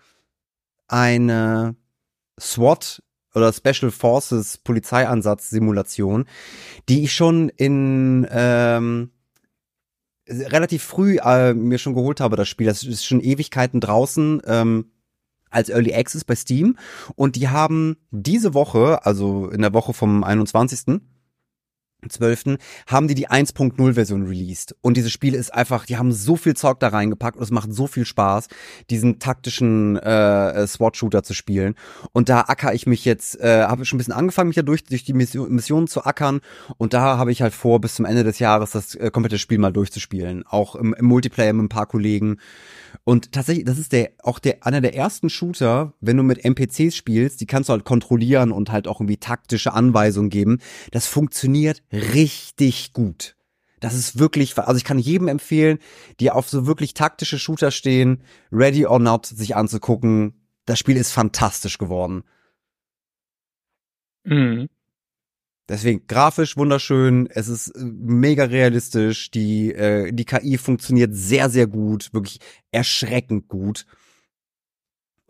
eine 0.87 1.75
SWAT 2.39 3.01
oder 3.33 3.53
Special 3.53 3.91
Forces 3.91 4.57
Polizeieinsatz-Simulation, 4.59 6.25
die 6.89 7.03
ich 7.03 7.13
schon 7.15 7.49
in 7.49 8.27
ähm, 8.29 9.11
relativ 10.27 10.83
früh 10.83 11.17
äh, 11.17 11.53
mir 11.53 11.77
schon 11.77 11.95
geholt 11.95 12.19
habe, 12.19 12.35
das 12.35 12.47
Spiel. 12.47 12.67
Das 12.67 12.83
ist 12.83 13.05
schon 13.05 13.21
Ewigkeiten 13.21 13.79
draußen. 13.79 14.41
Ähm, 14.45 14.91
als 15.51 15.69
Early 15.69 15.93
Access 15.93 16.23
bei 16.23 16.35
Steam 16.35 16.77
und 17.15 17.35
die 17.35 17.49
haben 17.49 17.97
diese 18.09 18.53
Woche, 18.53 19.05
also 19.05 19.49
in 19.49 19.61
der 19.61 19.73
Woche 19.73 19.93
vom 19.93 20.23
21. 20.23 21.01
12. 22.09 22.57
haben 22.87 23.07
die 23.07 23.15
die 23.15 23.29
1.0 23.29 23.93
Version 23.93 24.25
released. 24.25 24.75
Und 24.81 24.97
dieses 24.97 25.11
Spiel 25.11 25.33
ist 25.33 25.53
einfach, 25.53 25.85
die 25.85 25.97
haben 25.97 26.11
so 26.11 26.35
viel 26.35 26.55
Zeug 26.55 26.79
da 26.79 26.89
reingepackt 26.89 27.37
und 27.37 27.43
es 27.43 27.51
macht 27.51 27.73
so 27.73 27.87
viel 27.87 28.05
Spaß, 28.05 28.47
diesen 28.89 29.19
taktischen 29.19 29.97
äh, 29.97 30.65
SWAT-Shooter 30.65 31.23
zu 31.23 31.33
spielen. 31.33 31.75
Und 32.11 32.29
da 32.29 32.41
acker 32.41 32.73
ich 32.73 32.87
mich 32.87 33.05
jetzt, 33.05 33.39
äh, 33.39 33.63
habe 33.63 33.85
schon 33.85 33.97
ein 33.97 33.99
bisschen 33.99 34.13
angefangen, 34.13 34.49
mich 34.49 34.57
ja 34.57 34.63
durch, 34.63 34.83
durch 34.83 35.03
die 35.03 35.13
Mission, 35.13 35.51
Missionen 35.51 35.87
zu 35.87 36.03
ackern. 36.03 36.41
Und 36.77 36.93
da 36.93 37.17
habe 37.17 37.31
ich 37.31 37.41
halt 37.41 37.53
vor, 37.53 37.79
bis 37.79 37.95
zum 37.95 38.05
Ende 38.05 38.23
des 38.23 38.39
Jahres 38.39 38.71
das 38.71 38.95
äh, 38.95 39.11
komplette 39.11 39.37
Spiel 39.37 39.59
mal 39.59 39.73
durchzuspielen. 39.73 40.43
Auch 40.47 40.75
im, 40.75 40.93
im 40.93 41.05
Multiplayer 41.05 41.53
mit 41.53 41.65
ein 41.65 41.69
paar 41.69 41.87
Kollegen. 41.87 42.37
Und 43.03 43.31
tatsächlich, 43.31 43.65
das 43.65 43.77
ist 43.77 43.91
der 43.93 44.11
auch 44.23 44.39
der 44.39 44.65
einer 44.65 44.81
der 44.81 44.95
ersten 44.95 45.29
Shooter, 45.29 45.93
wenn 46.01 46.17
du 46.17 46.23
mit 46.23 46.43
NPCs 46.43 46.95
spielst, 46.95 47.41
die 47.41 47.45
kannst 47.45 47.69
du 47.69 47.73
halt 47.73 47.85
kontrollieren 47.85 48.51
und 48.51 48.71
halt 48.71 48.87
auch 48.87 48.99
irgendwie 48.99 49.17
taktische 49.17 49.73
Anweisungen 49.73 50.29
geben. 50.29 50.59
Das 50.91 51.07
funktioniert 51.07 51.81
richtig 51.91 52.93
gut. 52.93 53.35
Das 53.79 53.95
ist 53.95 54.19
wirklich, 54.19 54.57
also 54.57 54.77
ich 54.77 54.83
kann 54.83 54.99
jedem 54.99 55.27
empfehlen, 55.27 55.79
die 56.19 56.29
auf 56.29 56.47
so 56.47 56.67
wirklich 56.67 56.93
taktische 56.93 57.39
Shooter 57.39 57.71
stehen, 57.71 58.23
Ready 58.51 58.85
or 58.85 58.99
Not 58.99 59.25
sich 59.25 59.55
anzugucken. 59.55 60.47
Das 60.65 60.77
Spiel 60.77 60.97
ist 60.97 61.11
fantastisch 61.11 61.79
geworden. 61.79 62.23
Mhm. 64.23 64.69
Deswegen 65.67 66.05
grafisch 66.05 66.57
wunderschön, 66.57 67.27
es 67.31 67.47
ist 67.47 67.69
äh, 67.69 67.83
mega 67.83 68.43
realistisch, 68.43 69.31
die, 69.31 69.71
äh, 69.71 70.11
die 70.11 70.25
KI 70.25 70.57
funktioniert 70.57 71.15
sehr, 71.15 71.49
sehr 71.49 71.65
gut, 71.65 72.13
wirklich 72.13 72.39
erschreckend 72.71 73.47
gut. 73.47 73.85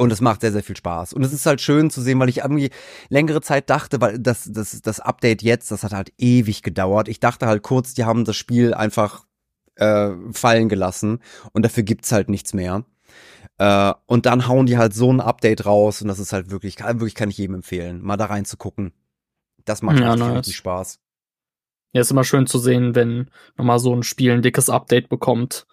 Und 0.02 0.12
es 0.12 0.20
macht 0.20 0.42
sehr, 0.42 0.52
sehr 0.52 0.64
viel 0.64 0.76
Spaß. 0.76 1.14
Und 1.14 1.22
es 1.22 1.32
ist 1.32 1.46
halt 1.46 1.62
schön 1.62 1.92
zu 1.92 2.02
sehen, 2.02 2.20
weil 2.20 2.28
ich 2.28 2.40
irgendwie 2.40 2.72
längere 3.10 3.40
Zeit 3.40 3.70
dachte, 3.70 4.02
weil 4.02 4.18
das, 4.18 4.50
das, 4.52 4.82
das 4.82 5.00
Update 5.00 5.44
jetzt, 5.44 5.70
das 5.70 5.84
hat 5.84 5.92
halt 5.94 6.12
ewig 6.18 6.64
gedauert. 6.64 7.08
Ich 7.08 7.20
dachte 7.20 7.46
halt 7.46 7.62
kurz, 7.62 7.94
die 7.94 8.04
haben 8.04 8.26
das 8.26 8.36
Spiel 8.36 8.74
einfach 8.74 9.28
äh, 9.76 10.10
fallen 10.32 10.70
gelassen 10.70 11.20
und 11.52 11.64
dafür 11.64 11.84
gibt's 11.84 12.12
halt 12.12 12.30
nichts 12.30 12.56
mehr. 12.56 12.84
Äh, 13.60 13.94
und 14.08 14.26
dann 14.26 14.48
hauen 14.48 14.66
die 14.66 14.80
halt 14.80 14.96
so 14.96 15.14
ein 15.14 15.22
Update 15.22 15.68
raus 15.68 16.02
und 16.02 16.08
das 16.08 16.18
ist 16.18 16.34
halt 16.34 16.50
wirklich, 16.50 16.80
wirklich 16.80 17.14
kann 17.14 17.30
ich 17.30 17.38
jedem 17.38 17.54
empfehlen, 17.54 18.02
mal 18.02 18.18
da 18.18 18.26
reinzugucken. 18.26 18.94
Das 19.66 19.84
macht 19.84 20.00
Ja, 20.00 20.14
richtig, 20.14 20.28
nice. 20.28 20.38
richtig 20.38 20.56
Spaß. 20.56 21.00
Ja, 21.94 22.02
ist 22.02 22.10
immer 22.10 22.24
schön 22.24 22.48
zu 22.48 22.58
sehen, 22.58 22.96
wenn 22.96 23.30
nochmal 23.56 23.78
so 23.78 23.96
ein 23.96 24.02
Spiel 24.02 24.32
ein 24.32 24.42
dickes 24.42 24.68
Update 24.72 25.10
bekommt. 25.10 25.68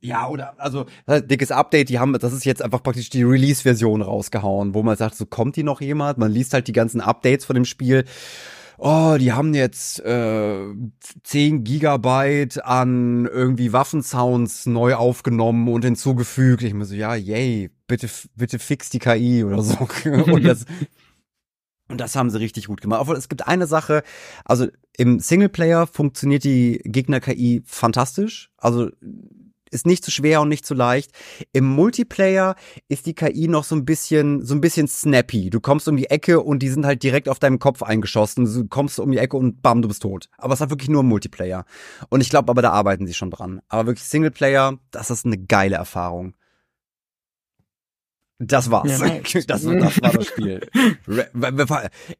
Ja, 0.00 0.28
oder 0.28 0.54
also 0.60 0.86
äh, 1.06 1.20
dickes 1.20 1.50
Update, 1.50 1.88
die 1.88 1.98
haben, 1.98 2.12
das 2.12 2.32
ist 2.32 2.44
jetzt 2.44 2.62
einfach 2.62 2.82
praktisch 2.82 3.10
die 3.10 3.24
Release-Version 3.24 4.02
rausgehauen, 4.02 4.74
wo 4.74 4.82
man 4.84 4.96
sagt, 4.96 5.16
so 5.16 5.26
kommt 5.26 5.56
die 5.56 5.64
noch 5.64 5.80
jemand? 5.80 6.18
Man 6.18 6.30
liest 6.30 6.54
halt 6.54 6.68
die 6.68 6.72
ganzen 6.72 7.00
Updates 7.00 7.44
von 7.44 7.54
dem 7.54 7.64
Spiel. 7.64 8.04
Oh, 8.80 9.16
die 9.18 9.32
haben 9.32 9.54
jetzt 9.54 9.98
äh, 10.04 10.66
10 11.24 11.64
Gigabyte 11.64 12.64
an 12.64 13.26
irgendwie 13.26 13.72
Waffensounds 13.72 14.66
neu 14.66 14.94
aufgenommen 14.94 15.66
und 15.66 15.84
hinzugefügt. 15.84 16.62
Ich 16.62 16.74
muss 16.74 16.90
so, 16.90 16.94
ja, 16.94 17.16
yay, 17.16 17.70
bitte, 17.88 18.08
bitte 18.36 18.60
fix 18.60 18.88
die 18.90 19.00
KI 19.00 19.42
oder 19.42 19.62
so. 19.62 19.76
und 20.04 20.44
das, 20.44 20.64
und 21.88 22.00
das 22.00 22.14
haben 22.14 22.30
sie 22.30 22.38
richtig 22.38 22.68
gut 22.68 22.80
gemacht. 22.80 23.00
Obwohl 23.00 23.16
es 23.16 23.28
gibt 23.28 23.48
eine 23.48 23.66
Sache, 23.66 24.04
also 24.44 24.68
im 24.96 25.18
Singleplayer 25.18 25.88
funktioniert 25.88 26.44
die 26.44 26.80
Gegner-KI 26.84 27.62
fantastisch. 27.66 28.52
Also 28.58 28.90
ist 29.70 29.86
nicht 29.86 30.04
zu 30.04 30.10
schwer 30.10 30.40
und 30.40 30.48
nicht 30.48 30.66
zu 30.66 30.74
leicht. 30.74 31.10
Im 31.52 31.64
Multiplayer 31.64 32.56
ist 32.88 33.06
die 33.06 33.14
KI 33.14 33.48
noch 33.48 33.64
so 33.64 33.74
ein 33.74 33.84
bisschen, 33.84 34.44
so 34.44 34.54
ein 34.54 34.60
bisschen 34.60 34.88
snappy. 34.88 35.50
Du 35.50 35.60
kommst 35.60 35.88
um 35.88 35.96
die 35.96 36.10
Ecke 36.10 36.40
und 36.40 36.60
die 36.60 36.68
sind 36.68 36.86
halt 36.86 37.02
direkt 37.02 37.28
auf 37.28 37.38
deinem 37.38 37.58
Kopf 37.58 37.82
eingeschossen. 37.82 38.44
Du 38.44 38.66
kommst 38.68 38.98
um 39.00 39.10
die 39.10 39.18
Ecke 39.18 39.36
und 39.36 39.62
bam, 39.62 39.82
du 39.82 39.88
bist 39.88 40.02
tot. 40.02 40.28
Aber 40.38 40.54
es 40.54 40.60
hat 40.60 40.70
wirklich 40.70 40.88
nur 40.88 41.00
im 41.00 41.08
Multiplayer. 41.08 41.64
Und 42.08 42.20
ich 42.20 42.30
glaube, 42.30 42.50
aber 42.50 42.62
da 42.62 42.70
arbeiten 42.70 43.06
sie 43.06 43.14
schon 43.14 43.30
dran. 43.30 43.60
Aber 43.68 43.86
wirklich 43.86 44.04
Singleplayer, 44.08 44.78
das 44.90 45.10
ist 45.10 45.26
eine 45.26 45.38
geile 45.38 45.76
Erfahrung. 45.76 46.34
Das 48.40 48.70
war's. 48.70 49.00
Ja, 49.00 49.08
das, 49.46 49.46
das 49.46 49.66
war 49.66 50.12
das 50.12 50.26
Spiel. 50.26 50.60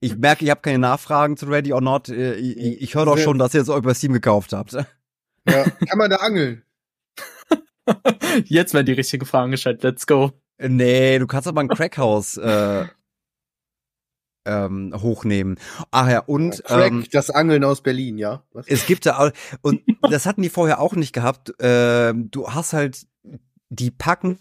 Ich 0.00 0.16
merke, 0.16 0.44
ich 0.44 0.50
habe 0.50 0.60
keine 0.60 0.78
Nachfragen 0.80 1.36
zu 1.36 1.46
Ready 1.46 1.72
or 1.72 1.80
Not. 1.80 2.08
Äh, 2.08 2.34
Ich, 2.34 2.56
ich, 2.56 2.80
ich 2.82 2.94
höre 2.94 3.04
doch 3.04 3.18
schon, 3.18 3.38
dass 3.38 3.54
ihr 3.54 3.62
es 3.62 3.68
euch 3.68 3.82
bei 3.82 3.94
Steam 3.94 4.12
gekauft 4.12 4.52
habt. 4.52 4.72
Ja, 4.72 4.84
kann 5.64 5.98
man 5.98 6.10
da 6.10 6.16
angeln? 6.16 6.62
Jetzt 8.44 8.74
werden 8.74 8.86
die 8.86 8.92
richtige 8.92 9.26
Fragen 9.26 9.50
gestellt. 9.50 9.82
Let's 9.82 10.06
go. 10.06 10.32
Nee, 10.58 11.18
du 11.18 11.26
kannst 11.26 11.46
aber 11.46 11.60
ein 11.60 11.68
Crackhaus 11.68 12.36
äh, 12.36 12.86
ähm, 14.44 14.94
hochnehmen. 14.96 15.58
Ach 15.90 16.08
ja, 16.08 16.20
und 16.20 16.64
Crack, 16.64 16.90
ähm, 16.90 17.04
das 17.12 17.30
Angeln 17.30 17.62
aus 17.64 17.82
Berlin, 17.82 18.18
ja. 18.18 18.42
Was? 18.52 18.66
es 18.66 18.86
gibt 18.86 19.06
da 19.06 19.18
auch, 19.18 19.30
und 19.62 19.82
das 20.10 20.26
hatten 20.26 20.42
die 20.42 20.48
vorher 20.48 20.80
auch 20.80 20.94
nicht 20.94 21.12
gehabt. 21.12 21.52
Ähm, 21.60 22.30
du 22.30 22.48
hast 22.48 22.72
halt, 22.72 23.06
die 23.68 23.90
packen, 23.90 24.38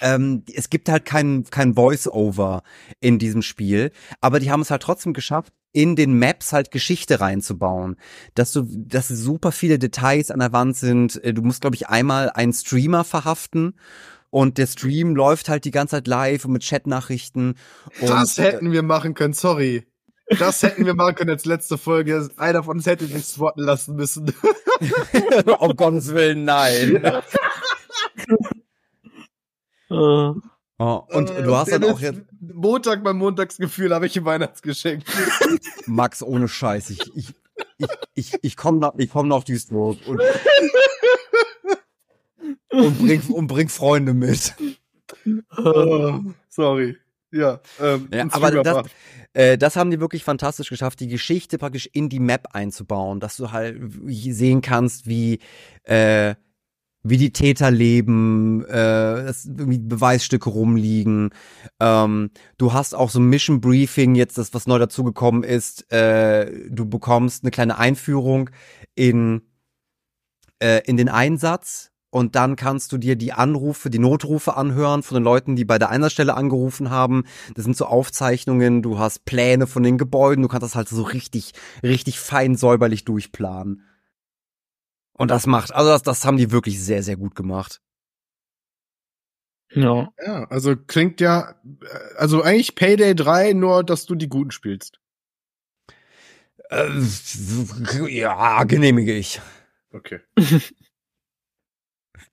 ähm, 0.00 0.44
es 0.52 0.70
gibt 0.70 0.88
halt 0.88 1.04
kein, 1.04 1.44
kein 1.44 1.74
Voice-Over 1.74 2.62
in 3.00 3.18
diesem 3.18 3.42
Spiel, 3.42 3.92
aber 4.20 4.40
die 4.40 4.50
haben 4.50 4.60
es 4.60 4.70
halt 4.70 4.82
trotzdem 4.82 5.12
geschafft, 5.12 5.52
in 5.72 5.94
den 5.94 6.18
Maps 6.18 6.54
halt 6.54 6.70
Geschichte 6.70 7.20
reinzubauen, 7.20 7.96
dass 8.34 8.52
du, 8.52 8.66
dass 8.66 9.08
super 9.08 9.52
viele 9.52 9.78
Details 9.78 10.30
an 10.30 10.38
der 10.38 10.52
Wand 10.52 10.76
sind. 10.76 11.22
Äh, 11.22 11.34
Du 11.34 11.42
musst, 11.42 11.60
glaube 11.60 11.76
ich, 11.76 11.88
einmal 11.88 12.30
einen 12.30 12.54
Streamer 12.54 13.04
verhaften 13.04 13.74
und 14.30 14.56
der 14.58 14.66
Stream 14.66 15.14
läuft 15.14 15.48
halt 15.48 15.64
die 15.66 15.70
ganze 15.70 15.96
Zeit 15.96 16.06
live 16.06 16.46
und 16.46 16.52
mit 16.52 16.64
Chatnachrichten. 16.64 17.56
Das 18.00 18.38
hätten 18.38 18.72
wir 18.72 18.82
machen 18.82 19.14
können, 19.14 19.34
sorry. 19.34 19.86
Das 20.38 20.62
hätten 20.62 20.86
wir 20.86 20.94
machen 20.94 21.14
können 21.14 21.30
als 21.30 21.44
letzte 21.44 21.78
Folge. 21.78 22.28
Einer 22.36 22.64
von 22.64 22.78
uns 22.78 22.86
hätte 22.86 23.06
sich 23.06 23.24
swatten 23.24 23.62
lassen 23.62 23.94
müssen. 23.96 24.32
äh, 25.12 25.42
um 25.58 25.76
Gottes 25.76 26.12
Willen, 26.12 26.44
nein. 26.44 27.02
Oh, 29.88 30.34
und 31.08 31.30
Äh, 31.30 31.42
du 31.42 31.56
hast 31.56 31.72
dann 31.72 31.84
auch 31.84 32.00
jetzt, 32.00 32.20
Montag 32.40 33.02
beim 33.02 33.18
Montagsgefühl 33.18 33.94
habe 33.94 34.06
ich 34.06 34.16
ein 34.18 34.24
Weihnachtsgeschenk. 34.24 35.04
Max, 35.86 36.22
ohne 36.22 36.48
Scheiß, 36.48 36.90
ich, 36.90 37.16
ich, 37.16 37.34
ich, 37.78 37.88
ich, 38.14 38.34
ich 38.42 38.56
komme 38.56 38.78
noch, 38.78 38.94
ich 38.98 39.10
komm 39.10 39.28
noch 39.28 39.44
die 39.44 39.58
Stroke 39.58 39.98
und, 40.06 40.20
und 42.72 42.98
bring, 42.98 43.22
und 43.30 43.46
bring 43.46 43.68
Freunde 43.68 44.12
mit. 44.12 44.54
Oh, 45.56 46.20
sorry. 46.48 46.96
Ja, 47.32 47.60
ähm, 47.80 48.08
Ja, 48.12 48.26
aber 48.30 48.62
das, 48.62 48.86
äh, 49.32 49.58
das 49.58 49.76
haben 49.76 49.90
die 49.90 50.00
wirklich 50.00 50.24
fantastisch 50.24 50.68
geschafft, 50.68 51.00
die 51.00 51.08
Geschichte 51.08 51.58
praktisch 51.58 51.88
in 51.92 52.08
die 52.08 52.20
Map 52.20 52.48
einzubauen, 52.52 53.20
dass 53.20 53.36
du 53.36 53.52
halt 53.52 53.78
sehen 54.06 54.60
kannst, 54.60 55.06
wie, 55.06 55.40
äh, 55.84 56.34
wie 57.08 57.16
die 57.16 57.32
Täter 57.32 57.70
leben, 57.70 58.64
äh, 58.66 59.24
dass 59.24 59.46
irgendwie 59.46 59.78
Beweisstücke 59.78 60.50
rumliegen. 60.50 61.30
Ähm, 61.80 62.30
du 62.58 62.72
hast 62.72 62.94
auch 62.94 63.10
so 63.10 63.20
ein 63.20 63.28
Mission 63.28 63.60
Briefing, 63.60 64.14
jetzt 64.14 64.38
das, 64.38 64.54
was 64.54 64.66
neu 64.66 64.78
dazugekommen 64.78 65.42
ist. 65.42 65.90
Äh, 65.92 66.68
du 66.70 66.86
bekommst 66.86 67.44
eine 67.44 67.50
kleine 67.50 67.78
Einführung 67.78 68.50
in, 68.94 69.42
äh, 70.58 70.82
in 70.86 70.96
den 70.96 71.08
Einsatz. 71.08 71.92
Und 72.10 72.34
dann 72.34 72.56
kannst 72.56 72.92
du 72.92 72.98
dir 72.98 73.14
die 73.14 73.34
Anrufe, 73.34 73.90
die 73.90 73.98
Notrufe 73.98 74.56
anhören 74.56 75.02
von 75.02 75.16
den 75.16 75.24
Leuten, 75.24 75.54
die 75.54 75.66
bei 75.66 75.78
der 75.78 75.90
Einsatzstelle 75.90 76.34
angerufen 76.34 76.88
haben. 76.88 77.24
Das 77.54 77.64
sind 77.64 77.76
so 77.76 77.84
Aufzeichnungen, 77.84 78.80
du 78.80 78.98
hast 78.98 79.26
Pläne 79.26 79.66
von 79.66 79.82
den 79.82 79.98
Gebäuden, 79.98 80.40
du 80.40 80.48
kannst 80.48 80.62
das 80.62 80.76
halt 80.76 80.88
so 80.88 81.02
richtig, 81.02 81.52
richtig 81.82 82.18
fein 82.18 82.54
säuberlich 82.54 83.04
durchplanen. 83.04 83.82
Und 85.18 85.30
das 85.30 85.46
macht, 85.46 85.72
also 85.74 85.90
das, 85.90 86.02
das 86.02 86.24
haben 86.24 86.36
die 86.36 86.50
wirklich 86.52 86.82
sehr, 86.82 87.02
sehr 87.02 87.16
gut 87.16 87.34
gemacht. 87.34 87.80
ja. 89.70 90.08
Ja, 90.24 90.44
also 90.44 90.76
klingt 90.76 91.20
ja, 91.20 91.54
äh, 91.82 92.14
also 92.16 92.42
eigentlich 92.42 92.74
Payday 92.74 93.14
3, 93.14 93.52
nur 93.54 93.82
dass 93.84 94.06
du 94.06 94.14
die 94.14 94.28
Guten 94.28 94.50
spielst. 94.50 95.00
Äh, 96.70 96.88
ja, 98.08 98.64
genehmige 98.64 99.12
ich. 99.14 99.40
Okay. 99.92 100.20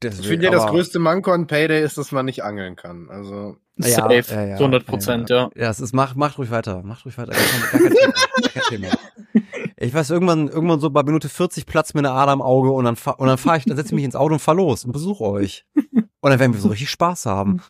Deswegen, 0.01 0.21
Ich 0.23 0.27
finde 0.27 0.45
ja, 0.45 0.51
das 0.51 0.67
größte 0.67 0.99
Manko 0.99 1.31
an 1.31 1.47
Payday 1.47 1.81
ist, 1.83 1.97
dass 1.97 2.11
man 2.11 2.25
nicht 2.25 2.43
angeln 2.43 2.75
kann. 2.75 3.09
Also, 3.09 3.57
Ja, 3.77 3.87
Safe. 3.87 4.33
ja, 4.33 4.45
ja, 4.45 4.57
zu 4.57 4.63
100 4.63 4.85
Prozent, 4.85 5.29
ja. 5.29 5.49
Ja, 5.55 5.69
es 5.69 5.79
ist, 5.79 5.93
macht, 5.93 6.17
macht 6.17 6.37
ruhig 6.37 6.51
weiter, 6.51 6.83
macht 6.83 7.05
ruhig 7.05 7.17
weiter. 7.17 7.31
Gar 7.31 7.41
kein, 7.41 7.61
gar 7.61 7.79
kein 7.81 7.93
Thema, 7.93 8.13
gar 8.41 8.49
kein 8.51 8.63
Thema. 8.69 8.87
Ich 9.83 9.93
weiß, 9.93 10.09
irgendwann, 10.11 10.47
irgendwann 10.47 10.79
so 10.79 10.89
bei 10.89 11.03
Minute 11.03 11.27
40 11.29 11.65
platzt 11.65 11.93
mir 11.93 11.99
eine 11.99 12.11
Ader 12.11 12.31
im 12.33 12.41
Auge 12.41 12.71
und 12.71 12.85
dann, 12.85 12.95
fahr- 12.95 13.19
und 13.19 13.27
dann 13.27 13.37
fahre 13.37 13.57
ich, 13.57 13.65
dann 13.65 13.75
setze 13.75 13.89
ich 13.89 13.95
mich 13.95 14.05
ins 14.05 14.15
Auto 14.15 14.33
und 14.33 14.39
fahr 14.39 14.55
los 14.55 14.85
und 14.85 14.91
besuche 14.93 15.23
euch. 15.25 15.65
Und 15.75 16.29
dann 16.29 16.39
werden 16.39 16.53
wir 16.53 16.61
so 16.61 16.69
richtig 16.69 16.89
Spaß 16.89 17.25
haben. 17.25 17.61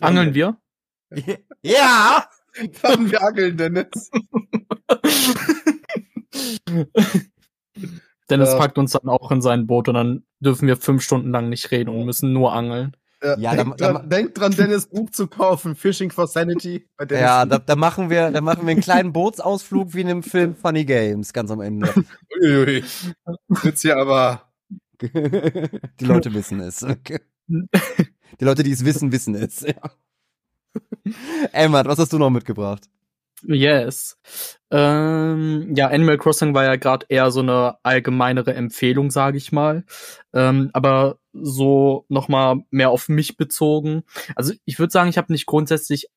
Angeln 0.00 0.34
wir? 0.34 0.56
Ja! 1.62 2.24
Wann 2.82 3.10
wir 3.10 3.22
angeln, 3.22 3.56
Dennis? 3.56 4.10
Dennis 8.30 8.52
Ja. 8.52 8.58
packt 8.58 8.78
uns 8.78 8.92
dann 8.92 9.08
auch 9.08 9.30
in 9.30 9.42
sein 9.42 9.66
Boot 9.66 9.88
und 9.88 9.94
dann 9.94 10.24
dürfen 10.40 10.66
wir 10.68 10.76
fünf 10.76 11.02
Stunden 11.02 11.30
lang 11.30 11.48
nicht 11.48 11.70
reden 11.70 11.90
und 11.90 12.04
müssen 12.06 12.32
nur 12.32 12.52
angeln. 12.52 12.96
Ja, 13.22 13.36
Ja, 13.38 13.54
denk, 13.54 13.76
da- 13.76 13.92
dran, 13.92 14.08
denk 14.08 14.34
dran, 14.34 14.52
Dennis 14.52 14.86
Buch 14.86 15.10
zu 15.10 15.26
kaufen. 15.26 15.74
Fishing 15.76 16.10
for 16.10 16.26
Sanity. 16.26 16.86
Ja, 17.10 17.44
da, 17.44 17.58
da 17.58 17.76
machen 17.76 18.08
wir, 18.10 18.30
da 18.30 18.40
machen 18.40 18.66
wir 18.66 18.70
einen 18.72 18.80
kleinen 18.80 19.12
Bootsausflug 19.12 19.92
wie 19.94 20.00
in 20.00 20.06
dem 20.06 20.22
Film 20.22 20.54
Funny 20.56 20.84
Games 20.84 21.32
ganz 21.32 21.50
am 21.50 21.60
Ende. 21.60 21.92
Uiuiui. 22.42 22.82
Wird's 23.48 23.82
hier 23.82 23.96
aber. 23.98 24.50
Die 25.02 26.04
Leute 26.04 26.32
wissen 26.34 26.60
es. 26.60 26.82
Okay. 26.82 27.20
Die 27.48 28.44
Leute, 28.44 28.62
die 28.62 28.70
es 28.72 28.84
wissen, 28.84 29.12
wissen 29.12 29.34
es. 29.34 29.60
Ja. 29.60 29.74
Emma, 31.52 31.84
was 31.84 31.98
hast 31.98 32.12
du 32.12 32.18
noch 32.18 32.30
mitgebracht? 32.30 32.88
Yes. 33.42 34.16
Ähm, 34.70 35.74
ja, 35.74 35.88
Animal 35.88 36.18
Crossing 36.18 36.54
war 36.54 36.64
ja 36.64 36.76
gerade 36.76 37.06
eher 37.08 37.30
so 37.30 37.40
eine 37.40 37.76
allgemeinere 37.82 38.54
Empfehlung, 38.54 39.10
sage 39.10 39.38
ich 39.38 39.52
mal. 39.52 39.84
Ähm, 40.32 40.70
aber 40.72 41.18
so 41.32 42.04
noch 42.08 42.28
mal 42.28 42.62
mehr 42.70 42.90
auf 42.90 43.08
mich 43.08 43.36
bezogen. 43.36 44.04
Also 44.36 44.54
ich 44.64 44.78
würde 44.78 44.92
sagen, 44.92 45.10
ich 45.10 45.18
habe 45.18 45.32
nicht 45.32 45.46
grundsätzlich, 45.46 46.08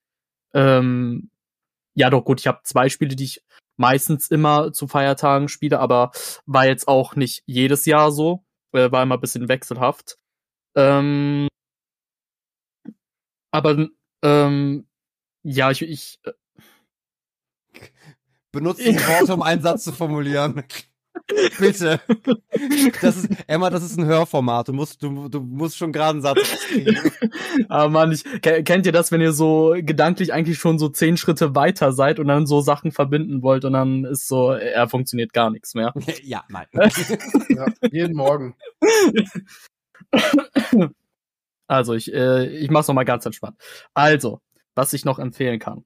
ähm, 0.54 1.30
ja 1.94 2.10
doch 2.10 2.24
gut, 2.24 2.40
ich 2.40 2.46
habe 2.46 2.60
zwei 2.64 2.88
Spiele, 2.88 3.16
die 3.16 3.24
ich 3.24 3.44
meistens 3.76 4.30
immer 4.30 4.72
zu 4.72 4.88
Feiertagen 4.88 5.48
spiele, 5.48 5.80
aber 5.80 6.12
war 6.46 6.66
jetzt 6.66 6.88
auch 6.88 7.16
nicht 7.16 7.42
jedes 7.46 7.86
Jahr 7.86 8.12
so, 8.12 8.44
äh, 8.72 8.90
war 8.92 9.02
immer 9.02 9.16
ein 9.16 9.20
bisschen 9.20 9.48
wechselhaft. 9.48 10.16
Ähm, 10.76 11.48
aber 13.52 13.88
ähm, 14.22 14.86
ja, 15.44 15.70
ich, 15.70 15.82
ich 15.82 16.20
Benutzt 18.54 18.80
die 18.80 18.94
Worte, 19.08 19.34
um 19.34 19.42
einen 19.42 19.60
Satz 19.62 19.84
zu 19.84 19.92
formulieren. 19.92 20.62
Bitte. 21.58 22.00
Das 23.00 23.16
ist, 23.16 23.28
Emma, 23.46 23.70
das 23.70 23.84
ist 23.84 23.96
ein 23.96 24.04
Hörformat. 24.04 24.68
Du 24.68 24.72
musst, 24.72 25.02
du, 25.02 25.28
du 25.28 25.40
musst 25.40 25.76
schon 25.76 25.92
gerade 25.92 26.10
einen 26.10 26.22
Satz 26.22 26.40
kriegen. 26.66 26.98
Aber 27.68 27.88
man, 27.88 28.12
ich, 28.12 28.24
ke- 28.42 28.62
kennt 28.64 28.84
ihr 28.84 28.92
das, 28.92 29.12
wenn 29.12 29.20
ihr 29.20 29.32
so 29.32 29.74
gedanklich 29.78 30.32
eigentlich 30.32 30.58
schon 30.58 30.78
so 30.78 30.88
zehn 30.88 31.16
Schritte 31.16 31.54
weiter 31.54 31.92
seid 31.92 32.18
und 32.18 32.26
dann 32.28 32.46
so 32.46 32.60
Sachen 32.60 32.90
verbinden 32.90 33.42
wollt 33.42 33.64
und 33.64 33.74
dann 33.74 34.04
ist 34.04 34.26
so, 34.26 34.50
er 34.50 34.88
funktioniert 34.88 35.32
gar 35.32 35.50
nichts 35.50 35.74
mehr. 35.74 35.94
Ja, 36.22 36.44
nein. 36.48 36.66
Ja, 37.48 37.66
jeden 37.90 38.16
Morgen. 38.16 38.56
Also 41.66 41.94
ich, 41.94 42.12
äh, 42.12 42.46
ich 42.48 42.70
mach's 42.70 42.88
noch 42.88 42.94
mal 42.94 43.04
ganz 43.04 43.24
entspannt. 43.24 43.56
Also, 43.94 44.40
was 44.74 44.92
ich 44.92 45.04
noch 45.04 45.18
empfehlen 45.18 45.58
kann, 45.58 45.84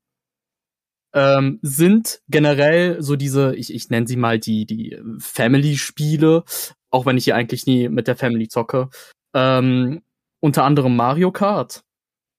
ähm, 1.14 1.58
sind 1.62 2.20
generell 2.28 3.02
so 3.02 3.16
diese, 3.16 3.54
ich, 3.56 3.72
ich 3.74 3.88
nenne 3.90 4.06
sie 4.06 4.16
mal 4.16 4.38
die, 4.38 4.66
die 4.66 4.98
Family-Spiele, 5.18 6.44
auch 6.90 7.06
wenn 7.06 7.16
ich 7.16 7.24
hier 7.24 7.36
eigentlich 7.36 7.66
nie 7.66 7.88
mit 7.88 8.06
der 8.08 8.16
Family 8.16 8.48
zocke. 8.48 8.88
Ähm, 9.34 10.02
unter 10.40 10.64
anderem 10.64 10.96
Mario 10.96 11.32
Kart, 11.32 11.82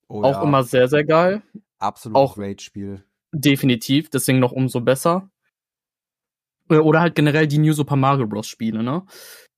Oh, 0.08 0.24
auch 0.24 0.38
ja. 0.38 0.44
immer 0.44 0.64
sehr, 0.64 0.88
sehr 0.88 1.04
geil. 1.04 1.42
Absolut 1.78 2.16
auch- 2.18 2.38
Rage-Spiel. 2.38 3.04
Definitiv, 3.32 4.10
deswegen 4.10 4.40
noch 4.40 4.52
umso 4.52 4.82
besser. 4.82 5.30
Äh, 6.70 6.78
Oder 6.78 7.02
halt 7.02 7.14
generell 7.16 7.48
die 7.48 7.60
New 7.60 7.74
Super 7.74 7.96
Mario 7.96 8.26
Bros. 8.28 8.48
Spiele, 8.48 8.82
ne? 8.82 9.04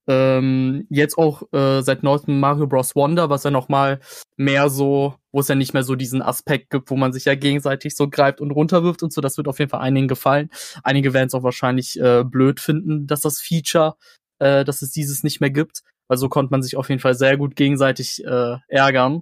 Ähm, 0.08 0.88
jetzt 0.90 1.18
auch 1.18 1.44
äh, 1.54 1.82
seit 1.82 2.04
neuestem 2.04 2.40
Mario 2.40 2.68
Bros. 2.68 2.96
Wonder, 2.96 3.30
was 3.30 3.44
ja 3.44 3.52
noch 3.52 3.70
mal 3.70 4.00
mehr 4.36 4.70
so, 4.70 5.16
wo 5.32 5.40
es 5.40 5.48
ja 5.48 5.56
nicht 5.56 5.74
mehr 5.74 5.84
so 5.84 5.96
diesen 5.96 6.22
Aspekt 6.22 6.72
gibt, 6.72 6.90
wo 6.90 6.96
man 6.96 7.14
sich 7.14 7.26
ja 7.26 7.36
gegenseitig 7.36 7.96
so 7.96 8.10
greift 8.10 8.42
und 8.42 8.52
runterwirft 8.52 9.04
und 9.04 9.14
so. 9.14 9.22
Das 9.22 9.38
wird 9.38 9.48
auf 9.48 9.60
jeden 9.60 9.70
Fall 9.70 9.82
einigen 9.82 10.08
gefallen. 10.08 10.50
Einige 10.84 11.14
werden 11.14 11.28
es 11.28 11.36
auch 11.36 11.44
wahrscheinlich 11.44 12.00
äh, 12.00 12.24
blöd 12.24 12.60
finden, 12.60 13.06
dass 13.08 13.22
das 13.22 13.40
Feature, 13.40 13.96
äh, 14.40 14.66
dass 14.66 14.82
es 14.82 14.92
dieses 14.92 15.24
nicht 15.24 15.40
mehr 15.40 15.52
gibt. 15.52 15.82
Weil 16.08 16.18
so 16.18 16.30
konnte 16.30 16.52
man 16.52 16.64
sich 16.64 16.76
auf 16.76 16.90
jeden 16.90 17.00
Fall 17.00 17.14
sehr 17.16 17.38
gut 17.38 17.56
gegenseitig 17.56 18.24
äh, 18.26 18.58
ärgern. 18.68 19.22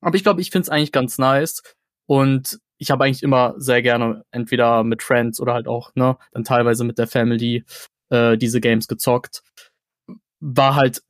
Aber 0.00 0.16
ich 0.16 0.22
glaube, 0.22 0.40
ich 0.40 0.50
finde 0.50 0.62
es 0.66 0.68
eigentlich 0.68 0.92
ganz 0.92 1.18
nice. 1.18 1.62
Und 2.06 2.58
ich 2.78 2.90
habe 2.90 3.04
eigentlich 3.04 3.22
immer 3.22 3.54
sehr 3.56 3.80
gerne 3.80 4.24
entweder 4.32 4.84
mit 4.84 5.02
Friends 5.02 5.40
oder 5.40 5.54
halt 5.54 5.68
auch, 5.68 5.92
ne, 5.94 6.16
dann 6.32 6.44
teilweise 6.44 6.84
mit 6.84 6.98
der 6.98 7.06
Family 7.06 7.64
äh, 8.12 8.36
diese 8.36 8.60
Games 8.60 8.86
gezockt. 8.86 9.42
War 10.40 10.74
halt, 10.74 11.02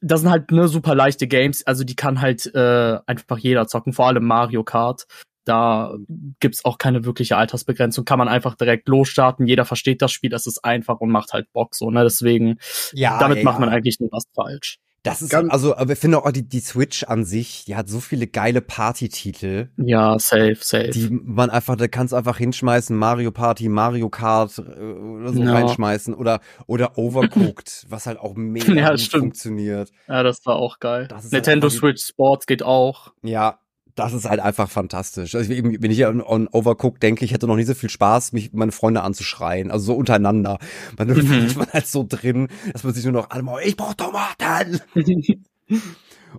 das 0.00 0.20
sind 0.20 0.30
halt 0.30 0.50
ne 0.50 0.68
super 0.68 0.94
leichte 0.94 1.26
Games, 1.26 1.66
also 1.66 1.84
die 1.84 1.96
kann 1.96 2.20
halt 2.20 2.46
äh, 2.54 2.98
einfach 3.06 3.38
jeder 3.38 3.66
zocken, 3.66 3.92
vor 3.92 4.06
allem 4.06 4.24
Mario 4.24 4.64
Kart. 4.64 5.06
Da 5.44 5.94
gibt's 6.38 6.64
auch 6.64 6.76
keine 6.76 7.04
wirkliche 7.04 7.36
Altersbegrenzung, 7.36 8.04
kann 8.04 8.18
man 8.18 8.28
einfach 8.28 8.56
direkt 8.56 8.88
losstarten, 8.88 9.46
jeder 9.46 9.64
versteht 9.64 10.02
das 10.02 10.12
Spiel, 10.12 10.30
das 10.30 10.46
ist 10.46 10.64
einfach 10.64 11.00
und 11.00 11.10
macht 11.10 11.32
halt 11.32 11.50
Bock 11.52 11.74
so, 11.74 11.90
ne? 11.90 12.02
Deswegen, 12.04 12.58
Ja, 12.92 13.18
damit 13.18 13.38
ey, 13.38 13.44
macht 13.44 13.58
man 13.58 13.70
ja. 13.70 13.76
eigentlich 13.76 14.00
nur 14.00 14.10
was 14.12 14.24
falsch. 14.34 14.78
Das 15.02 15.22
ist, 15.22 15.30
Ganz- 15.30 15.50
also, 15.50 15.76
aber 15.76 15.94
ich 15.94 15.98
finde 15.98 16.18
auch 16.18 16.30
die, 16.30 16.46
die 16.46 16.60
Switch 16.60 17.04
an 17.04 17.24
sich, 17.24 17.64
die 17.64 17.74
hat 17.74 17.88
so 17.88 18.00
viele 18.00 18.26
geile 18.26 18.60
Party-Titel, 18.60 19.70
Ja, 19.78 20.18
safe, 20.18 20.58
safe. 20.60 20.90
die 20.90 21.08
man 21.10 21.48
einfach, 21.48 21.76
da 21.76 21.88
kannst 21.88 22.12
du 22.12 22.16
einfach 22.16 22.36
hinschmeißen, 22.36 22.94
Mario 22.94 23.30
Party, 23.30 23.68
Mario 23.70 24.10
Kart 24.10 24.58
äh, 24.58 24.62
oder 24.62 25.32
so 25.32 25.42
Ja. 25.42 25.52
reinschmeißen 25.52 26.12
oder, 26.14 26.40
oder 26.66 26.98
Overcooked, 26.98 27.86
was 27.88 28.06
halt 28.06 28.18
auch 28.18 28.34
mega 28.34 28.72
Ja, 28.74 28.90
gut 28.90 29.00
stimmt. 29.00 29.22
funktioniert. 29.22 29.90
ja, 30.06 30.22
das 30.22 30.44
war 30.44 30.56
auch 30.56 30.78
geil. 30.80 31.08
Halt 31.10 31.32
Nintendo 31.32 31.70
Switch 31.70 32.04
Sports 32.04 32.44
geht 32.46 32.62
auch. 32.62 33.12
Ja, 33.22 33.58
das 34.00 34.12
ist 34.12 34.28
halt 34.28 34.40
einfach 34.40 34.68
fantastisch. 34.68 35.34
Also, 35.34 35.52
eben, 35.52 35.82
wenn 35.82 35.90
ich 35.90 36.04
an, 36.06 36.20
an 36.20 36.48
Overcooked 36.48 37.02
denke, 37.02 37.24
ich 37.24 37.32
hätte 37.32 37.46
noch 37.46 37.56
nie 37.56 37.62
so 37.64 37.74
viel 37.74 37.88
Spaß, 37.90 38.32
mich 38.32 38.52
meine 38.52 38.72
Freunde 38.72 39.02
anzuschreien, 39.02 39.70
also 39.70 39.86
so 39.86 39.94
untereinander. 39.94 40.58
Man 40.98 41.08
Mhm. 41.08 41.14
ist 41.46 41.56
man 41.56 41.68
halt 41.72 41.86
so 41.86 42.04
drin, 42.08 42.48
dass 42.72 42.84
man 42.84 42.92
sich 42.94 43.04
nur 43.04 43.12
noch 43.12 43.30
einmal, 43.30 43.62
ich 43.64 43.76
brauch 43.76 43.94
Tomaten. 43.94 44.80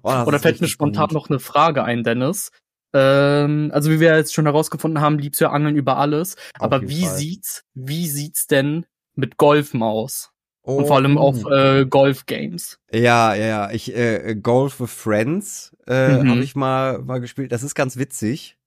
Oh, 0.04 0.24
Oder 0.26 0.40
fällt 0.40 0.62
mir 0.62 0.68
spontan 0.68 1.08
gut. 1.08 1.14
noch 1.14 1.30
eine 1.30 1.40
Frage 1.40 1.84
ein, 1.84 2.04
Dennis. 2.04 2.52
Ähm, 2.94 3.72
also 3.74 3.92
wie 3.92 4.00
wir 4.00 4.16
jetzt 4.16 4.34
schon 4.34 4.46
herausgefunden 4.46 5.02
haben, 5.02 5.20
liebst 5.20 5.42
du 5.42 5.46
ja 5.46 5.52
Angeln 5.52 5.76
über 5.76 5.98
alles. 5.98 6.36
Auf 6.60 6.62
Aber 6.62 6.88
wie 6.88 7.06
Fall. 7.06 7.18
sieht's, 7.18 7.64
wie 7.74 8.08
sieht's 8.08 8.48
denn 8.48 8.86
mit 9.16 9.38
Golfen 9.38 9.84
aus? 9.84 10.31
Und 10.64 10.86
vor 10.88 10.98
allem 10.98 11.18
Oh. 11.18 11.22
auf 11.22 11.46
äh, 11.46 11.86
Golf-Games. 11.86 12.80
Ja, 12.94 13.34
ja, 13.34 13.46
ja. 13.46 13.72
Ich 13.72 13.96
äh, 13.96 14.36
Golf 14.36 14.80
with 14.80 14.92
Friends 14.92 15.76
äh, 15.88 16.18
Mhm. 16.20 16.30
habe 16.30 16.44
ich 16.44 16.56
mal 16.56 17.00
mal 17.00 17.20
gespielt. 17.20 17.52
Das 17.52 17.64
ist 17.64 17.74
ganz 17.76 17.98
witzig. 17.98 18.58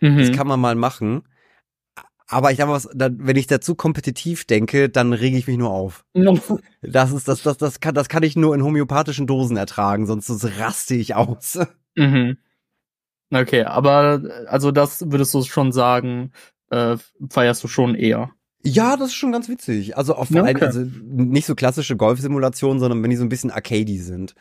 Mhm. 0.00 0.18
Das 0.18 0.32
kann 0.32 0.46
man 0.46 0.60
mal 0.60 0.74
machen. 0.74 1.22
Aber 2.28 2.52
ich 2.52 2.58
dann, 2.58 3.16
wenn 3.26 3.36
ich 3.36 3.48
dazu 3.48 3.74
kompetitiv 3.74 4.44
denke, 4.44 4.88
dann 4.88 5.12
rege 5.12 5.36
ich 5.36 5.46
mich 5.48 5.56
nur 5.58 5.70
auf. 5.70 6.04
Das 6.82 7.10
ist 7.12 7.26
das 7.26 7.42
das 7.42 7.56
das 7.56 7.80
kann 7.80 7.94
das 7.94 8.08
kann 8.08 8.22
ich 8.22 8.36
nur 8.36 8.54
in 8.54 8.62
homöopathischen 8.62 9.26
Dosen 9.26 9.56
ertragen, 9.56 10.06
sonst, 10.06 10.26
sonst 10.26 10.44
raste 10.58 10.94
ich 10.94 11.14
aus. 11.14 11.58
mhm. 11.96 12.36
Okay, 13.32 13.64
aber 13.64 14.22
äh, 14.24 14.46
also 14.46 14.70
das 14.72 15.10
würdest 15.10 15.32
du 15.34 15.42
schon 15.42 15.72
sagen, 15.72 16.32
äh, 16.70 16.96
feierst 17.30 17.64
du 17.64 17.68
schon 17.68 17.94
eher. 17.94 18.30
Ja, 18.62 18.96
das 18.96 19.08
ist 19.08 19.14
schon 19.14 19.32
ganz 19.32 19.48
witzig. 19.48 19.96
Also 19.96 20.14
auf 20.14 20.30
okay. 20.30 20.64
also 20.64 20.86
nicht 21.02 21.46
so 21.46 21.54
klassische 21.54 21.96
Golfsimulationen, 21.96 22.78
sondern 22.78 23.02
wenn 23.02 23.10
die 23.10 23.16
so 23.16 23.24
ein 23.24 23.30
bisschen 23.30 23.50
arcady 23.50 23.98
sind. 23.98 24.34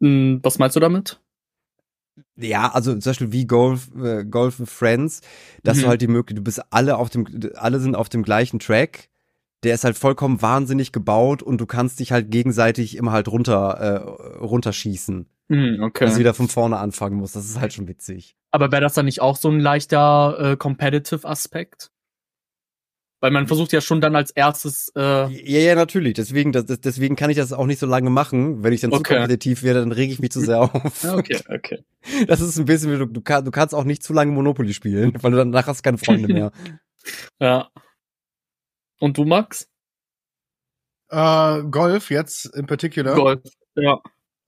Hm, 0.00 0.40
was 0.42 0.58
meinst 0.58 0.76
du 0.76 0.80
damit? 0.80 1.20
Ja, 2.36 2.70
also 2.72 2.92
zum 2.92 3.10
Beispiel 3.10 3.32
wie 3.32 3.46
Golf, 3.46 3.90
äh, 3.96 4.24
Golf 4.24 4.60
with 4.60 4.70
Friends, 4.70 5.20
dass 5.62 5.78
Mhm. 5.78 5.82
du 5.82 5.88
halt 5.88 6.02
die 6.02 6.08
Möglichkeit, 6.08 6.38
du 6.38 6.44
bist 6.44 6.62
alle 6.70 6.96
auf 6.96 7.10
dem, 7.10 7.26
alle 7.56 7.80
sind 7.80 7.94
auf 7.94 8.08
dem 8.08 8.22
gleichen 8.22 8.58
Track. 8.58 9.08
Der 9.64 9.74
ist 9.74 9.84
halt 9.84 9.98
vollkommen 9.98 10.40
wahnsinnig 10.40 10.92
gebaut 10.92 11.42
und 11.42 11.60
du 11.60 11.66
kannst 11.66 11.98
dich 11.98 12.12
halt 12.12 12.30
gegenseitig 12.30 12.96
immer 12.96 13.10
halt 13.12 13.28
runter, 13.28 13.70
äh, 13.80 14.38
runterschießen. 14.38 15.26
Hm, 15.50 15.82
okay. 15.82 16.04
Dass 16.04 16.14
du 16.14 16.20
wieder 16.20 16.34
von 16.34 16.48
vorne 16.48 16.78
anfangen 16.78 17.16
musst. 17.16 17.34
Das 17.34 17.44
ist 17.44 17.58
halt 17.60 17.72
schon 17.72 17.88
witzig. 17.88 18.36
Aber 18.52 18.70
wäre 18.70 18.82
das 18.82 18.94
dann 18.94 19.06
nicht 19.06 19.20
auch 19.20 19.36
so 19.36 19.50
ein 19.50 19.58
leichter 19.60 20.52
äh, 20.52 20.56
Competitive-Aspekt? 20.56 21.90
Weil 23.20 23.32
man 23.32 23.48
versucht 23.48 23.72
ja 23.72 23.80
schon 23.80 24.00
dann 24.00 24.14
als 24.14 24.30
erstes 24.30 24.92
äh, 24.94 25.00
Ja, 25.00 25.58
ja, 25.60 25.74
natürlich. 25.74 26.14
Deswegen, 26.14 26.52
das, 26.52 26.66
deswegen 26.66 27.16
kann 27.16 27.30
ich 27.30 27.36
das 27.36 27.52
auch 27.52 27.66
nicht 27.66 27.80
so 27.80 27.86
lange 27.86 28.10
machen. 28.10 28.62
Wenn 28.62 28.72
ich 28.72 28.80
dann 28.80 28.92
zu 28.92 28.98
Okay. 28.98 29.14
kompetitiv 29.16 29.64
werde, 29.64 29.80
dann 29.80 29.90
rege 29.90 30.12
ich 30.12 30.20
mich 30.20 30.30
zu 30.30 30.40
sehr 30.40 30.60
auf. 30.60 31.02
Ja, 31.02 31.16
okay, 31.16 31.40
okay. 31.48 31.84
Das 32.28 32.40
ist 32.40 32.58
ein 32.58 32.64
bisschen 32.64 32.92
wie 32.92 32.98
du, 32.98 33.06
du, 33.06 33.20
kann, 33.20 33.44
du 33.44 33.50
kannst 33.50 33.74
auch 33.74 33.84
nicht 33.84 34.04
zu 34.04 34.12
lange 34.12 34.30
Monopoly 34.32 34.72
spielen, 34.72 35.12
weil 35.20 35.32
du 35.32 35.36
danach 35.36 35.66
hast 35.66 35.82
keine 35.82 35.98
Freunde 35.98 36.28
mehr. 36.32 36.52
Ja. 37.40 37.70
Und 39.00 39.16
du, 39.16 39.24
Max? 39.24 39.68
Äh, 41.10 41.62
Golf 41.70 42.10
jetzt 42.10 42.46
in 42.54 42.66
particular. 42.66 43.14
Golf. 43.14 43.40
Ja. 43.76 44.00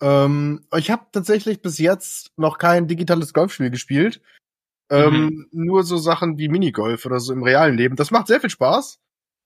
Ähm, 0.02 0.66
ich 0.76 0.90
habe 0.90 1.06
tatsächlich 1.12 1.62
bis 1.62 1.78
jetzt 1.78 2.32
noch 2.36 2.58
kein 2.58 2.86
digitales 2.86 3.32
Golfspiel 3.32 3.70
gespielt. 3.70 4.20
Ähm, 4.90 5.46
Nur 5.52 5.84
so 5.84 5.96
Sachen 5.98 6.36
wie 6.38 6.48
Minigolf 6.48 7.06
oder 7.06 7.20
so 7.20 7.32
im 7.32 7.42
realen 7.42 7.76
Leben. 7.76 7.96
Das 7.96 8.10
macht 8.10 8.26
sehr 8.26 8.40
viel 8.40 8.50
Spaß. 8.50 8.98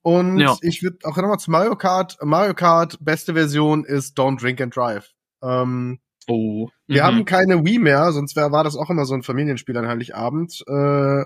Und 0.03 0.38
Ja. 0.38 0.57
ich 0.62 0.82
würde 0.82 0.99
auch 1.05 1.16
nochmal 1.16 1.38
zu 1.38 1.51
Mario 1.51 1.76
Kart. 1.76 2.18
Mario 2.22 2.55
Kart, 2.55 2.99
beste 3.01 3.34
Version 3.34 3.84
ist 3.84 4.18
Don't 4.18 4.40
Drink 4.40 4.61
and 4.61 4.74
Drive. 4.74 5.11
Ähm, 5.42 6.01
Oh. 6.26 6.70
Wir 6.86 7.03
Mhm. 7.03 7.07
haben 7.07 7.24
keine 7.26 7.64
Wii 7.66 7.78
mehr, 7.78 8.11
sonst 8.12 8.34
wär, 8.34 8.51
war 8.51 8.64
das 8.64 8.76
auch 8.76 8.88
immer 8.88 9.05
so 9.05 9.12
ein 9.12 9.22
Familienspiel 9.22 9.76
an 9.76 9.86
Heiligabend. 9.86 10.64
Äh, 10.66 10.72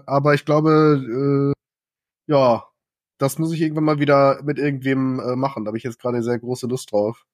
aber 0.07 0.35
ich 0.35 0.45
glaube, 0.45 1.55
äh, 2.27 2.33
ja, 2.33 2.65
das 3.19 3.39
muss 3.39 3.53
ich 3.53 3.61
irgendwann 3.61 3.85
mal 3.85 4.01
wieder 4.01 4.41
mit 4.43 4.59
irgendwem 4.59 5.21
äh, 5.21 5.37
machen. 5.37 5.65
Da 5.65 5.69
habe 5.69 5.79
ich 5.79 5.85
jetzt 5.85 6.01
gerade 6.01 6.21
sehr 6.25 6.41
große 6.41 6.67
Lust 6.67 6.91
drauf. 6.91 7.25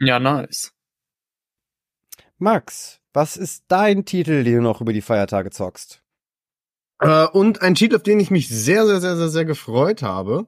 Ja, 0.00 0.18
nice. 0.20 0.72
Max, 2.38 3.00
was 3.12 3.36
ist 3.36 3.64
dein 3.68 4.04
Titel, 4.04 4.44
den 4.44 4.56
du 4.56 4.62
noch 4.62 4.80
über 4.80 4.92
die 4.92 5.00
Feiertage 5.02 5.50
zockst? 5.50 6.02
Äh, 7.00 7.26
und 7.26 7.62
ein 7.62 7.74
Titel, 7.74 7.96
auf 7.96 8.02
den 8.02 8.20
ich 8.20 8.30
mich 8.30 8.48
sehr, 8.48 8.86
sehr, 8.86 9.00
sehr, 9.00 9.16
sehr, 9.16 9.28
sehr 9.28 9.44
gefreut 9.44 10.02
habe. 10.02 10.46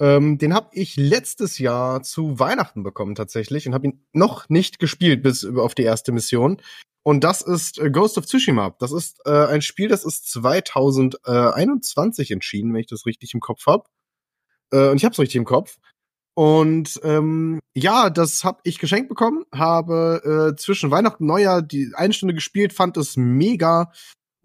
Ähm, 0.00 0.38
den 0.38 0.54
habe 0.54 0.70
ich 0.72 0.96
letztes 0.96 1.58
Jahr 1.58 2.02
zu 2.02 2.40
Weihnachten 2.40 2.82
bekommen 2.82 3.14
tatsächlich 3.14 3.66
und 3.66 3.74
habe 3.74 3.86
ihn 3.86 4.04
noch 4.12 4.48
nicht 4.48 4.80
gespielt 4.80 5.22
bis 5.22 5.44
auf 5.44 5.74
die 5.74 5.84
erste 5.84 6.10
Mission. 6.10 6.60
Und 7.04 7.22
das 7.22 7.42
ist 7.42 7.78
äh, 7.78 7.90
Ghost 7.90 8.18
of 8.18 8.26
Tsushima. 8.26 8.74
Das 8.80 8.90
ist 8.90 9.20
äh, 9.26 9.46
ein 9.46 9.62
Spiel, 9.62 9.88
das 9.88 10.04
ist 10.04 10.30
2021 10.32 12.30
entschieden, 12.32 12.72
wenn 12.72 12.80
ich 12.80 12.86
das 12.88 13.06
richtig 13.06 13.34
im 13.34 13.40
Kopf 13.40 13.66
habe. 13.66 13.84
Äh, 14.72 14.88
und 14.88 14.96
ich 14.96 15.04
habe 15.04 15.12
es 15.12 15.18
richtig 15.18 15.36
im 15.36 15.44
Kopf. 15.44 15.78
Und 16.34 16.98
ähm, 17.04 17.60
ja, 17.76 18.10
das 18.10 18.42
habe 18.42 18.58
ich 18.64 18.80
geschenkt 18.80 19.08
bekommen, 19.08 19.44
habe 19.54 20.52
äh, 20.54 20.56
zwischen 20.56 20.90
Weihnachten 20.90 21.22
und 21.22 21.28
Neujahr 21.28 21.62
die 21.62 21.92
eine 21.94 22.12
Stunde 22.12 22.34
gespielt, 22.34 22.72
fand 22.72 22.96
es 22.96 23.16
mega. 23.16 23.92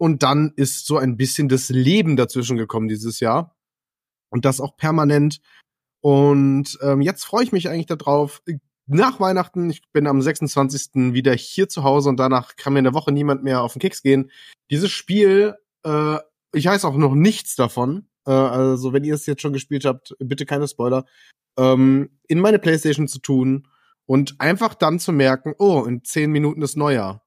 Und 0.00 0.22
dann 0.22 0.54
ist 0.56 0.86
so 0.86 0.96
ein 0.96 1.18
bisschen 1.18 1.50
das 1.50 1.68
Leben 1.68 2.16
dazwischen 2.16 2.56
gekommen 2.56 2.88
dieses 2.88 3.20
Jahr. 3.20 3.54
Und 4.30 4.46
das 4.46 4.58
auch 4.58 4.78
permanent. 4.78 5.42
Und 6.00 6.78
ähm, 6.80 7.02
jetzt 7.02 7.24
freue 7.24 7.44
ich 7.44 7.52
mich 7.52 7.68
eigentlich 7.68 7.84
darauf. 7.84 8.42
Nach 8.86 9.20
Weihnachten, 9.20 9.68
ich 9.68 9.82
bin 9.92 10.06
am 10.06 10.22
26. 10.22 11.12
wieder 11.12 11.34
hier 11.34 11.68
zu 11.68 11.84
Hause 11.84 12.08
und 12.08 12.16
danach 12.16 12.56
kann 12.56 12.72
mir 12.72 12.78
in 12.78 12.86
der 12.86 12.94
Woche 12.94 13.12
niemand 13.12 13.44
mehr 13.44 13.60
auf 13.60 13.74
den 13.74 13.80
Keks 13.80 14.00
gehen. 14.02 14.30
Dieses 14.70 14.90
Spiel, 14.90 15.56
äh, 15.84 16.16
ich 16.54 16.64
weiß 16.64 16.86
auch 16.86 16.96
noch 16.96 17.14
nichts 17.14 17.54
davon. 17.54 18.08
Äh, 18.26 18.30
also, 18.30 18.94
wenn 18.94 19.04
ihr 19.04 19.14
es 19.14 19.26
jetzt 19.26 19.42
schon 19.42 19.52
gespielt 19.52 19.84
habt, 19.84 20.16
bitte 20.18 20.46
keine 20.46 20.66
Spoiler. 20.66 21.04
Ähm, 21.58 22.18
in 22.26 22.40
meine 22.40 22.58
Playstation 22.58 23.06
zu 23.06 23.18
tun 23.18 23.68
und 24.06 24.40
einfach 24.40 24.74
dann 24.74 24.98
zu 24.98 25.12
merken, 25.12 25.54
oh, 25.58 25.84
in 25.84 26.04
zehn 26.04 26.30
Minuten 26.30 26.62
ist 26.62 26.78
Neujahr. 26.78 27.22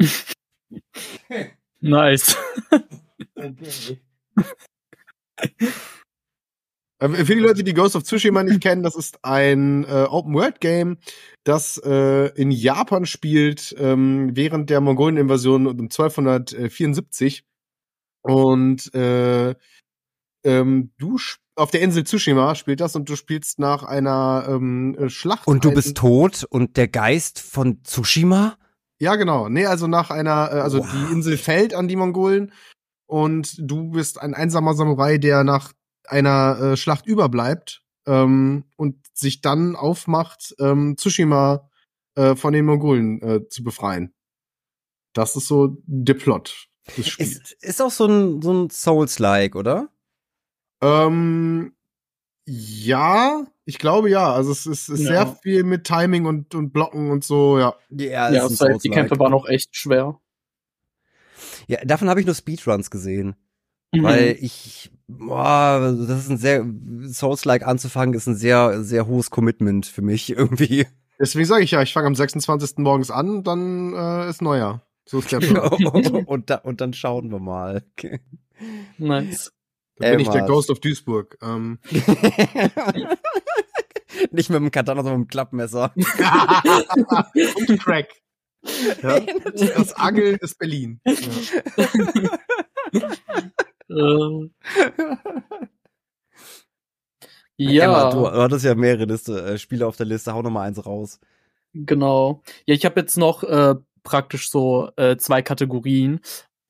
Nice. 1.80 2.36
Äh, 7.00 7.08
Für 7.10 7.34
die 7.34 7.40
Leute, 7.40 7.62
die 7.62 7.74
Ghost 7.74 7.96
of 7.96 8.02
Tsushima 8.02 8.42
nicht 8.42 8.60
kennen, 8.60 8.82
das 8.82 8.96
ist 8.96 9.18
ein 9.22 9.84
äh, 9.84 10.06
Open-World-Game, 10.08 10.98
das 11.44 11.80
äh, 11.84 12.26
in 12.34 12.50
Japan 12.50 13.06
spielt, 13.06 13.74
ähm, 13.78 14.30
während 14.34 14.68
der 14.68 14.80
Mongolen-Invasion 14.80 15.66
um 15.68 15.78
1274. 15.78 17.44
Und 18.22 18.92
äh, 18.94 19.54
ähm, 20.44 20.90
du 20.98 21.18
auf 21.56 21.70
der 21.70 21.80
Insel 21.82 22.04
Tsushima 22.04 22.54
spielt 22.54 22.80
das 22.80 22.94
und 22.94 23.08
du 23.08 23.16
spielst 23.16 23.58
nach 23.58 23.82
einer 23.82 24.46
ähm, 24.48 24.96
äh, 24.98 25.08
Schlacht. 25.08 25.46
Und 25.46 25.64
du 25.64 25.72
bist 25.72 25.96
tot 25.96 26.44
und 26.48 26.76
der 26.76 26.88
Geist 26.88 27.40
von 27.40 27.82
Tsushima? 27.82 28.58
Ja, 29.00 29.16
genau. 29.16 29.48
Nee, 29.48 29.66
also 29.66 29.86
nach 29.86 30.10
einer, 30.10 30.50
äh, 30.52 30.60
also 30.60 30.80
Wow. 30.80 30.90
die 30.92 31.12
Insel 31.12 31.36
fällt 31.36 31.74
an 31.74 31.88
die 31.88 31.96
Mongolen 31.96 32.52
und 33.06 33.54
du 33.58 33.90
bist 33.90 34.20
ein 34.20 34.34
einsamer 34.34 34.74
Samurai, 34.74 35.18
der 35.18 35.44
nach 35.44 35.72
einer 36.06 36.58
äh, 36.60 36.76
Schlacht 36.76 37.06
überbleibt 37.06 37.82
ähm, 38.06 38.64
und 38.76 38.96
sich 39.14 39.40
dann 39.40 39.76
aufmacht, 39.76 40.54
ähm, 40.58 40.96
Tsushima 40.96 41.68
äh, 42.16 42.34
von 42.34 42.52
den 42.52 42.64
Mongolen 42.64 43.22
äh, 43.22 43.48
zu 43.48 43.62
befreien. 43.62 44.14
Das 45.14 45.36
ist 45.36 45.46
so 45.46 45.76
der 45.86 46.14
Plot 46.14 46.68
des 46.96 47.08
Spiels. 47.08 47.36
Ist, 47.36 47.52
ist 47.62 47.82
auch 47.82 47.90
so 47.90 48.06
ein, 48.06 48.42
so 48.42 48.52
ein 48.52 48.70
Souls-like, 48.70 49.54
oder? 49.54 49.88
Ähm, 50.82 51.74
ja, 52.50 53.44
ich 53.66 53.78
glaube 53.78 54.08
ja. 54.08 54.32
Also 54.32 54.52
es 54.52 54.64
ist, 54.64 54.88
ist 54.88 55.00
Ja. 55.00 55.06
sehr 55.06 55.26
viel 55.42 55.64
mit 55.64 55.84
Timing 55.84 56.24
und, 56.24 56.54
und 56.54 56.72
Blocken 56.72 57.10
und 57.10 57.22
so, 57.24 57.58
ja. 57.58 57.74
Ja, 57.90 58.32
Ja, 58.32 58.48
das 58.48 58.60
heißt, 58.60 58.82
die 58.82 58.88
Kämpfe 58.88 59.18
waren 59.18 59.34
auch 59.34 59.46
echt 59.46 59.76
schwer. 59.76 60.18
Ja, 61.66 61.84
davon 61.84 62.08
habe 62.08 62.20
ich 62.20 62.26
nur 62.26 62.34
Speedruns 62.34 62.90
gesehen. 62.90 63.36
Mhm. 63.92 64.02
Weil 64.02 64.36
ich, 64.40 64.90
boah, 65.08 65.94
das 66.06 66.20
ist 66.20 66.30
ein 66.30 66.38
sehr, 66.38 66.64
Souls-like 67.08 67.66
anzufangen, 67.66 68.14
ist 68.14 68.26
ein 68.26 68.36
sehr, 68.36 68.82
sehr 68.82 69.06
hohes 69.06 69.30
Commitment 69.30 69.84
für 69.86 70.02
mich 70.02 70.30
irgendwie. 70.36 70.86
Deswegen 71.20 71.44
sage 71.46 71.64
ich 71.64 71.72
ja, 71.72 71.82
ich 71.82 71.92
fange 71.92 72.06
am 72.06 72.14
26. 72.14 72.78
morgens 72.78 73.10
an, 73.10 73.42
dann 73.44 73.92
äh, 73.92 74.30
ist 74.30 74.40
Neujahr. 74.40 74.82
So 75.04 75.18
ist 75.18 75.32
der 75.32 75.40
Plan. 75.40 75.68
und, 76.26 76.48
da, 76.48 76.56
und 76.56 76.80
dann 76.80 76.94
schauen 76.94 77.30
wir 77.30 77.40
mal. 77.40 77.82
Okay. 77.92 78.20
Nice. 78.98 79.52
Dann 79.98 80.12
bin 80.12 80.20
ich 80.20 80.28
der. 80.28 80.46
Ghost 80.46 80.70
of 80.70 80.80
Duisburg. 80.80 81.36
Ähm. 81.42 81.78
Nicht 84.30 84.50
mit 84.50 84.60
dem 84.60 84.70
Katana, 84.70 85.02
sondern 85.02 85.20
mit 85.20 85.28
dem 85.28 85.30
Klappmesser. 85.30 85.92
Und 85.96 86.06
Crack. 87.80 88.08
Ja? 89.02 89.20
Das 89.54 89.92
Angeln 89.94 90.38
ist 90.40 90.58
Berlin. 90.58 91.00
Ja. 91.04 91.14
Äh, 97.60 97.74
Emma, 97.80 98.04
ja. 98.04 98.10
du, 98.10 98.18
du 98.20 98.42
hattest 98.42 98.64
ja 98.64 98.74
mehrere 98.74 99.06
Liste, 99.06 99.42
äh, 99.42 99.58
Spiele 99.58 99.86
auf 99.86 99.96
der 99.96 100.06
Liste, 100.06 100.32
hau 100.32 100.42
noch 100.42 100.50
mal 100.50 100.62
eins 100.62 100.84
raus. 100.84 101.18
Genau. 101.72 102.42
Ja, 102.66 102.74
ich 102.74 102.84
habe 102.84 103.00
jetzt 103.00 103.16
noch 103.16 103.42
äh, 103.42 103.74
praktisch 104.04 104.50
so 104.50 104.90
äh, 104.96 105.16
zwei 105.16 105.42
Kategorien. 105.42 106.20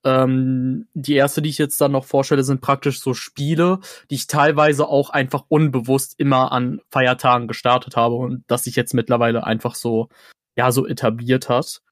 Ähm, 0.09 0.89
die 0.95 1.15
erste, 1.15 1.43
die 1.43 1.51
ich 1.51 1.59
jetzt 1.59 1.79
dann 1.83 1.93
noch 1.93 2.07
vorstelle, 2.07 2.43
sind 2.43 2.63
praktisch 2.63 3.01
so 3.01 3.13
Spiele, 3.13 3.81
die 4.11 4.15
ich 4.15 4.27
teilweise 4.27 4.89
auch 4.89 5.11
einfach 5.11 5.45
unbewusst 5.49 6.15
immer 6.19 6.51
an 6.51 6.81
Feiertagen 6.91 7.47
gestartet 7.47 7.95
habe 7.97 8.15
und 8.15 8.43
das 8.47 8.65
sich 8.65 8.75
jetzt 8.75 8.95
mittlerweile 8.95 9.45
einfach 9.45 9.75
so, 9.75 10.09
ja, 10.57 10.73
so 10.73 10.87
etabliert 10.87 11.51
hat. 11.51 11.83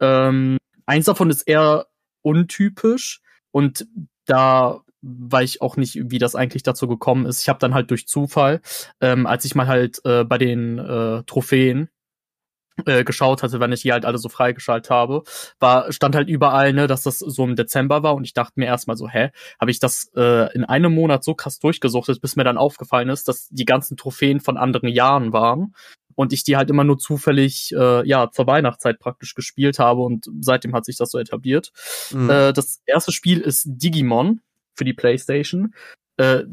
Ähm, 0.00 0.56
eins 0.86 1.04
davon 1.04 1.28
ist 1.28 1.42
eher 1.42 1.88
untypisch 2.22 3.20
und 3.50 3.86
da 4.24 4.80
weiß 5.02 5.50
ich 5.50 5.60
auch 5.60 5.76
nicht, 5.76 6.10
wie 6.10 6.18
das 6.18 6.34
eigentlich 6.34 6.62
dazu 6.62 6.88
gekommen 6.88 7.26
ist. 7.26 7.42
Ich 7.42 7.50
habe 7.50 7.58
dann 7.58 7.74
halt 7.74 7.90
durch 7.90 8.06
Zufall, 8.06 8.62
ähm, 9.00 9.26
als 9.26 9.44
ich 9.44 9.54
mal 9.54 9.66
halt 9.66 10.00
äh, 10.06 10.24
bei 10.24 10.38
den 10.38 10.78
äh, 10.78 11.22
Trophäen 11.24 11.90
äh, 12.86 13.04
geschaut 13.04 13.42
hatte, 13.42 13.60
wenn 13.60 13.72
ich 13.72 13.82
die 13.82 13.92
halt 13.92 14.04
alle 14.04 14.18
so 14.18 14.28
freigeschaltet 14.28 14.90
habe, 14.90 15.22
war, 15.58 15.92
stand 15.92 16.14
halt 16.14 16.28
überall, 16.28 16.72
ne, 16.72 16.86
dass 16.86 17.02
das 17.02 17.18
so 17.18 17.44
im 17.44 17.56
Dezember 17.56 18.02
war 18.02 18.14
und 18.14 18.24
ich 18.24 18.34
dachte 18.34 18.54
mir 18.56 18.66
erstmal 18.66 18.96
so, 18.96 19.08
hä, 19.08 19.30
habe 19.60 19.70
ich 19.70 19.78
das 19.78 20.10
äh, 20.16 20.52
in 20.54 20.64
einem 20.64 20.94
Monat 20.94 21.24
so 21.24 21.34
krass 21.34 21.58
durchgesuchtet, 21.58 22.20
bis 22.20 22.36
mir 22.36 22.44
dann 22.44 22.58
aufgefallen 22.58 23.08
ist, 23.08 23.28
dass 23.28 23.48
die 23.50 23.64
ganzen 23.64 23.96
Trophäen 23.96 24.40
von 24.40 24.56
anderen 24.56 24.88
Jahren 24.88 25.32
waren 25.32 25.74
und 26.14 26.32
ich 26.32 26.44
die 26.44 26.56
halt 26.56 26.70
immer 26.70 26.84
nur 26.84 26.98
zufällig, 26.98 27.72
äh, 27.72 28.06
ja, 28.06 28.30
zur 28.30 28.46
Weihnachtszeit 28.46 28.98
praktisch 28.98 29.34
gespielt 29.34 29.78
habe 29.78 30.02
und 30.02 30.26
seitdem 30.40 30.74
hat 30.74 30.84
sich 30.84 30.96
das 30.96 31.10
so 31.10 31.18
etabliert. 31.18 31.72
Mhm. 32.10 32.30
Äh, 32.30 32.52
das 32.52 32.80
erste 32.86 33.12
Spiel 33.12 33.40
ist 33.40 33.64
Digimon 33.66 34.40
für 34.74 34.84
die 34.84 34.94
PlayStation. 34.94 35.74
Äh, 36.16 36.44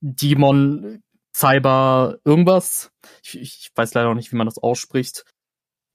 Digimon 0.00 1.02
Cyber 1.34 2.18
irgendwas. 2.24 2.90
Ich, 3.22 3.38
ich 3.38 3.70
weiß 3.74 3.92
leider 3.94 4.08
noch 4.08 4.14
nicht, 4.14 4.32
wie 4.32 4.36
man 4.36 4.46
das 4.46 4.58
ausspricht. 4.58 5.24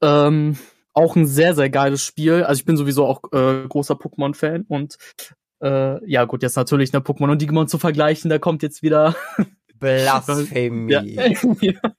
Ähm, 0.02 0.58
auch 0.94 1.16
ein 1.16 1.26
sehr, 1.26 1.56
sehr 1.56 1.70
geiles 1.70 2.04
Spiel. 2.04 2.44
Also 2.44 2.60
ich 2.60 2.66
bin 2.66 2.78
sowieso 2.78 3.06
auch 3.06 3.22
äh, 3.32 3.68
großer 3.68 3.96
Pokémon-Fan 3.96 4.66
und 4.68 4.98
äh, 5.62 6.10
ja 6.10 6.26
gut, 6.26 6.44
jetzt 6.44 6.56
natürlich 6.56 6.92
ne 6.92 7.00
Pokémon 7.00 7.32
und 7.32 7.42
Digimon 7.42 7.68
zu 7.68 7.78
vergleichen, 7.78 8.30
da 8.30 8.40
kommt 8.40 8.64
jetzt 8.64 8.82
wieder 8.82 9.16
Blasphemie. 9.80 11.20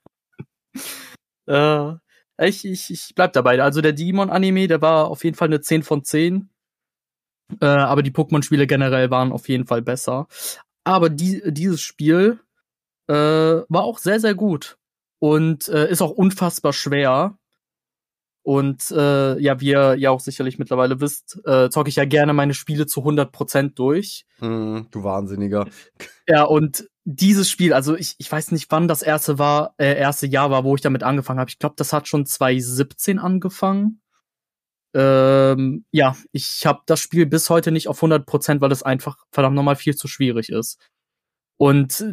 Ja. 1.45 1.97
äh, 2.39 2.47
ich, 2.47 2.65
ich, 2.65 2.89
ich 2.89 3.13
bleib 3.15 3.33
dabei. 3.33 3.61
Also 3.61 3.81
der 3.81 3.93
Digimon-Anime, 3.93 4.67
der 4.67 4.81
war 4.81 5.07
auf 5.07 5.23
jeden 5.23 5.35
Fall 5.35 5.47
eine 5.49 5.61
10 5.61 5.83
von 5.83 6.03
10. 6.03 6.49
Äh, 7.61 7.65
aber 7.65 8.01
die 8.01 8.11
Pokémon-Spiele 8.11 8.67
generell 8.67 9.11
waren 9.11 9.31
auf 9.31 9.47
jeden 9.49 9.67
Fall 9.67 9.81
besser. 9.81 10.27
Aber 10.83 11.09
die, 11.09 11.41
dieses 11.45 11.81
Spiel 11.81 12.39
äh, 13.07 13.13
war 13.13 13.83
auch 13.83 13.99
sehr, 13.99 14.19
sehr 14.19 14.35
gut. 14.35 14.77
Und 15.19 15.67
äh, 15.69 15.89
ist 15.89 16.01
auch 16.01 16.11
unfassbar 16.11 16.73
schwer. 16.73 17.37
Und 18.43 18.91
äh, 18.91 19.39
ja, 19.39 19.61
wie 19.61 19.69
ihr 19.69 19.95
ja 19.95 20.11
auch 20.11 20.19
sicherlich 20.19 20.59
mittlerweile 20.59 20.99
wisst, 20.99 21.39
äh, 21.45 21.69
zocke 21.69 21.87
ich 21.87 21.95
ja 21.95 22.03
gerne 22.03 22.33
meine 22.33 22.53
Spiele 22.53 22.85
zu 22.85 23.01
100% 23.01 23.73
durch. 23.73 24.25
Mhm, 24.41 24.87
du 24.91 25.03
Wahnsinniger. 25.03 25.65
Ja, 26.27 26.43
und 26.43 26.89
dieses 27.05 27.49
Spiel, 27.49 27.73
also 27.73 27.95
ich, 27.95 28.15
ich 28.17 28.29
weiß 28.29 28.51
nicht, 28.51 28.69
wann 28.69 28.89
das 28.89 29.01
erste 29.01 29.39
war, 29.39 29.75
äh, 29.77 29.97
erste 29.97 30.27
Jahr 30.27 30.51
war, 30.51 30.65
wo 30.65 30.75
ich 30.75 30.81
damit 30.81 31.03
angefangen 31.03 31.39
habe. 31.39 31.49
Ich 31.49 31.59
glaube, 31.59 31.75
das 31.77 31.93
hat 31.93 32.09
schon 32.09 32.25
2017 32.25 33.17
angefangen. 33.17 34.01
Ähm, 34.93 35.85
ja, 35.91 36.15
ich 36.33 36.65
habe 36.65 36.81
das 36.85 36.99
Spiel 36.99 37.25
bis 37.25 37.49
heute 37.49 37.71
nicht 37.71 37.87
auf 37.87 37.97
100 37.97 38.25
Prozent, 38.25 38.61
weil 38.61 38.71
es 38.73 38.83
einfach 38.83 39.17
verdammt 39.31 39.55
nochmal 39.55 39.77
viel 39.77 39.95
zu 39.95 40.09
schwierig 40.09 40.49
ist. 40.49 40.79
Und 41.57 42.05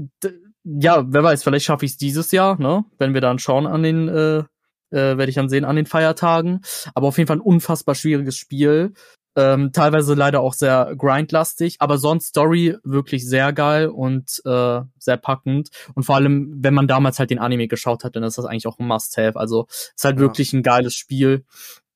ja, 0.65 1.05
wer 1.09 1.23
weiß, 1.25 1.43
vielleicht 1.43 1.67
schaffe 1.67 1.85
ich 1.85 1.93
es 1.93 1.97
dieses 1.97 2.31
Jahr, 2.31 2.61
ne? 2.61 2.85
Wenn 2.99 3.15
wir 3.15 3.21
dann 3.21 3.39
schauen 3.39 3.67
an 3.67 3.83
den 3.83 4.09
äh, 4.09 4.45
äh, 4.91 5.17
werde 5.17 5.29
ich 5.29 5.35
dann 5.37 5.49
sehen 5.49 5.65
an 5.65 5.77
den 5.77 5.87
Feiertagen. 5.87 6.61
Aber 6.95 7.09
auf 7.09 7.19
jeden 7.19 7.29
Fall 7.29 7.39
ein 7.39 7.43
unfassbar 7.43 7.95
schwieriges 7.95 8.37
Spiel. 8.37 8.93
Ähm, 9.37 9.71
teilweise 9.73 10.15
leider 10.15 10.41
auch 10.41 10.55
sehr 10.55 10.93
grindlastig, 10.97 11.77
aber 11.79 11.99
sonst 11.99 12.27
Story 12.31 12.77
wirklich 12.83 13.27
sehr 13.29 13.53
geil 13.53 13.87
und 13.87 14.43
äh, 14.45 14.81
sehr 14.99 15.17
packend. 15.17 15.71
Und 15.95 16.03
vor 16.03 16.17
allem, 16.17 16.53
wenn 16.59 16.75
man 16.75 16.89
damals 16.89 17.21
halt 17.21 17.31
den 17.31 17.39
Anime 17.39 17.69
geschaut 17.69 18.03
hat, 18.03 18.17
dann 18.17 18.25
ist 18.25 18.39
das 18.39 18.45
eigentlich 18.45 18.67
auch 18.67 18.81
ein 18.81 18.89
Must-Have. 18.89 19.39
Also 19.39 19.67
ist 19.71 20.05
halt 20.05 20.17
Ja. 20.17 20.23
wirklich 20.23 20.53
ein 20.53 20.65
geiles 20.65 20.95
Spiel. 20.95 21.45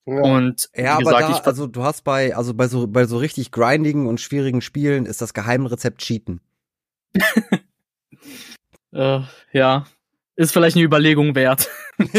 Ja. 0.05 0.21
Und 0.21 0.69
Ja, 0.75 0.83
wie 0.83 0.87
aber 0.87 0.99
gesagt, 1.01 1.21
da, 1.23 1.29
ich 1.31 1.45
also 1.45 1.67
du 1.67 1.83
hast 1.83 2.03
bei, 2.03 2.35
also 2.35 2.53
bei 2.53 2.67
so, 2.67 2.87
bei 2.87 3.05
so 3.05 3.17
richtig 3.17 3.51
grindigen 3.51 4.07
und 4.07 4.21
schwierigen 4.21 4.61
Spielen 4.61 5.05
ist 5.05 5.21
das 5.21 5.33
Geheimrezept 5.33 5.99
Cheaten. 5.99 6.39
äh, 8.93 9.19
ja, 9.51 9.85
ist 10.35 10.51
vielleicht 10.51 10.75
eine 10.75 10.85
Überlegung 10.85 11.35
wert. 11.35 11.69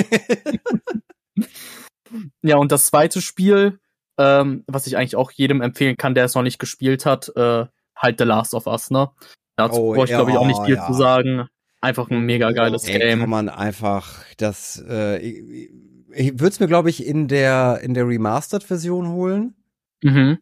Ja, 2.42 2.56
und 2.56 2.72
das 2.72 2.86
zweite 2.86 3.20
Spiel, 3.20 3.78
ähm, 4.16 4.64
was 4.68 4.86
ich 4.86 4.96
eigentlich 4.96 5.16
auch 5.16 5.32
jedem 5.32 5.60
empfehlen 5.60 5.96
kann, 5.96 6.14
der 6.14 6.24
es 6.24 6.34
noch 6.34 6.42
nicht 6.42 6.58
gespielt 6.58 7.04
hat, 7.04 7.30
äh, 7.36 7.66
halt 7.96 8.18
The 8.18 8.24
Last 8.24 8.54
of 8.54 8.66
Us, 8.66 8.90
ne? 8.90 9.10
Dazu 9.56 9.80
Oh, 9.80 9.92
brauche 9.92 10.04
ich, 10.04 10.10
glaube 10.10 10.30
ich, 10.30 10.36
auch 10.36 10.46
nicht 10.46 10.58
ja, 10.60 10.64
viel 10.64 10.74
ja. 10.76 10.86
zu 10.86 10.92
sagen. 10.92 11.48
Einfach 11.80 12.08
ein 12.08 12.20
mega 12.20 12.52
geiles 12.52 12.84
Ey, 12.84 12.92
kann 12.98 13.18
Game. 13.20 13.28
man 13.28 13.48
einfach 13.48 14.24
das, 14.36 14.82
äh, 14.88 15.18
ich, 15.18 15.70
ich 16.12 16.32
würde 16.34 16.48
es 16.48 16.60
mir, 16.60 16.68
glaube 16.68 16.90
ich, 16.90 17.04
in 17.04 17.26
der, 17.28 17.80
in 17.82 17.92
der 17.94 18.06
Remastered-Version 18.06 19.08
holen. 19.08 19.54
Mhm. 20.02 20.38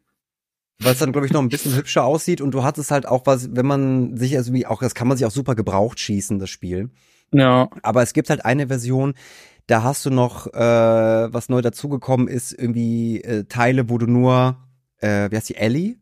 weil 0.83 0.93
es 0.93 0.99
dann 0.99 1.13
glaube 1.13 1.27
ich 1.27 1.33
noch 1.33 1.41
ein 1.41 1.49
bisschen 1.49 1.75
hübscher 1.77 2.05
aussieht 2.05 2.41
und 2.41 2.51
du 2.53 2.63
hattest 2.65 2.91
halt 2.91 3.07
auch 3.07 3.25
was, 3.27 3.55
wenn 3.57 3.67
man 3.67 4.17
sich 4.17 4.37
also 4.37 4.53
wie 4.53 4.67
auch 4.67 4.81
das 4.81 4.95
kann 4.97 5.07
man 5.09 5.17
sich 5.17 5.25
auch 5.25 5.31
super 5.31 5.55
gebraucht 5.55 5.99
schießen 6.01 6.39
das 6.39 6.51
Spiel. 6.51 6.91
Ja. 7.33 7.69
Aber 7.83 8.03
es 8.03 8.13
gibt 8.13 8.31
halt 8.31 8.45
eine 8.45 8.69
Version, 8.69 9.15
da 9.67 9.83
hast 9.83 10.05
du 10.07 10.11
noch 10.11 10.47
äh, 10.49 10.59
was 11.33 11.49
neu 11.49 11.63
dazugekommen 11.63 12.29
ist 12.29 12.53
irgendwie 12.53 13.21
äh, 13.23 13.45
Teile, 13.45 13.89
wo 13.89 13.99
du 13.99 14.07
nur 14.07 14.57
äh, 14.99 15.31
wie 15.31 15.37
heißt 15.37 15.49
die 15.49 15.57
Ellie, 15.57 15.97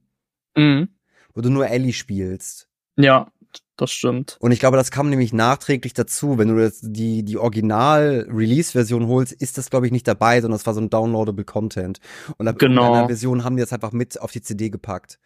Mhm. 0.56 0.88
wo 1.34 1.40
du 1.40 1.48
nur 1.50 1.66
Ellie 1.68 1.92
spielst. 1.92 2.68
Ja, 2.96 3.30
das 3.76 3.90
stimmt. 3.90 4.36
Und 4.40 4.52
ich 4.52 4.60
glaube, 4.60 4.76
das 4.76 4.90
kam 4.90 5.08
nämlich 5.10 5.32
nachträglich 5.32 5.94
dazu. 5.94 6.36
Wenn 6.38 6.48
du 6.48 6.60
jetzt 6.62 6.84
die, 6.88 7.22
die 7.24 7.38
Original-Release-Version 7.38 9.06
holst, 9.06 9.32
ist 9.32 9.58
das, 9.58 9.70
glaube 9.70 9.86
ich, 9.86 9.92
nicht 9.92 10.06
dabei, 10.06 10.40
sondern 10.40 10.56
es 10.56 10.66
war 10.66 10.74
so 10.74 10.80
ein 10.80 10.90
downloadable 10.90 11.44
Content. 11.44 12.00
Und 12.36 12.48
ab 12.48 12.58
Genau. 12.58 12.82
irgendeiner 12.82 13.06
Version 13.08 13.44
haben 13.44 13.56
die 13.56 13.62
das 13.62 13.72
einfach 13.72 13.92
mit 13.92 14.20
auf 14.20 14.30
die 14.32 14.42
CD 14.42 14.70
gepackt. 14.70 15.18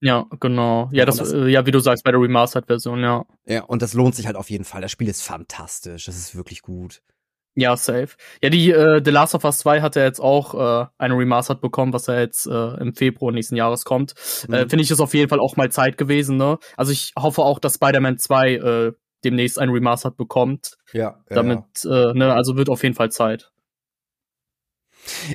Ja, 0.00 0.26
genau. 0.40 0.88
Ja, 0.92 1.04
das, 1.04 1.16
das- 1.16 1.32
äh, 1.32 1.46
ja, 1.48 1.64
wie 1.66 1.70
du 1.70 1.80
sagst, 1.80 2.04
bei 2.04 2.10
der 2.10 2.20
Remastered-Version, 2.20 3.00
ja. 3.02 3.24
Ja, 3.46 3.64
und 3.64 3.82
das 3.82 3.94
lohnt 3.94 4.14
sich 4.14 4.26
halt 4.26 4.36
auf 4.36 4.50
jeden 4.50 4.64
Fall. 4.64 4.82
Das 4.82 4.90
Spiel 4.90 5.08
ist 5.08 5.22
fantastisch. 5.22 6.04
Das 6.06 6.16
ist 6.16 6.36
wirklich 6.36 6.62
gut. 6.62 7.00
Ja, 7.58 7.74
safe. 7.78 8.08
Ja, 8.42 8.50
die 8.50 8.70
äh, 8.70 9.00
The 9.02 9.10
Last 9.10 9.34
of 9.34 9.44
Us 9.44 9.58
2 9.58 9.80
hat 9.80 9.96
ja 9.96 10.02
jetzt 10.04 10.20
auch 10.20 10.52
äh, 10.82 10.86
eine 10.98 11.16
Remastered 11.16 11.62
bekommen, 11.62 11.94
was 11.94 12.06
ja 12.06 12.20
jetzt 12.20 12.46
äh, 12.46 12.74
im 12.80 12.94
Februar 12.94 13.32
nächsten 13.32 13.56
Jahres 13.56 13.84
kommt. 13.86 14.12
Äh, 14.50 14.64
Mhm. 14.64 14.68
Finde 14.68 14.82
ich 14.82 14.90
ist 14.90 15.00
auf 15.00 15.14
jeden 15.14 15.30
Fall 15.30 15.40
auch 15.40 15.56
mal 15.56 15.70
Zeit 15.72 15.96
gewesen, 15.96 16.36
ne? 16.36 16.58
Also 16.76 16.92
ich 16.92 17.12
hoffe 17.18 17.40
auch, 17.42 17.58
dass 17.58 17.76
Spider-Man 17.76 18.18
2 18.18 18.54
äh, 18.56 18.92
demnächst 19.24 19.58
ein 19.58 19.70
Remastered 19.70 20.18
bekommt. 20.18 20.76
Ja, 20.92 21.18
Damit, 21.30 21.64
äh, 21.86 22.12
ne, 22.12 22.34
also 22.34 22.58
wird 22.58 22.68
auf 22.68 22.82
jeden 22.82 22.94
Fall 22.94 23.10
Zeit. 23.10 23.50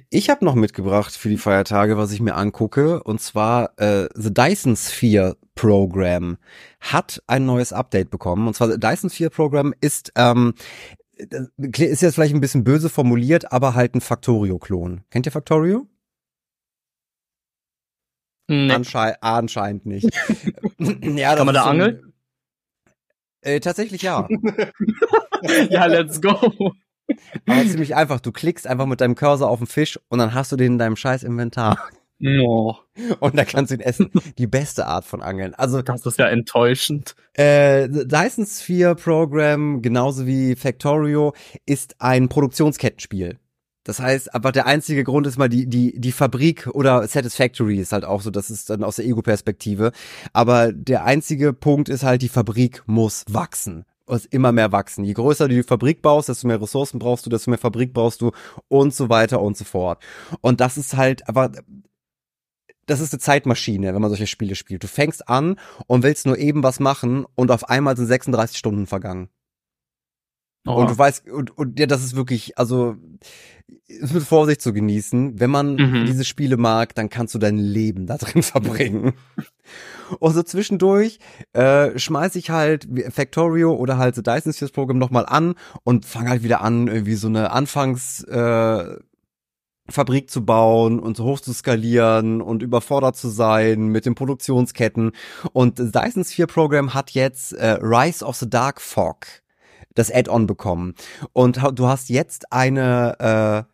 Ich 0.10 0.30
habe 0.30 0.46
noch 0.46 0.56
mitgebracht 0.56 1.16
für 1.16 1.30
die 1.30 1.38
Feiertage, 1.38 1.98
was 1.98 2.12
ich 2.12 2.22
mir 2.22 2.36
angucke, 2.36 3.04
und 3.04 3.22
zwar 3.22 3.78
äh, 3.78 4.08
The 4.16 4.34
Dyson 4.34 4.76
Sphere 4.76 5.38
Program 5.56 6.38
hat 6.80 7.22
ein 7.28 7.46
neues 7.46 7.74
Update 7.74 8.10
bekommen. 8.10 8.48
Und 8.48 8.56
zwar 8.56 8.70
The 8.72 8.80
Dyson 8.80 9.10
Sphere 9.10 9.30
Program 9.30 9.74
ist 9.80 10.12
ähm, 10.16 10.54
das 11.58 11.80
ist 11.80 12.02
jetzt 12.02 12.16
vielleicht 12.16 12.34
ein 12.34 12.42
bisschen 12.42 12.64
böse 12.64 12.90
formuliert, 12.90 13.52
aber 13.52 13.76
halt 13.76 13.96
ein 13.96 14.02
Factorio-Klon. 14.02 15.02
Kennt 15.10 15.26
ihr 15.26 15.32
Factorio? 15.32 15.88
Nee. 18.48 18.72
Anschei 18.72 19.16
anscheinend 19.22 19.86
nicht. 19.86 20.06
ja, 20.80 21.36
Kann 21.36 21.46
man 21.46 21.56
da 21.56 21.64
so 21.64 21.70
angeln? 21.70 22.14
Äh, 23.42 23.60
tatsächlich 23.60 24.02
ja. 24.02 24.28
ja, 25.70 25.86
let's 25.86 26.22
go. 26.22 26.74
Aber 27.48 27.66
ziemlich 27.66 27.96
einfach. 27.96 28.20
Du 28.20 28.32
klickst 28.32 28.68
einfach 28.68 28.86
mit 28.86 29.02
deinem 29.02 29.16
Cursor 29.16 29.50
auf 29.50 29.60
den 29.60 29.68
Fisch 29.68 30.00
und 30.10 30.20
dann 30.20 30.34
hast 30.34 30.52
du 30.52 30.56
den 30.56 30.74
in 30.74 30.78
deinem 30.78 30.96
scheiß 30.96 31.24
Inventar. 31.24 31.78
Oh, 32.24 32.76
Und 33.20 33.36
dann 33.36 33.48
kannst 33.48 33.72
du 33.72 33.76
ihn 33.76 33.82
essen. 33.82 34.12
Die 34.38 34.48
beste 34.48 34.86
Art 34.86 35.06
von 35.06 35.22
Angeln. 35.22 35.56
Also 35.56 35.82
das 35.82 36.06
ist 36.06 36.20
ja 36.20 36.28
enttäuschend. 36.28 37.16
Äh, 37.34 37.90
Dyson 37.90 38.46
Sphere 38.46 38.96
Program, 38.96 39.82
genauso 39.82 40.28
wie 40.28 40.56
Factorio, 40.56 41.34
ist 41.66 41.96
ein 42.00 42.30
Produktionskettenspiel. 42.30 43.40
Das 43.84 44.00
heißt, 44.00 44.36
aber 44.36 44.52
der 44.52 44.68
einzige 44.68 45.04
Grund 45.04 45.26
ist 45.26 45.40
mal 45.40 45.50
die, 45.50 45.66
die, 45.66 46.00
die 46.00 46.12
Fabrik 46.12 46.68
oder 46.68 47.08
Satisfactory 47.08 47.80
ist 47.80 47.94
halt 47.94 48.06
auch 48.06 48.22
so, 48.22 48.30
das 48.30 48.52
ist 48.52 48.70
dann 48.70 48.84
aus 48.84 48.98
der 48.98 49.06
Ego-Perspektive. 49.06 49.92
Aber 50.34 50.72
der 50.72 51.04
einzige 51.06 51.54
Punkt 51.54 51.90
ist 51.90 52.04
halt, 52.04 52.22
die 52.22 52.30
Fabrik 52.30 52.84
muss 52.86 53.24
wachsen. 53.28 53.86
Muss 54.08 54.26
immer 54.26 54.52
mehr 54.52 54.72
wachsen. 54.72 55.04
Je 55.06 55.14
größer 55.14 55.48
du 55.48 55.56
die 55.56 55.64
Fabrik 55.64 56.02
baust, 56.02 56.30
desto 56.30 56.48
mehr 56.48 56.62
Ressourcen 56.62 57.00
brauchst 57.00 57.26
du, 57.26 57.30
desto 57.30 57.50
mehr 57.50 57.60
Fabrik 57.60 57.94
brauchst 57.94 58.22
du 58.22 58.32
und 58.68 58.94
so 58.94 59.10
weiter 59.10 59.42
und 59.42 59.56
so 59.56 59.64
fort. 59.64 60.04
Und 60.42 60.60
das 60.60 60.78
ist 60.78 60.98
halt, 60.98 61.28
aber 61.30 61.52
das 62.88 63.00
ist 63.00 63.14
eine 63.14 63.20
Zeitmaschine, 63.20 63.94
wenn 63.94 64.02
man 64.02 64.10
solche 64.10 64.28
Spiele 64.28 64.56
spielt. 64.56 64.84
Du 64.84 64.88
fängst 64.88 65.30
an 65.30 65.58
und 65.88 66.04
willst 66.04 66.26
nur 66.26 66.38
eben 66.38 66.64
was 66.64 66.80
machen 66.80 67.26
und 67.36 67.52
auf 67.52 67.70
einmal 67.70 67.96
sind 67.96 68.08
36 68.08 68.58
Stunden 68.58 68.88
vergangen. 68.88 69.30
Oh. 70.66 70.74
Und 70.76 70.90
du 70.92 70.98
weißt, 70.98 71.28
und, 71.30 71.58
und 71.58 71.80
ja, 71.80 71.88
das 71.88 72.04
ist 72.04 72.16
wirklich, 72.16 72.58
also 72.58 72.96
ist 73.88 74.14
mit 74.14 74.24
Vorsicht 74.24 74.62
zu 74.62 74.74
genießen. 74.74 75.40
Wenn 75.40 75.50
man 75.50 75.76
Mhm. 75.76 76.06
diese 76.06 76.24
Spiele 76.26 76.58
mag, 76.58 76.94
dann 76.96 77.10
kannst 77.10 77.34
du 77.34 77.40
dein 77.40 77.58
Leben 77.58 78.06
da 78.06 78.18
drin 78.18 78.44
verbringen. 78.44 79.14
und 80.20 80.34
so 80.34 80.44
zwischendurch 80.44 81.20
äh, 81.54 81.98
schmeiß 81.98 82.36
ich 82.36 82.50
halt 82.50 82.88
Factorio 83.10 83.74
oder 83.74 83.98
halt 83.98 84.16
The 84.16 84.24
Dyson 84.24 84.54
Sphere 84.54 84.72
Program 84.72 84.98
nochmal 84.98 85.26
an 85.26 85.56
und 85.84 86.06
fange 86.06 86.30
halt 86.30 86.44
wieder 86.44 86.62
an, 86.62 86.88
irgendwie 86.88 87.16
so 87.16 87.28
eine 87.28 87.52
Anfangs 87.52 88.24
äh, 88.26 88.96
Fabrik 89.90 90.30
zu 90.30 90.46
bauen 90.46 91.00
und 91.00 91.18
so 91.18 91.26
hoch 91.26 91.40
zu 91.42 91.54
skalieren 91.54 92.42
und 92.42 92.62
überfordert 92.64 93.18
zu 93.18 93.28
sein 93.30 93.88
mit 93.88 94.06
den 94.06 94.16
Produktionsketten. 94.16 95.12
Und 95.54 95.80
das 95.80 95.92
Dyson 95.92 96.24
Sphere 96.24 96.48
Program 96.48 96.94
hat 96.94 97.12
jetzt 97.12 97.54
äh, 97.54 97.78
Rise 97.82 98.24
of 98.24 98.36
the 98.38 98.50
Dark 98.50 98.80
Fog, 98.80 99.26
das 99.96 100.12
Add-on 100.12 100.48
bekommen. 100.48 100.96
Und 101.34 101.60
du 101.74 101.88
hast 101.88 102.10
jetzt 102.10 102.52
eine, 102.52 103.66
äh, 103.68 103.72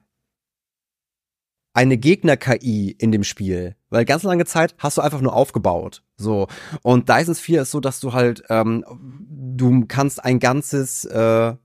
eine 1.74 1.98
Gegner-KI 1.98 2.92
in 2.98 3.12
dem 3.12 3.24
Spiel. 3.24 3.76
Weil 3.90 4.06
ganz 4.06 4.24
lange 4.24 4.46
Zeit 4.46 4.76
hast 4.80 4.98
du 4.98 5.02
einfach 5.02 5.22
nur 5.22 5.34
aufgebaut. 5.34 6.04
So. 6.18 6.48
Und 6.82 7.08
Dyson 7.10 7.36
Sphere 7.36 7.62
ist 7.62 7.72
so, 7.72 7.80
dass 7.80 8.00
du 8.00 8.14
halt, 8.14 8.44
ähm, 8.50 8.84
du 9.30 9.86
kannst 9.88 10.24
ein 10.24 10.40
ganzes 10.40 11.06
äh, 11.06 11.56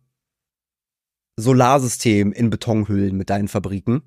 Solarsystem 1.37 2.33
in 2.33 2.51
Beton 2.51 2.89
hüllen 2.89 3.17
mit 3.17 3.31
deinen 3.31 3.49
Fabriken 3.49 4.03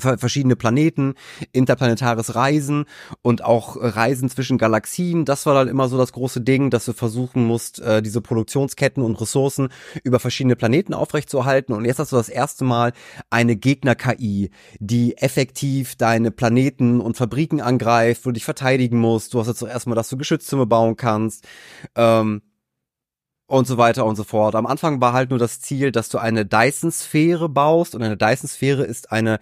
verschiedene 0.00 0.56
Planeten, 0.56 1.14
interplanetares 1.52 2.34
Reisen 2.34 2.84
und 3.22 3.44
auch 3.44 3.76
Reisen 3.78 4.28
zwischen 4.28 4.58
Galaxien. 4.58 5.24
Das 5.24 5.46
war 5.46 5.54
dann 5.54 5.68
immer 5.68 5.88
so 5.88 5.96
das 5.96 6.12
große 6.12 6.40
Ding, 6.40 6.70
dass 6.70 6.84
du 6.84 6.92
versuchen 6.92 7.44
musst, 7.44 7.80
äh, 7.80 8.02
diese 8.02 8.20
Produktionsketten 8.20 9.02
und 9.02 9.20
Ressourcen 9.20 9.68
über 10.02 10.18
verschiedene 10.20 10.56
Planeten 10.56 10.94
aufrechtzuerhalten. 10.94 11.74
Und 11.74 11.84
jetzt 11.84 11.98
hast 11.98 12.12
du 12.12 12.16
das 12.16 12.28
erste 12.28 12.64
Mal 12.64 12.92
eine 13.30 13.56
Gegner-KI, 13.56 14.50
die 14.78 15.16
effektiv 15.18 15.96
deine 15.96 16.30
Planeten 16.30 17.00
und 17.00 17.16
Fabriken 17.16 17.60
angreift, 17.60 18.24
wo 18.24 18.30
du 18.30 18.34
dich 18.34 18.44
verteidigen 18.44 18.98
musst. 18.98 19.34
Du 19.34 19.40
hast 19.40 19.48
jetzt 19.48 19.58
zuerst 19.58 19.86
mal, 19.86 19.94
dass 19.94 20.08
du 20.08 20.16
Geschütztürme 20.16 20.66
bauen 20.66 20.96
kannst. 20.96 21.46
Ähm, 21.94 22.42
und 23.46 23.66
so 23.66 23.78
weiter 23.78 24.04
und 24.04 24.16
so 24.16 24.24
fort. 24.24 24.54
Am 24.54 24.66
Anfang 24.66 25.00
war 25.00 25.12
halt 25.12 25.30
nur 25.30 25.38
das 25.38 25.60
Ziel, 25.60 25.92
dass 25.92 26.08
du 26.08 26.18
eine 26.18 26.44
Dyson-Sphäre 26.44 27.48
baust 27.48 27.94
und 27.94 28.02
eine 28.02 28.16
Dyson-Sphäre 28.16 28.84
ist 28.84 29.12
eine 29.12 29.38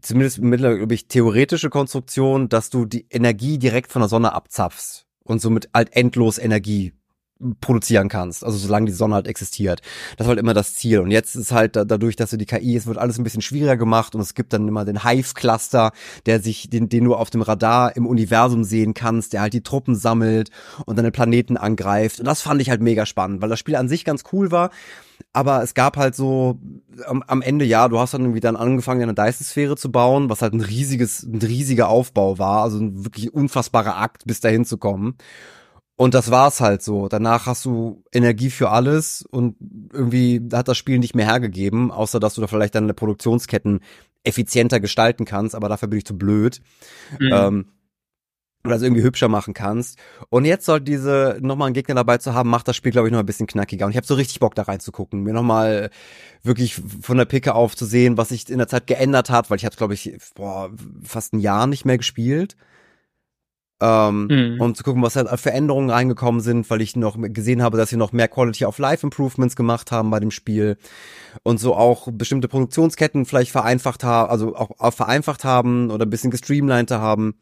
zumindest 0.00 0.38
mittlerweile, 0.38 0.78
glaube 0.78 0.94
ich, 0.94 1.08
theoretische 1.08 1.70
Konstruktion, 1.70 2.48
dass 2.48 2.70
du 2.70 2.84
die 2.84 3.06
Energie 3.10 3.58
direkt 3.58 3.90
von 3.90 4.00
der 4.00 4.08
Sonne 4.08 4.32
abzapfst 4.32 5.06
und 5.22 5.40
somit 5.40 5.68
halt 5.74 5.94
endlos 5.94 6.38
Energie 6.38 6.92
produzieren 7.60 8.08
kannst, 8.08 8.44
also 8.44 8.58
solange 8.58 8.86
die 8.86 8.92
Sonne 8.92 9.14
halt 9.14 9.26
existiert. 9.26 9.80
Das 10.16 10.26
war 10.26 10.30
halt 10.30 10.40
immer 10.40 10.54
das 10.54 10.74
Ziel. 10.74 11.00
Und 11.00 11.10
jetzt 11.10 11.34
ist 11.34 11.52
halt 11.52 11.76
da, 11.76 11.84
dadurch, 11.84 12.16
dass 12.16 12.30
du 12.30 12.36
die 12.36 12.46
KI, 12.46 12.76
es 12.76 12.86
wird 12.86 12.98
alles 12.98 13.18
ein 13.18 13.24
bisschen 13.24 13.42
schwieriger 13.42 13.76
gemacht 13.76 14.14
und 14.14 14.20
es 14.20 14.34
gibt 14.34 14.52
dann 14.52 14.68
immer 14.68 14.84
den 14.84 15.04
Hive-Cluster, 15.04 15.92
der 16.26 16.40
sich, 16.40 16.68
den, 16.68 16.88
den 16.88 17.04
du 17.04 17.14
auf 17.14 17.30
dem 17.30 17.42
Radar 17.42 17.96
im 17.96 18.06
Universum 18.06 18.64
sehen 18.64 18.94
kannst, 18.94 19.32
der 19.32 19.40
halt 19.40 19.54
die 19.54 19.62
Truppen 19.62 19.94
sammelt 19.94 20.50
und 20.84 20.98
deine 20.98 21.10
Planeten 21.10 21.56
angreift. 21.56 22.20
Und 22.20 22.26
das 22.26 22.42
fand 22.42 22.60
ich 22.60 22.70
halt 22.70 22.82
mega 22.82 23.06
spannend, 23.06 23.40
weil 23.40 23.48
das 23.48 23.58
Spiel 23.58 23.76
an 23.76 23.88
sich 23.88 24.04
ganz 24.04 24.24
cool 24.32 24.50
war. 24.50 24.70
Aber 25.32 25.62
es 25.62 25.74
gab 25.74 25.96
halt 25.96 26.14
so 26.14 26.58
am, 27.06 27.22
am 27.26 27.42
Ende, 27.42 27.64
ja, 27.64 27.88
du 27.88 27.98
hast 27.98 28.14
dann 28.14 28.22
irgendwie 28.22 28.40
dann 28.40 28.56
angefangen, 28.56 29.02
eine 29.02 29.14
Dyson-Sphäre 29.14 29.76
zu 29.76 29.92
bauen, 29.92 30.28
was 30.28 30.42
halt 30.42 30.54
ein 30.54 30.60
riesiges, 30.60 31.22
ein 31.22 31.38
riesiger 31.38 31.88
Aufbau 31.88 32.38
war, 32.38 32.62
also 32.62 32.78
ein 32.78 33.04
wirklich 33.04 33.32
unfassbarer 33.32 33.96
Akt, 33.96 34.24
bis 34.26 34.40
dahin 34.40 34.64
zu 34.64 34.78
kommen. 34.78 35.16
Und 36.00 36.14
das 36.14 36.30
war's 36.30 36.62
halt 36.62 36.80
so. 36.80 37.08
Danach 37.08 37.44
hast 37.44 37.66
du 37.66 38.02
Energie 38.10 38.48
für 38.48 38.70
alles 38.70 39.20
und 39.20 39.56
irgendwie 39.92 40.40
hat 40.50 40.66
das 40.66 40.78
Spiel 40.78 40.98
nicht 40.98 41.14
mehr 41.14 41.26
hergegeben, 41.26 41.90
außer 41.90 42.18
dass 42.18 42.32
du 42.32 42.40
da 42.40 42.46
vielleicht 42.46 42.74
deine 42.74 42.94
Produktionsketten 42.94 43.80
effizienter 44.24 44.80
gestalten 44.80 45.26
kannst, 45.26 45.54
aber 45.54 45.68
dafür 45.68 45.88
bin 45.88 45.98
ich 45.98 46.06
zu 46.06 46.16
blöd. 46.16 46.62
Mhm. 47.18 47.30
Ähm, 47.30 47.66
oder 48.64 48.76
das 48.76 48.82
irgendwie 48.82 49.02
hübscher 49.02 49.28
machen 49.28 49.52
kannst. 49.52 49.98
Und 50.30 50.46
jetzt 50.46 50.64
soll 50.64 50.80
diese 50.80 51.36
nochmal 51.42 51.66
einen 51.66 51.74
Gegner 51.74 51.96
dabei 51.96 52.16
zu 52.16 52.32
haben, 52.32 52.48
macht 52.48 52.66
das 52.66 52.76
Spiel, 52.76 52.92
glaube 52.92 53.08
ich, 53.08 53.12
noch 53.12 53.20
ein 53.20 53.26
bisschen 53.26 53.46
knackiger. 53.46 53.84
Und 53.84 53.90
ich 53.90 53.98
habe 53.98 54.06
so 54.06 54.14
richtig 54.14 54.40
Bock 54.40 54.54
da 54.54 54.62
reinzugucken, 54.62 55.22
mir 55.22 55.34
nochmal 55.34 55.90
wirklich 56.42 56.80
von 57.02 57.18
der 57.18 57.26
Picke 57.26 57.54
auf 57.54 57.76
zu 57.76 57.84
sehen, 57.84 58.16
was 58.16 58.30
sich 58.30 58.48
in 58.48 58.56
der 58.56 58.68
Zeit 58.68 58.86
geändert 58.86 59.28
hat, 59.28 59.50
weil 59.50 59.58
ich 59.58 59.66
habe, 59.66 59.76
glaube 59.76 59.92
ich, 59.92 60.16
boah, 60.34 60.70
fast 61.02 61.34
ein 61.34 61.40
Jahr 61.40 61.66
nicht 61.66 61.84
mehr 61.84 61.98
gespielt 61.98 62.56
ähm, 63.80 64.26
mhm. 64.26 64.60
um 64.60 64.74
zu 64.74 64.84
gucken, 64.84 65.02
was 65.02 65.16
halt 65.16 65.28
für 65.40 65.52
Änderungen 65.52 65.90
reingekommen 65.90 66.40
sind, 66.40 66.68
weil 66.68 66.82
ich 66.82 66.96
noch 66.96 67.16
gesehen 67.18 67.62
habe, 67.62 67.78
dass 67.78 67.90
sie 67.90 67.96
noch 67.96 68.12
mehr 68.12 68.28
Quality 68.28 68.66
of 68.66 68.78
Life 68.78 69.06
Improvements 69.06 69.56
gemacht 69.56 69.90
haben 69.90 70.10
bei 70.10 70.20
dem 70.20 70.30
Spiel 70.30 70.76
und 71.42 71.58
so 71.58 71.74
auch 71.74 72.08
bestimmte 72.12 72.48
Produktionsketten 72.48 73.24
vielleicht 73.24 73.50
vereinfacht 73.50 74.04
haben, 74.04 74.30
also 74.30 74.54
auch, 74.54 74.70
auch 74.78 74.92
vereinfacht 74.92 75.44
haben 75.44 75.90
oder 75.90 76.04
ein 76.04 76.10
bisschen 76.10 76.30
gestreamliner 76.30 77.00
haben. 77.00 77.34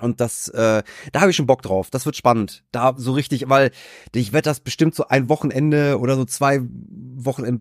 Und 0.00 0.20
das, 0.20 0.48
äh, 0.48 0.82
da 1.12 1.20
habe 1.20 1.30
ich 1.30 1.36
schon 1.36 1.46
Bock 1.46 1.62
drauf. 1.62 1.90
Das 1.90 2.06
wird 2.06 2.16
spannend. 2.16 2.64
Da 2.72 2.94
so 2.96 3.12
richtig, 3.12 3.48
weil 3.48 3.70
ich 4.14 4.32
werde 4.32 4.46
das 4.46 4.60
bestimmt 4.60 4.96
so 4.96 5.06
ein 5.06 5.28
Wochenende 5.28 6.00
oder 6.00 6.16
so 6.16 6.24
zwei 6.24 6.60
Wochen 6.62 7.60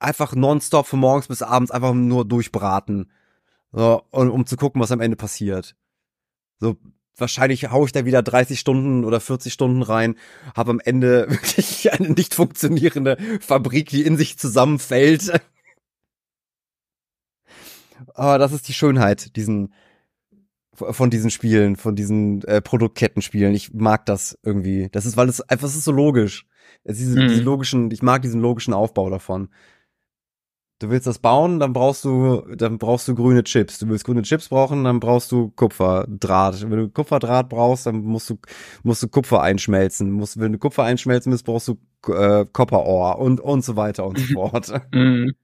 einfach 0.00 0.34
nonstop 0.34 0.86
von 0.86 0.98
morgens 0.98 1.28
bis 1.28 1.42
abends 1.42 1.70
einfach 1.70 1.94
nur 1.94 2.26
durchbraten. 2.26 3.10
So, 3.72 4.02
und, 4.10 4.30
um 4.30 4.46
zu 4.46 4.56
gucken, 4.56 4.80
was 4.80 4.92
am 4.92 5.00
Ende 5.00 5.16
passiert. 5.16 5.76
So, 6.58 6.76
wahrscheinlich 7.20 7.70
haue 7.70 7.86
ich 7.86 7.92
da 7.92 8.04
wieder 8.04 8.22
30 8.22 8.58
Stunden 8.58 9.04
oder 9.04 9.20
40 9.20 9.52
Stunden 9.52 9.82
rein, 9.82 10.16
habe 10.56 10.70
am 10.70 10.80
Ende 10.80 11.26
wirklich 11.30 11.92
eine 11.92 12.10
nicht 12.10 12.34
funktionierende 12.34 13.16
Fabrik, 13.40 13.88
die 13.90 14.02
in 14.02 14.16
sich 14.16 14.38
zusammenfällt. 14.38 15.40
Aber 18.14 18.38
das 18.38 18.52
ist 18.52 18.68
die 18.68 18.74
Schönheit 18.74 19.36
diesen 19.36 19.72
von 20.78 21.10
diesen 21.10 21.30
Spielen, 21.30 21.74
von 21.74 21.96
diesen 21.96 22.42
äh, 22.44 22.60
Produktkettenspielen. 22.60 23.52
Ich 23.52 23.74
mag 23.74 24.06
das 24.06 24.38
irgendwie. 24.44 24.88
Das 24.92 25.06
ist, 25.06 25.16
weil 25.16 25.28
es 25.28 25.40
einfach 25.40 25.66
es 25.66 25.74
ist 25.74 25.84
so 25.84 25.92
logisch. 25.92 26.46
Es 26.84 26.98
ist 26.98 27.08
diese, 27.08 27.20
mhm. 27.20 27.28
diese 27.28 27.42
logischen, 27.42 27.90
ich 27.90 28.02
mag 28.02 28.22
diesen 28.22 28.40
logischen 28.40 28.74
Aufbau 28.74 29.10
davon. 29.10 29.48
Du 30.80 30.90
willst 30.90 31.08
das 31.08 31.18
bauen, 31.18 31.58
dann 31.58 31.72
brauchst 31.72 32.04
du, 32.04 32.42
dann 32.54 32.78
brauchst 32.78 33.08
du 33.08 33.16
grüne 33.16 33.42
Chips. 33.42 33.80
Du 33.80 33.88
willst 33.88 34.04
grüne 34.04 34.22
Chips 34.22 34.48
brauchen, 34.48 34.84
dann 34.84 35.00
brauchst 35.00 35.32
du 35.32 35.50
Kupferdraht. 35.50 36.62
Wenn 36.70 36.78
du 36.78 36.88
Kupferdraht 36.88 37.48
brauchst, 37.48 37.86
dann 37.86 38.04
musst 38.04 38.30
du, 38.30 38.38
musst 38.84 39.02
du 39.02 39.08
Kupfer 39.08 39.42
einschmelzen. 39.42 40.12
Musst, 40.12 40.38
wenn 40.38 40.52
du 40.52 40.58
Kupfer 40.58 40.84
einschmelzen 40.84 41.32
willst, 41.32 41.44
brauchst 41.44 41.66
du 41.66 41.78
äh, 42.12 42.46
Copper 42.52 43.18
und, 43.18 43.40
und 43.40 43.64
so 43.64 43.74
weiter 43.74 44.06
und 44.06 44.20
so 44.20 44.26
fort. 44.34 44.72
Mhm. 44.92 45.34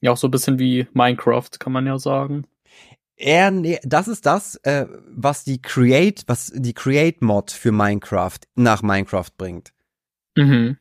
Ja, 0.00 0.10
auch 0.10 0.16
so 0.16 0.26
ein 0.26 0.32
bisschen 0.32 0.58
wie 0.58 0.88
Minecraft, 0.92 1.50
kann 1.60 1.72
man 1.72 1.86
ja 1.86 1.96
sagen. 1.96 2.48
Er, 3.16 3.52
nee, 3.52 3.78
das 3.84 4.08
ist 4.08 4.26
das, 4.26 4.56
äh, 4.64 4.86
was 5.06 5.44
die 5.44 5.62
Create, 5.62 6.24
was 6.26 6.52
die 6.52 6.74
Create-Mod 6.74 7.52
für 7.52 7.70
Minecraft 7.70 8.40
nach 8.56 8.82
Minecraft 8.82 9.30
bringt. 9.38 9.72
Mhm 10.36 10.78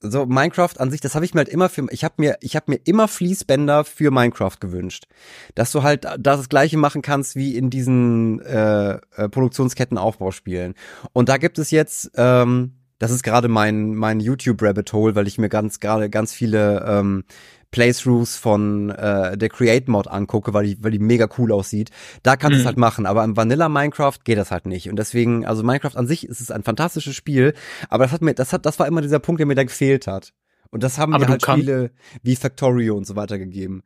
so 0.00 0.26
Minecraft 0.26 0.78
an 0.78 0.90
sich, 0.90 1.00
das 1.00 1.14
habe 1.14 1.24
ich 1.24 1.34
mir 1.34 1.40
halt 1.40 1.48
immer 1.48 1.68
für 1.68 1.86
ich 1.90 2.04
habe 2.04 2.14
mir 2.18 2.36
ich 2.40 2.56
habe 2.56 2.70
mir 2.70 2.80
immer 2.84 3.08
Fließbänder 3.08 3.84
für 3.84 4.10
Minecraft 4.10 4.56
gewünscht, 4.60 5.06
dass 5.54 5.72
du 5.72 5.82
halt 5.82 6.06
das 6.18 6.48
gleiche 6.48 6.76
machen 6.76 7.02
kannst 7.02 7.36
wie 7.36 7.56
in 7.56 7.70
diesen 7.70 8.40
äh, 8.42 8.94
äh, 9.16 9.28
Produktionsketten 9.28 9.98
Aufbauspielen. 9.98 10.74
Und 11.12 11.28
da 11.28 11.36
gibt 11.36 11.58
es 11.58 11.70
jetzt 11.70 12.10
ähm, 12.16 12.77
das 12.98 13.10
ist 13.10 13.22
gerade 13.22 13.48
mein 13.48 13.94
mein 13.94 14.20
YouTube 14.20 14.62
Rabbit 14.62 14.92
Hole, 14.92 15.14
weil 15.14 15.26
ich 15.26 15.38
mir 15.38 15.48
ganz 15.48 15.80
gerade 15.80 16.10
ganz 16.10 16.32
viele 16.32 16.84
ähm, 16.86 17.24
Playthroughs 17.70 18.36
von 18.36 18.90
äh, 18.90 19.36
der 19.36 19.48
Create 19.48 19.88
Mod 19.88 20.08
angucke, 20.08 20.54
weil 20.54 20.66
die, 20.66 20.82
weil 20.82 20.90
die 20.90 20.98
mega 20.98 21.28
cool 21.36 21.52
aussieht, 21.52 21.90
da 22.22 22.36
kannst 22.36 22.54
du 22.54 22.56
mhm. 22.56 22.60
es 22.60 22.66
halt 22.66 22.78
machen. 22.78 23.06
Aber 23.06 23.24
im 23.24 23.36
Vanilla 23.36 23.68
Minecraft 23.68 24.18
geht 24.24 24.38
das 24.38 24.50
halt 24.50 24.66
nicht. 24.66 24.88
Und 24.88 24.98
deswegen, 24.98 25.44
also 25.44 25.62
Minecraft 25.62 25.96
an 25.96 26.06
sich 26.06 26.26
ist 26.26 26.40
es 26.40 26.50
ein 26.50 26.62
fantastisches 26.62 27.14
Spiel, 27.14 27.54
aber 27.88 28.04
das 28.04 28.12
hat 28.12 28.22
mir, 28.22 28.34
das 28.34 28.52
hat, 28.52 28.64
das 28.64 28.78
war 28.78 28.86
immer 28.86 29.02
dieser 29.02 29.18
Punkt, 29.18 29.40
der 29.40 29.46
mir 29.46 29.54
da 29.54 29.64
gefehlt 29.64 30.06
hat. 30.06 30.32
Und 30.70 30.82
das 30.82 30.98
haben 30.98 31.14
aber 31.14 31.24
mir 31.24 31.30
halt 31.30 31.42
Spiele 31.42 31.90
wie 32.22 32.36
Factorio 32.36 32.96
und 32.96 33.06
so 33.06 33.16
weiter 33.16 33.38
gegeben. 33.38 33.82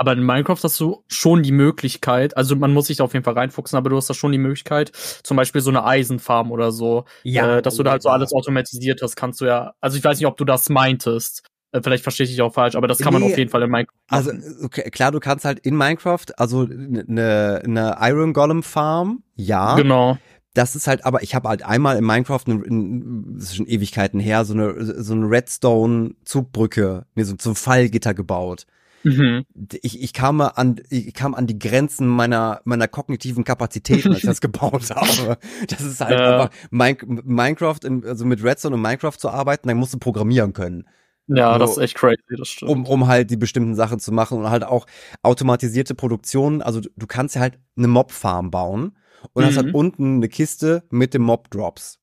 Aber 0.00 0.14
in 0.14 0.24
Minecraft 0.24 0.56
hast 0.62 0.80
du 0.80 1.04
schon 1.08 1.42
die 1.42 1.52
Möglichkeit, 1.52 2.34
also 2.34 2.56
man 2.56 2.72
muss 2.72 2.86
sich 2.86 2.96
da 2.96 3.04
auf 3.04 3.12
jeden 3.12 3.22
Fall 3.22 3.34
reinfuchsen, 3.34 3.76
aber 3.76 3.90
du 3.90 3.98
hast 3.98 4.08
da 4.08 4.14
schon 4.14 4.32
die 4.32 4.38
Möglichkeit, 4.38 4.92
zum 5.22 5.36
Beispiel 5.36 5.60
so 5.60 5.68
eine 5.68 5.84
Eisenfarm 5.84 6.52
oder 6.52 6.72
so, 6.72 7.04
ja, 7.22 7.58
äh, 7.58 7.62
dass 7.62 7.76
du 7.76 7.82
da 7.82 7.90
halt 7.90 8.02
so 8.02 8.08
alles 8.08 8.32
automatisiert 8.32 9.02
hast, 9.02 9.14
kannst 9.14 9.42
du 9.42 9.44
ja, 9.44 9.74
also 9.82 9.98
ich 9.98 10.02
weiß 10.02 10.18
nicht, 10.18 10.26
ob 10.26 10.38
du 10.38 10.46
das 10.46 10.70
meintest. 10.70 11.46
Äh, 11.72 11.82
vielleicht 11.82 12.02
verstehe 12.02 12.24
ich 12.24 12.30
dich 12.30 12.40
auch 12.40 12.54
falsch, 12.54 12.76
aber 12.76 12.88
das 12.88 12.96
kann 12.96 13.12
nee, 13.12 13.20
man 13.20 13.30
auf 13.30 13.36
jeden 13.36 13.50
Fall 13.50 13.60
in 13.60 13.70
Minecraft. 13.70 13.94
Also 14.08 14.30
okay, 14.62 14.88
klar, 14.88 15.12
du 15.12 15.20
kannst 15.20 15.44
halt 15.44 15.58
in 15.58 15.76
Minecraft, 15.76 16.24
also 16.38 16.62
eine 16.62 17.62
ne 17.66 17.96
Iron 18.00 18.32
Golem 18.32 18.62
Farm, 18.62 19.22
ja. 19.34 19.76
Genau. 19.76 20.16
Das 20.54 20.76
ist 20.76 20.86
halt, 20.86 21.04
aber 21.04 21.22
ich 21.22 21.34
habe 21.34 21.46
halt 21.50 21.62
einmal 21.62 21.98
in 21.98 22.06
Minecraft, 22.06 22.44
in, 22.46 23.34
das 23.34 23.50
ist 23.50 23.56
schon 23.56 23.66
Ewigkeiten 23.66 24.18
her, 24.18 24.46
so 24.46 24.54
eine 24.54 25.02
so 25.02 25.12
eine 25.12 25.28
Redstone 25.28 26.14
Zugbrücke, 26.24 27.04
nee, 27.14 27.24
so 27.24 27.36
zum 27.36 27.54
Fallgitter 27.54 28.14
gebaut. 28.14 28.66
Mhm. 29.02 29.46
Ich, 29.82 30.02
ich 30.02 30.12
kam 30.12 30.40
an, 30.40 30.80
ich 30.90 31.14
kam 31.14 31.34
an 31.34 31.46
die 31.46 31.58
Grenzen 31.58 32.06
meiner, 32.06 32.60
meiner 32.64 32.88
kognitiven 32.88 33.44
Kapazitäten, 33.44 34.08
als 34.08 34.18
ich 34.18 34.24
das 34.24 34.40
gebaut 34.40 34.90
habe. 34.94 35.38
Das 35.68 35.80
ist 35.80 36.00
halt 36.00 36.18
äh. 36.18 36.22
einfach 36.22 36.50
Minecraft, 36.70 37.78
in, 37.84 38.04
also 38.04 38.24
mit 38.24 38.42
Redstone 38.42 38.74
und 38.74 38.82
Minecraft 38.82 39.16
zu 39.16 39.30
arbeiten, 39.30 39.68
dann 39.68 39.78
musst 39.78 39.94
du 39.94 39.98
programmieren 39.98 40.52
können. 40.52 40.86
Ja, 41.28 41.52
so, 41.52 41.58
das 41.60 41.70
ist 41.72 41.78
echt 41.78 41.94
crazy, 41.94 42.18
das 42.36 42.48
stimmt. 42.48 42.70
Um, 42.70 42.86
um 42.86 43.06
halt 43.06 43.30
die 43.30 43.36
bestimmten 43.36 43.74
Sachen 43.74 44.00
zu 44.00 44.12
machen 44.12 44.38
und 44.38 44.50
halt 44.50 44.64
auch 44.64 44.86
automatisierte 45.22 45.94
Produktionen. 45.94 46.60
Also 46.60 46.80
du, 46.80 46.90
du 46.96 47.06
kannst 47.06 47.36
ja 47.36 47.40
halt 47.40 47.58
eine 47.76 47.88
Mob-Farm 47.88 48.50
bauen 48.50 48.96
und 49.32 49.44
mhm. 49.44 49.48
hast 49.48 49.56
halt 49.56 49.68
mhm. 49.68 49.74
unten 49.74 50.16
eine 50.16 50.28
Kiste 50.28 50.82
mit 50.90 51.14
den 51.14 51.22
Mob-Drops. 51.22 52.00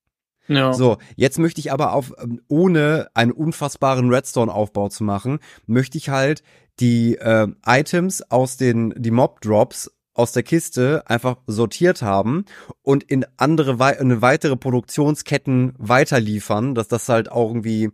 Ja. 0.47 0.73
So, 0.73 0.97
jetzt 1.15 1.39
möchte 1.39 1.59
ich 1.59 1.73
aber 1.73 1.93
auf, 1.93 2.13
ähm, 2.21 2.41
ohne 2.47 3.09
einen 3.13 3.31
unfassbaren 3.31 4.09
Redstone-Aufbau 4.09 4.87
zu 4.87 5.03
machen, 5.03 5.39
möchte 5.65 5.97
ich 5.97 6.07
halt 6.09 6.41
die 6.79 7.15
äh, 7.15 7.47
Items 7.65 8.21
aus 8.23 8.57
den, 8.57 8.93
die 8.97 9.11
Mob-Drops 9.11 9.91
aus 10.13 10.31
der 10.31 10.43
Kiste 10.43 11.03
einfach 11.05 11.37
sortiert 11.45 12.01
haben 12.01 12.45
und 12.81 13.03
in 13.03 13.25
andere, 13.37 13.79
eine 13.79 14.21
weitere 14.21 14.55
Produktionsketten 14.55 15.73
weiterliefern, 15.77 16.73
dass 16.73 16.87
das 16.87 17.07
halt 17.07 17.31
auch 17.31 17.49
irgendwie 17.49 17.91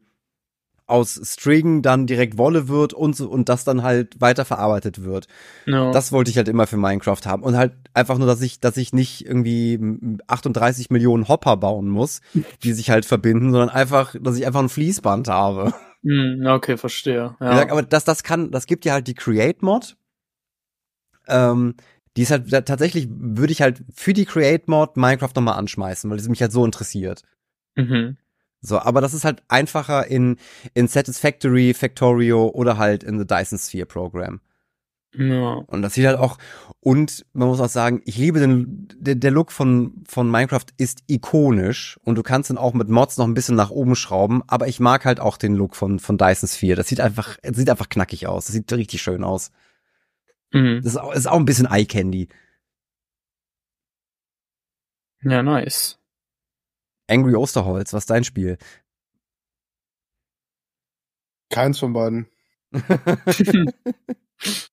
aus 0.86 1.20
String 1.24 1.82
dann 1.82 2.08
direkt 2.08 2.38
Wolle 2.38 2.68
wird 2.68 2.94
und 2.94 3.16
so, 3.16 3.30
und 3.30 3.50
das 3.50 3.64
dann 3.64 3.84
halt 3.84 4.20
weiterverarbeitet 4.20 5.04
wird. 5.04 5.28
No. 5.66 5.92
Das 5.92 6.12
wollte 6.12 6.30
ich 6.30 6.38
halt 6.38 6.50
immer 6.50 6.68
für 6.68 6.78
Minecraft 6.78 7.22
haben 7.26 7.44
und 7.44 7.58
halt 7.58 7.74
einfach 7.94 8.18
nur, 8.18 8.28
dass 8.28 8.42
ich, 8.42 8.60
dass 8.60 8.78
ich 8.78 8.94
nicht 8.94 9.26
irgendwie 9.26 9.80
38 10.28 10.90
Millionen 10.90 11.28
Hopper 11.28 11.58
bauen 11.58 11.90
muss, 11.90 12.22
die 12.64 12.74
sich 12.74 12.90
halt 12.90 13.06
verbinden, 13.06 13.52
sondern 13.52 13.70
einfach, 13.70 14.16
dass 14.20 14.38
ich 14.38 14.46
einfach 14.46 14.62
ein 14.62 14.70
Fließband 14.70 15.30
habe. 15.30 15.74
Mm, 16.04 16.45
okay, 16.47 16.78
verstehe. 16.78 17.36
Ja. 17.39 17.58
Sag, 17.58 17.72
aber 17.72 17.82
das, 17.82 18.04
das 18.04 18.24
kann, 18.24 18.51
das 18.51 18.66
gibt 18.66 18.86
ja 18.86 18.93
halt 18.93 19.08
die 19.08 19.14
Create 19.14 19.62
Mod. 19.62 19.95
Ähm, 21.28 21.76
die 22.16 22.22
ist 22.22 22.32
halt 22.32 22.49
tatsächlich, 22.66 23.08
würde 23.10 23.54
ich 23.54 23.62
halt 23.62 23.84
für 23.93 24.14
die 24.14 24.26
Create 24.26 24.68
Mod 24.68 24.97
Minecraft 24.97 25.32
nochmal 25.36 25.58
anschmeißen, 25.58 26.10
weil 26.10 26.20
es 26.20 26.30
mich 26.30 26.41
halt 26.41 26.51
so 26.51 26.64
interessiert. 26.64 27.24
Mhm. 27.76 28.18
So, 28.62 28.80
aber 28.80 29.01
das 29.01 29.14
ist 29.14 29.26
halt 29.26 29.41
einfacher 29.47 30.08
in, 30.08 30.38
in 30.74 30.88
Satisfactory, 30.88 31.74
Factorio 31.74 32.47
oder 32.47 32.78
halt 32.78 33.04
in 33.04 33.18
the 33.18 33.26
Dyson 33.26 33.58
Sphere 33.58 33.86
Program. 33.86 34.41
Ja. 35.16 35.53
Und 35.68 35.84
das 35.84 35.93
sieht 35.93 36.05
halt 36.05 36.18
auch, 36.18 36.38
und 36.80 37.26
man 37.34 37.47
muss 37.47 37.59
auch 37.59 37.70
sagen, 37.70 38.01
ich 38.05 38.18
liebe 38.18 38.39
den, 38.39 38.88
der, 38.97 39.16
der 39.16 39.32
Look 39.32 39.51
von, 39.51 40.03
von 40.07 40.30
Minecraft 40.30 40.66
ist 40.78 41.03
ikonisch 41.07 41.99
und 42.03 42.16
du 42.16 42.24
kannst 42.24 42.49
ihn 42.49 42.57
auch 42.57 42.74
mit 42.74 42.89
Mods 42.89 43.18
noch 43.18 43.28
ein 43.28 43.36
bisschen 43.36 43.55
nach 43.55 43.70
oben 43.70 43.95
schrauben, 43.95 44.41
aber 44.47 44.68
ich 44.68 44.80
mag 44.80 45.05
halt 45.05 45.20
auch 45.20 45.38
den 45.38 45.53
Look 45.53 45.76
von, 45.76 45.99
von 45.99 46.18
Dyson 46.18 46.49
Sphere. 46.49 46.76
Das 46.76 46.88
sieht 46.88 46.99
einfach, 46.99 47.38
das 47.43 47.57
sieht 47.57 47.70
einfach 47.70 47.89
knackig 47.89 48.28
aus. 48.28 48.45
Das 48.45 48.53
sieht 48.53 48.72
richtig 48.74 49.01
schön 49.01 49.24
aus. 49.24 49.51
Mhm. 50.51 50.82
Das 50.84 50.93
ist 50.93 50.97
auch, 50.97 51.14
ist 51.14 51.28
auch 51.28 51.38
ein 51.38 51.45
bisschen 51.45 51.68
Eye 51.68 51.86
Candy. 51.86 52.28
Ja, 55.22 55.43
nice. 55.43 55.99
Angry 57.07 57.36
Osterholz, 57.36 57.93
was 57.93 58.03
ist 58.03 58.09
dein 58.09 58.24
Spiel? 58.24 58.57
Keins 61.49 61.78
von 61.78 61.93
beiden. 61.93 62.28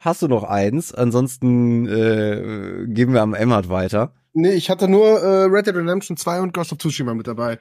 Hast 0.00 0.22
du 0.22 0.28
noch 0.28 0.44
eins? 0.44 0.92
Ansonsten 0.92 1.86
äh, 1.86 2.86
geben 2.88 3.14
wir 3.14 3.22
am 3.22 3.34
Emmert 3.34 3.68
weiter. 3.68 4.14
Nee, 4.32 4.52
ich 4.52 4.70
hatte 4.70 4.88
nur 4.88 5.20
äh, 5.20 5.44
Red 5.44 5.66
Dead 5.66 5.76
Redemption 5.76 6.16
2 6.16 6.40
und 6.40 6.54
Ghost 6.54 6.72
of 6.72 6.78
Tsushima 6.78 7.14
mit 7.14 7.26
dabei. 7.26 7.58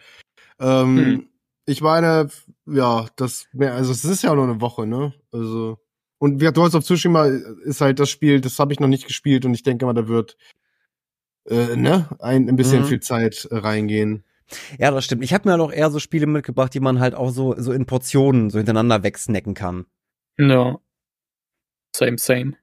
Ähm, 0.59 0.97
hm. 0.97 1.27
Ich 1.65 1.81
meine, 1.81 2.29
ja, 2.65 3.07
das 3.15 3.47
mehr, 3.53 3.73
also 3.73 3.91
es 3.91 4.05
ist 4.05 4.23
ja 4.23 4.33
nur 4.33 4.45
eine 4.45 4.61
Woche, 4.61 4.87
ne? 4.87 5.13
Also 5.31 5.77
und 6.19 6.39
wie 6.39 6.51
Ghost 6.51 6.75
of 6.75 6.83
Tsushima 6.83 7.25
ist 7.25 7.81
halt 7.81 7.99
das 7.99 8.09
Spiel, 8.09 8.41
das 8.41 8.59
habe 8.59 8.73
ich 8.73 8.79
noch 8.79 8.87
nicht 8.87 9.07
gespielt 9.07 9.43
und 9.45 9.53
ich 9.53 9.63
denke 9.63 9.85
mal, 9.85 9.93
da 9.93 10.07
wird 10.07 10.37
äh, 11.49 11.75
ne, 11.75 12.07
ein, 12.19 12.47
ein 12.47 12.55
bisschen 12.55 12.81
Mhm. 12.81 12.85
viel 12.85 12.99
Zeit 12.99 13.47
äh, 13.49 13.57
reingehen. 13.57 14.23
Ja, 14.77 14.91
das 14.91 15.05
stimmt. 15.05 15.23
Ich 15.23 15.33
habe 15.33 15.47
mir 15.47 15.53
halt 15.53 15.61
auch 15.61 15.71
eher 15.71 15.89
so 15.89 15.99
Spiele 15.99 16.27
mitgebracht, 16.27 16.73
die 16.73 16.79
man 16.79 16.99
halt 16.99 17.15
auch 17.15 17.31
so, 17.31 17.55
so 17.57 17.71
in 17.71 17.85
Portionen 17.85 18.49
so 18.49 18.57
hintereinander 18.59 19.01
wegsnacken 19.01 19.53
kann. 19.53 19.85
Ja. 20.37 20.77
Same, 21.93 22.17
same. 22.17 22.53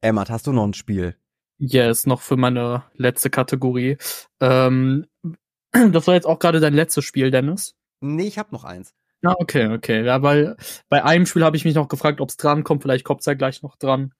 Emma, 0.00 0.28
hast 0.28 0.46
du 0.46 0.52
noch 0.52 0.64
ein 0.64 0.74
Spiel? 0.74 1.16
Yes, 1.58 2.06
noch 2.06 2.20
für 2.20 2.36
meine 2.36 2.84
letzte 2.94 3.30
Kategorie. 3.30 3.96
Ähm, 4.40 5.06
das 5.72 6.06
war 6.06 6.14
jetzt 6.14 6.26
auch 6.26 6.38
gerade 6.38 6.60
dein 6.60 6.74
letztes 6.74 7.04
Spiel, 7.04 7.30
Dennis. 7.30 7.74
Nee, 8.00 8.26
ich 8.26 8.38
habe 8.38 8.52
noch 8.52 8.64
eins. 8.64 8.94
Ah, 9.24 9.34
okay, 9.38 9.68
okay. 9.68 10.04
Ja, 10.04 10.22
weil 10.22 10.56
bei 10.88 11.02
einem 11.02 11.26
Spiel 11.26 11.44
habe 11.44 11.56
ich 11.56 11.64
mich 11.64 11.74
noch 11.74 11.88
gefragt, 11.88 12.20
ob 12.20 12.28
es 12.28 12.36
dran 12.36 12.62
kommt. 12.62 12.82
Vielleicht 12.82 13.04
kommt 13.04 13.20
es 13.20 13.26
ja 13.26 13.34
gleich 13.34 13.62
noch 13.62 13.76
dran. 13.76 14.12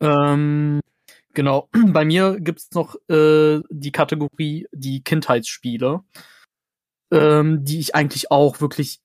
Ähm, 0.00 0.80
genau. 1.32 1.68
Bei 1.92 2.04
mir 2.04 2.40
gibt's 2.40 2.72
noch 2.72 2.96
äh, 3.08 3.60
die 3.70 3.92
Kategorie 3.92 4.66
die 4.72 5.02
Kindheitsspiele, 5.02 6.02
ähm, 7.12 7.64
die 7.64 7.78
ich 7.78 7.94
eigentlich 7.94 8.30
auch 8.30 8.60
wirklich 8.60 9.00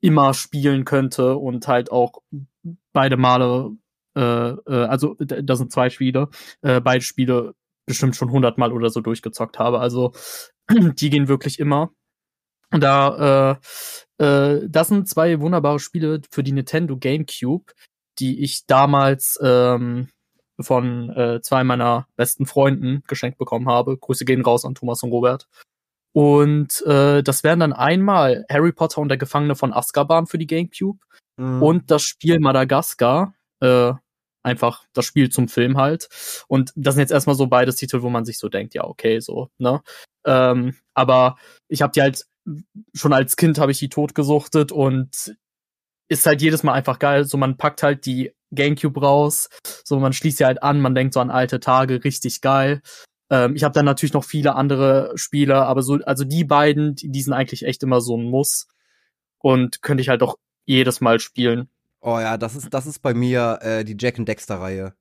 immer 0.00 0.34
spielen 0.34 0.84
könnte 0.84 1.36
und 1.36 1.66
halt 1.68 1.90
auch 1.90 2.12
beide 2.92 3.16
Male, 3.16 3.72
äh, 4.16 4.20
äh, 4.22 4.84
also 4.86 5.14
d- 5.14 5.42
das 5.42 5.58
sind 5.58 5.72
zwei 5.72 5.90
Spiele, 5.90 6.28
äh, 6.62 6.80
beide 6.80 7.02
Spiele 7.02 7.54
bestimmt 7.86 8.16
schon 8.16 8.30
hundertmal 8.30 8.72
oder 8.72 8.90
so 8.90 9.00
durchgezockt 9.00 9.58
habe. 9.58 9.80
Also 9.80 10.12
die 10.70 11.10
gehen 11.10 11.28
wirklich 11.28 11.58
immer. 11.58 11.90
Da, 12.70 13.58
äh, 14.20 14.24
äh, 14.24 14.68
das 14.68 14.88
sind 14.88 15.08
zwei 15.08 15.40
wunderbare 15.40 15.78
Spiele 15.78 16.20
für 16.30 16.42
die 16.42 16.52
Nintendo 16.52 16.96
GameCube, 16.98 17.72
die 18.18 18.42
ich 18.42 18.66
damals 18.66 19.38
ähm, 19.42 20.08
von 20.60 21.10
äh, 21.10 21.40
zwei 21.40 21.64
meiner 21.64 22.08
besten 22.16 22.44
Freunden 22.44 23.02
geschenkt 23.06 23.38
bekommen 23.38 23.68
habe. 23.68 23.96
Grüße 23.96 24.24
gehen 24.26 24.42
raus 24.42 24.64
an 24.66 24.74
Thomas 24.74 25.02
und 25.02 25.12
Robert. 25.12 25.48
Und 26.12 26.82
äh, 26.86 27.22
das 27.22 27.44
wären 27.44 27.60
dann 27.60 27.72
einmal 27.72 28.44
Harry 28.50 28.72
Potter 28.72 29.00
und 29.00 29.08
der 29.08 29.18
Gefangene 29.18 29.54
von 29.56 29.72
Azkaban 29.72 30.26
für 30.26 30.38
die 30.38 30.46
GameCube 30.46 30.98
Mhm. 31.38 31.62
und 31.62 31.90
das 31.90 32.02
Spiel 32.02 32.40
Madagaskar. 32.40 33.34
Äh, 33.60 33.92
einfach 34.42 34.84
das 34.92 35.04
Spiel 35.04 35.30
zum 35.30 35.48
Film 35.48 35.76
halt. 35.76 36.08
Und 36.48 36.72
das 36.76 36.94
sind 36.94 37.02
jetzt 37.02 37.12
erstmal 37.12 37.36
so 37.36 37.46
beides 37.48 37.76
Titel, 37.76 38.02
wo 38.02 38.08
man 38.10 38.24
sich 38.24 38.38
so 38.38 38.48
denkt, 38.48 38.74
ja, 38.74 38.84
okay, 38.84 39.20
so, 39.20 39.50
ne? 39.58 39.82
Ähm, 40.26 40.76
aber 40.94 41.36
ich 41.68 41.82
habe 41.82 41.92
die 41.92 42.02
halt 42.02 42.24
schon 42.94 43.12
als 43.12 43.36
Kind 43.36 43.58
habe 43.58 43.72
ich 43.72 43.78
die 43.78 43.88
totgesuchtet 43.88 44.72
und 44.72 45.36
ist 46.08 46.26
halt 46.26 46.40
jedes 46.42 46.62
Mal 46.62 46.72
einfach 46.72 46.98
geil. 46.98 47.24
So, 47.24 47.36
man 47.36 47.56
packt 47.56 47.82
halt 47.82 48.06
die 48.06 48.32
Gamecube 48.52 49.00
raus, 49.00 49.48
so 49.84 49.98
man 50.00 50.12
schließt 50.14 50.38
sie 50.38 50.44
halt 50.46 50.62
an, 50.62 50.80
man 50.80 50.94
denkt 50.94 51.14
so 51.14 51.20
an 51.20 51.30
alte 51.30 51.60
Tage, 51.60 52.02
richtig 52.04 52.40
geil. 52.40 52.80
Ähm, 53.30 53.54
ich 53.56 53.64
habe 53.64 53.74
dann 53.74 53.84
natürlich 53.84 54.12
noch 54.14 54.24
viele 54.24 54.54
andere 54.54 55.12
Spiele, 55.16 55.56
aber 55.66 55.82
so, 55.82 55.98
also 56.04 56.24
die 56.24 56.44
beiden, 56.44 56.94
die, 56.94 57.10
die 57.10 57.22
sind 57.22 57.32
eigentlich 57.34 57.64
echt 57.64 57.82
immer 57.82 58.00
so 58.00 58.16
ein 58.16 58.24
Muss. 58.24 58.66
Und 59.38 59.82
könnte 59.82 60.00
ich 60.00 60.08
halt 60.08 60.22
auch 60.22 60.36
jedes 60.64 61.00
Mal 61.00 61.20
spielen. 61.20 61.68
Oh 62.00 62.18
ja, 62.18 62.36
das 62.36 62.56
ist, 62.56 62.72
das 62.74 62.86
ist 62.86 63.00
bei 63.00 63.14
mir 63.14 63.58
äh, 63.62 63.84
die 63.84 63.96
Jack 63.98 64.18
and 64.18 64.28
Dexter 64.28 64.60
Reihe. 64.60 64.94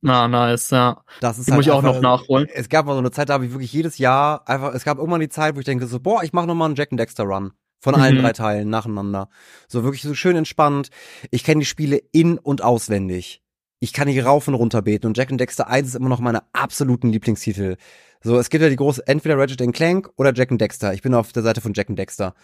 Na, 0.00 0.28
nice, 0.28 0.70
ja. 0.70 1.02
Das 1.20 1.38
ist 1.38 1.48
Die 1.48 1.52
halt 1.52 1.58
muss 1.58 1.66
ich 1.66 1.72
auch 1.72 1.78
einfach- 1.78 1.94
noch 1.94 2.00
nachholen. 2.00 2.48
Es 2.52 2.68
gab 2.68 2.86
mal 2.86 2.92
so 2.92 2.98
eine 2.98 3.10
Zeit, 3.10 3.28
da 3.28 3.34
habe 3.34 3.46
ich 3.46 3.52
wirklich 3.52 3.72
jedes 3.72 3.98
Jahr 3.98 4.46
einfach, 4.48 4.74
es 4.74 4.84
gab 4.84 4.98
irgendwann 4.98 5.20
die 5.20 5.28
Zeit, 5.28 5.54
wo 5.54 5.60
ich 5.60 5.64
denke 5.64 5.86
so, 5.86 6.00
boah, 6.00 6.22
ich 6.22 6.32
mache 6.32 6.46
nochmal 6.46 6.66
einen 6.66 6.76
Jack 6.76 6.92
and 6.92 7.00
Dexter 7.00 7.24
Run. 7.24 7.52
Von 7.80 7.94
allen 7.94 8.16
Mhm. 8.16 8.22
drei 8.22 8.32
Teilen 8.32 8.70
nacheinander. 8.70 9.28
So 9.68 9.84
wirklich 9.84 10.02
so 10.02 10.14
schön 10.14 10.36
entspannt. 10.36 10.88
Ich 11.30 11.44
kenne 11.44 11.60
die 11.60 11.66
Spiele 11.66 11.98
in- 12.12 12.38
und 12.38 12.62
auswendig. 12.62 13.42
Ich 13.84 13.92
kann 13.92 14.08
die 14.08 14.18
rauf 14.18 14.48
und 14.48 14.54
runter 14.54 14.80
beten. 14.82 15.06
Und 15.06 15.16
Jack 15.18 15.30
and 15.30 15.38
Dexter 15.40 15.68
1 15.68 15.88
ist 15.88 15.94
immer 15.94 16.08
noch 16.08 16.20
meine 16.20 16.42
absoluten 16.54 17.10
Lieblingstitel. 17.10 17.76
So, 18.22 18.38
es 18.38 18.48
gibt 18.48 18.62
ja 18.62 18.70
die 18.70 18.76
große, 18.76 19.06
entweder 19.06 19.36
Ratchet 19.38 19.60
and 19.60 19.74
Clank 19.74 20.08
oder 20.16 20.32
Jack 20.34 20.50
and 20.50 20.60
Dexter. 20.60 20.94
Ich 20.94 21.02
bin 21.02 21.12
auf 21.14 21.32
der 21.32 21.42
Seite 21.42 21.60
von 21.60 21.74
Jack 21.74 21.90
and 21.90 21.98
Dexter. 21.98 22.34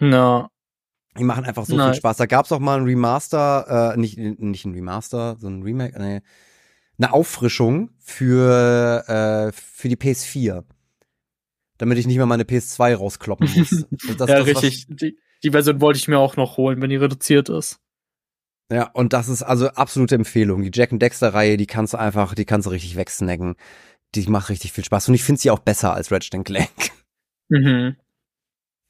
Na, 0.00 0.50
Die 1.16 1.22
machen 1.24 1.44
einfach 1.44 1.64
so 1.64 1.76
Nein. 1.76 1.92
viel 1.92 1.98
Spaß. 1.98 2.16
Da 2.16 2.26
gab's 2.26 2.50
auch 2.50 2.58
mal 2.58 2.78
ein 2.78 2.84
Remaster, 2.84 3.92
äh, 3.94 3.96
nicht, 3.96 4.18
nicht 4.18 4.64
ein 4.64 4.74
Remaster, 4.74 5.36
so 5.38 5.46
ein 5.48 5.62
Remake, 5.62 5.96
nee, 6.02 6.20
eine 6.98 7.12
Auffrischung 7.12 7.90
für, 8.00 9.04
äh, 9.08 9.52
für 9.52 9.88
die 9.88 9.96
PS4. 9.96 10.64
Damit 11.78 11.98
ich 11.98 12.06
nicht 12.06 12.16
mehr 12.16 12.26
meine 12.26 12.44
PS2 12.44 12.94
rauskloppen 12.96 13.48
muss. 13.56 13.70
Das- 14.18 14.28
ja, 14.28 14.38
das 14.40 14.46
richtig. 14.46 14.86
Die, 14.88 15.16
die 15.44 15.50
Version 15.50 15.80
wollte 15.80 15.98
ich 15.98 16.08
mir 16.08 16.18
auch 16.18 16.36
noch 16.36 16.56
holen, 16.56 16.80
wenn 16.82 16.90
die 16.90 16.96
reduziert 16.96 17.48
ist. 17.48 17.78
Ja, 18.70 18.90
und 18.92 19.12
das 19.12 19.28
ist 19.28 19.42
also 19.42 19.68
absolute 19.68 20.14
Empfehlung. 20.14 20.62
Die 20.62 20.70
Jack 20.72 20.92
and 20.92 21.02
Dexter 21.02 21.34
Reihe, 21.34 21.56
die 21.56 21.66
kannst 21.66 21.92
du 21.92 21.98
einfach, 21.98 22.34
die 22.34 22.44
kannst 22.44 22.66
du 22.66 22.70
richtig 22.70 22.96
wegsnacken. 22.96 23.56
Die 24.14 24.26
macht 24.28 24.48
richtig 24.48 24.72
viel 24.72 24.84
Spaß. 24.84 25.08
Und 25.08 25.14
ich 25.14 25.24
finde 25.24 25.40
sie 25.40 25.50
auch 25.50 25.58
besser 25.58 25.92
als 25.92 26.10
Ratchet 26.10 26.44
Clank. 26.44 26.70
Mhm. 27.48 27.96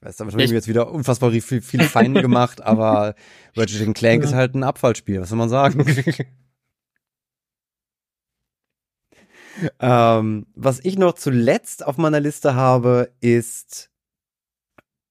Weißt, 0.01 0.20
damit 0.20 0.35
haben 0.35 0.39
wir 0.39 0.49
jetzt 0.49 0.68
wieder 0.68 0.91
unfassbar 0.91 1.33
viel, 1.33 1.62
viel 1.62 1.83
Feinde 1.83 2.20
gemacht, 2.20 2.61
aber 2.62 3.14
Ratchet 3.57 3.95
Clank 3.95 4.22
Ja. 4.22 4.29
ist 4.29 4.35
halt 4.35 4.55
ein 4.55 4.62
Abfallspiel, 4.62 5.20
was 5.20 5.31
soll 5.31 5.39
man 5.39 5.49
sagen? 5.49 5.85
ähm, 9.81 10.47
was 10.55 10.81
ich 10.85 10.99
noch 10.99 11.14
zuletzt 11.14 11.85
auf 11.87 11.97
meiner 11.97 12.20
Liste 12.20 12.55
habe, 12.55 13.12
ist, 13.20 13.91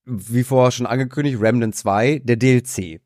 wie 0.05 0.43
vorher 0.43 0.72
schon 0.72 0.86
angekündigt, 0.86 1.41
Remnant 1.41 1.76
2, 1.76 2.20
der 2.20 2.36
DLC. 2.38 3.01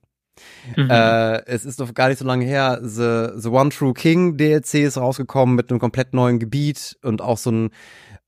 Mhm. 0.75 0.89
Äh, 0.89 1.45
es 1.45 1.65
ist 1.65 1.79
noch 1.79 1.93
gar 1.93 2.09
nicht 2.09 2.19
so 2.19 2.25
lange 2.25 2.45
her, 2.45 2.79
The, 2.81 3.39
The 3.39 3.49
One 3.49 3.69
True 3.69 3.93
King 3.93 4.37
DLC 4.37 4.75
ist 4.75 4.97
rausgekommen 4.97 5.55
mit 5.55 5.69
einem 5.69 5.79
komplett 5.79 6.13
neuen 6.13 6.39
Gebiet 6.39 6.97
und 7.03 7.21
auch 7.21 7.37
so 7.37 7.51
ein, 7.51 7.65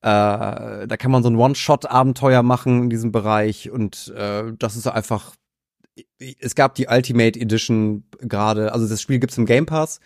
äh, 0.02 0.86
da 0.86 0.96
kann 0.98 1.10
man 1.10 1.22
so 1.22 1.30
ein 1.30 1.36
One-Shot-Abenteuer 1.36 2.42
machen 2.42 2.84
in 2.84 2.90
diesem 2.90 3.12
Bereich 3.12 3.70
und 3.70 4.12
äh, 4.16 4.52
das 4.58 4.76
ist 4.76 4.86
einfach, 4.86 5.34
es 6.18 6.54
gab 6.54 6.74
die 6.74 6.86
Ultimate 6.88 7.38
Edition 7.38 8.04
gerade, 8.18 8.72
also 8.72 8.88
das 8.88 9.00
Spiel 9.00 9.18
gibt's 9.18 9.38
im 9.38 9.46
Game 9.46 9.66
Pass. 9.66 10.00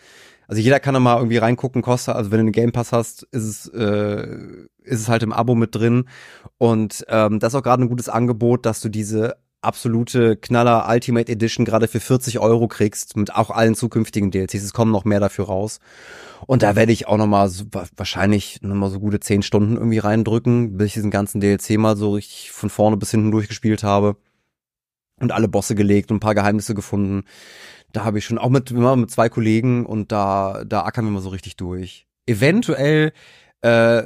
Also 0.47 0.61
jeder 0.61 0.79
kann 0.79 0.93
da 0.93 0.99
mal 0.99 1.17
irgendwie 1.17 1.37
reingucken, 1.37 1.81
kostet, 1.81 2.15
also 2.15 2.31
wenn 2.31 2.37
du 2.37 2.43
einen 2.43 2.51
Game 2.51 2.71
Pass 2.71 2.91
hast, 2.91 3.23
ist 3.31 3.43
es, 3.43 3.67
äh, 3.69 4.27
ist 4.83 5.01
es 5.01 5.09
halt 5.09 5.23
im 5.23 5.33
Abo 5.33 5.55
mit 5.55 5.73
drin. 5.73 6.05
Und 6.57 7.05
ähm, 7.09 7.39
das 7.39 7.53
ist 7.53 7.59
auch 7.59 7.63
gerade 7.63 7.83
ein 7.83 7.89
gutes 7.89 8.09
Angebot, 8.09 8.65
dass 8.65 8.81
du 8.81 8.89
diese 8.89 9.37
absolute 9.65 10.37
Knaller 10.37 10.87
Ultimate 10.89 11.31
Edition 11.31 11.65
gerade 11.65 11.87
für 11.87 11.99
40 11.99 12.39
Euro 12.39 12.67
kriegst, 12.67 13.17
mit 13.17 13.35
auch 13.35 13.49
allen 13.51 13.75
zukünftigen 13.75 14.31
DLCs. 14.31 14.63
Es 14.63 14.73
kommen 14.73 14.91
noch 14.91 15.05
mehr 15.05 15.19
dafür 15.19 15.45
raus. 15.45 15.79
Und 16.47 16.63
da 16.63 16.75
werde 16.75 16.91
ich 16.91 17.07
auch 17.07 17.17
noch 17.17 17.27
mal 17.27 17.49
so, 17.49 17.65
wa- 17.71 17.87
wahrscheinlich 17.95 18.61
noch 18.61 18.75
mal 18.75 18.89
so 18.89 18.99
gute 18.99 19.19
10 19.19 19.41
Stunden 19.41 19.75
irgendwie 19.77 19.97
reindrücken, 19.99 20.77
bis 20.77 20.87
ich 20.87 20.93
diesen 20.93 21.11
ganzen 21.11 21.41
DLC 21.41 21.77
mal 21.77 21.97
so 21.97 22.13
richtig 22.13 22.51
von 22.51 22.69
vorne 22.69 22.97
bis 22.97 23.11
hinten 23.11 23.31
durchgespielt 23.31 23.83
habe. 23.83 24.17
Und 25.19 25.31
alle 25.31 25.47
Bosse 25.47 25.75
gelegt 25.75 26.11
und 26.11 26.17
ein 26.17 26.19
paar 26.21 26.35
Geheimnisse 26.35 26.75
gefunden. 26.75 27.23
Da 27.93 28.03
habe 28.03 28.17
ich 28.19 28.25
schon 28.25 28.37
auch 28.37 28.49
mit, 28.49 28.71
immer 28.71 28.95
mit 28.97 29.09
zwei 29.09 29.29
Kollegen 29.29 29.85
und 29.85 30.11
da, 30.11 30.63
da 30.65 30.83
ackern 30.83 31.05
wir 31.05 31.11
mal 31.11 31.21
so 31.21 31.29
richtig 31.29 31.55
durch. 31.55 32.05
Eventuell 32.27 33.13
äh, 33.61 34.03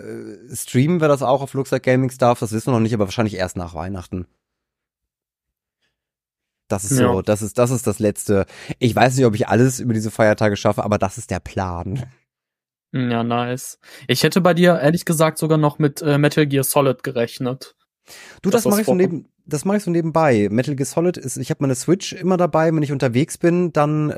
streamen 0.53 1.01
wir 1.01 1.07
das 1.07 1.23
auch 1.23 1.41
auf 1.41 1.53
Luxor 1.53 1.79
Gaming 1.79 2.11
Stuff, 2.11 2.39
das 2.39 2.51
wissen 2.51 2.67
wir 2.67 2.73
noch 2.73 2.79
nicht, 2.79 2.93
aber 2.93 3.05
wahrscheinlich 3.05 3.33
erst 3.35 3.57
nach 3.57 3.73
Weihnachten. 3.73 4.27
Das 6.69 6.83
ist 6.85 6.95
so, 6.97 7.03
Ja. 7.15 7.21
das 7.21 7.41
ist, 7.41 7.57
das 7.57 7.71
ist 7.71 7.85
das 7.87 7.99
Letzte. 7.99 8.45
Ich 8.77 8.95
weiß 8.95 9.17
nicht, 9.17 9.25
ob 9.25 9.35
ich 9.35 9.47
alles 9.49 9.79
über 9.81 9.93
diese 9.93 10.11
Feiertage 10.11 10.55
schaffe, 10.55 10.83
aber 10.83 10.97
das 10.97 11.17
ist 11.17 11.29
der 11.31 11.39
Plan. 11.41 12.05
Ja, 12.91 13.23
nice. 13.23 13.79
Ich 14.07 14.23
hätte 14.23 14.39
bei 14.41 14.53
dir 14.53 14.79
ehrlich 14.79 15.03
gesagt 15.05 15.37
sogar 15.37 15.57
noch 15.57 15.77
mit 15.79 16.01
äh, 16.01 16.17
Metal 16.17 16.47
Gear 16.47 16.63
Solid 16.63 17.03
gerechnet. 17.03 17.75
Du, 18.41 18.49
Das 18.49 18.63
das, 18.63 18.71
mache 18.71 18.81
ich 18.81 18.87
so 18.87 18.95
neben, 18.95 19.27
das 19.49 19.65
mache 19.65 19.77
ich 19.77 19.83
so 19.83 19.91
nebenbei. 19.91 20.47
Metal 20.51 20.75
Gear 20.75 20.85
Solid 20.85 21.17
ist, 21.17 21.37
ich 21.37 21.49
habe 21.49 21.61
meine 21.63 21.75
Switch 21.75 22.13
immer 22.13 22.37
dabei, 22.37 22.73
wenn 22.73 22.81
ich 22.83 22.91
unterwegs 22.91 23.37
bin, 23.37 23.73
dann 23.73 24.09
äh, 24.09 24.15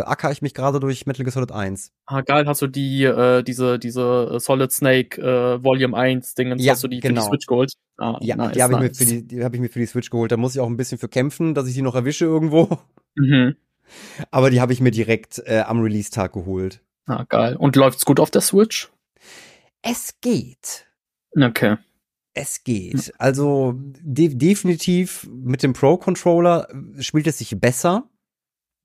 äh, 0.00 0.02
acker 0.02 0.30
ich 0.30 0.42
mich 0.42 0.52
gerade 0.54 0.80
durch 0.80 1.06
Metal 1.06 1.24
Gear 1.24 1.32
Solid 1.32 1.52
1. 1.52 1.92
Ah, 2.06 2.20
geil, 2.20 2.46
hast 2.46 2.60
du 2.62 2.66
die, 2.66 3.04
äh, 3.04 3.42
diese, 3.42 3.78
diese 3.78 4.32
äh, 4.34 4.40
Solid 4.40 4.70
Snake 4.72 5.20
äh, 5.20 5.62
Volume 5.64 5.96
1 5.96 6.34
Dingens, 6.34 6.62
Ja, 6.62 6.72
hast 6.72 6.84
du 6.84 6.88
die 6.88 7.00
für 7.00 7.08
genau. 7.08 7.22
die 7.22 7.28
Switch 7.28 7.46
geholt? 7.46 7.72
Ah, 7.96 8.18
Ja, 8.20 8.36
nice, 8.36 8.52
die 8.52 8.62
habe 8.62 8.74
ich, 8.74 8.78
mir 8.80 8.86
nice. 8.88 8.98
für 8.98 9.04
die, 9.06 9.26
die 9.26 9.44
hab 9.44 9.54
ich 9.54 9.60
mir 9.60 9.68
für 9.68 9.78
die 9.78 9.86
Switch 9.86 10.10
geholt. 10.10 10.30
Da 10.32 10.36
muss 10.36 10.54
ich 10.54 10.60
auch 10.60 10.68
ein 10.68 10.76
bisschen 10.76 10.98
für 10.98 11.08
kämpfen, 11.08 11.54
dass 11.54 11.66
ich 11.68 11.74
die 11.74 11.82
noch 11.82 11.94
erwische 11.94 12.24
irgendwo. 12.24 12.68
Mhm. 13.14 13.56
Aber 14.30 14.48
die 14.48 14.62
habe 14.62 14.72
ich 14.72 14.80
mir 14.80 14.90
direkt 14.90 15.42
äh, 15.44 15.60
am 15.60 15.80
Release-Tag 15.82 16.32
geholt. 16.32 16.80
Ah, 17.04 17.24
geil. 17.28 17.56
Und 17.56 17.76
läuft's 17.76 18.06
gut 18.06 18.20
auf 18.20 18.30
der 18.30 18.40
Switch? 18.40 18.88
Es 19.82 20.14
geht. 20.22 20.86
Okay. 21.38 21.76
Es 22.34 22.64
geht. 22.64 23.12
Also 23.18 23.74
de 23.76 24.28
definitiv 24.34 25.28
mit 25.30 25.62
dem 25.62 25.72
Pro-Controller 25.74 26.68
spielt 26.98 27.26
es 27.26 27.38
sich 27.38 27.58
besser. 27.60 28.08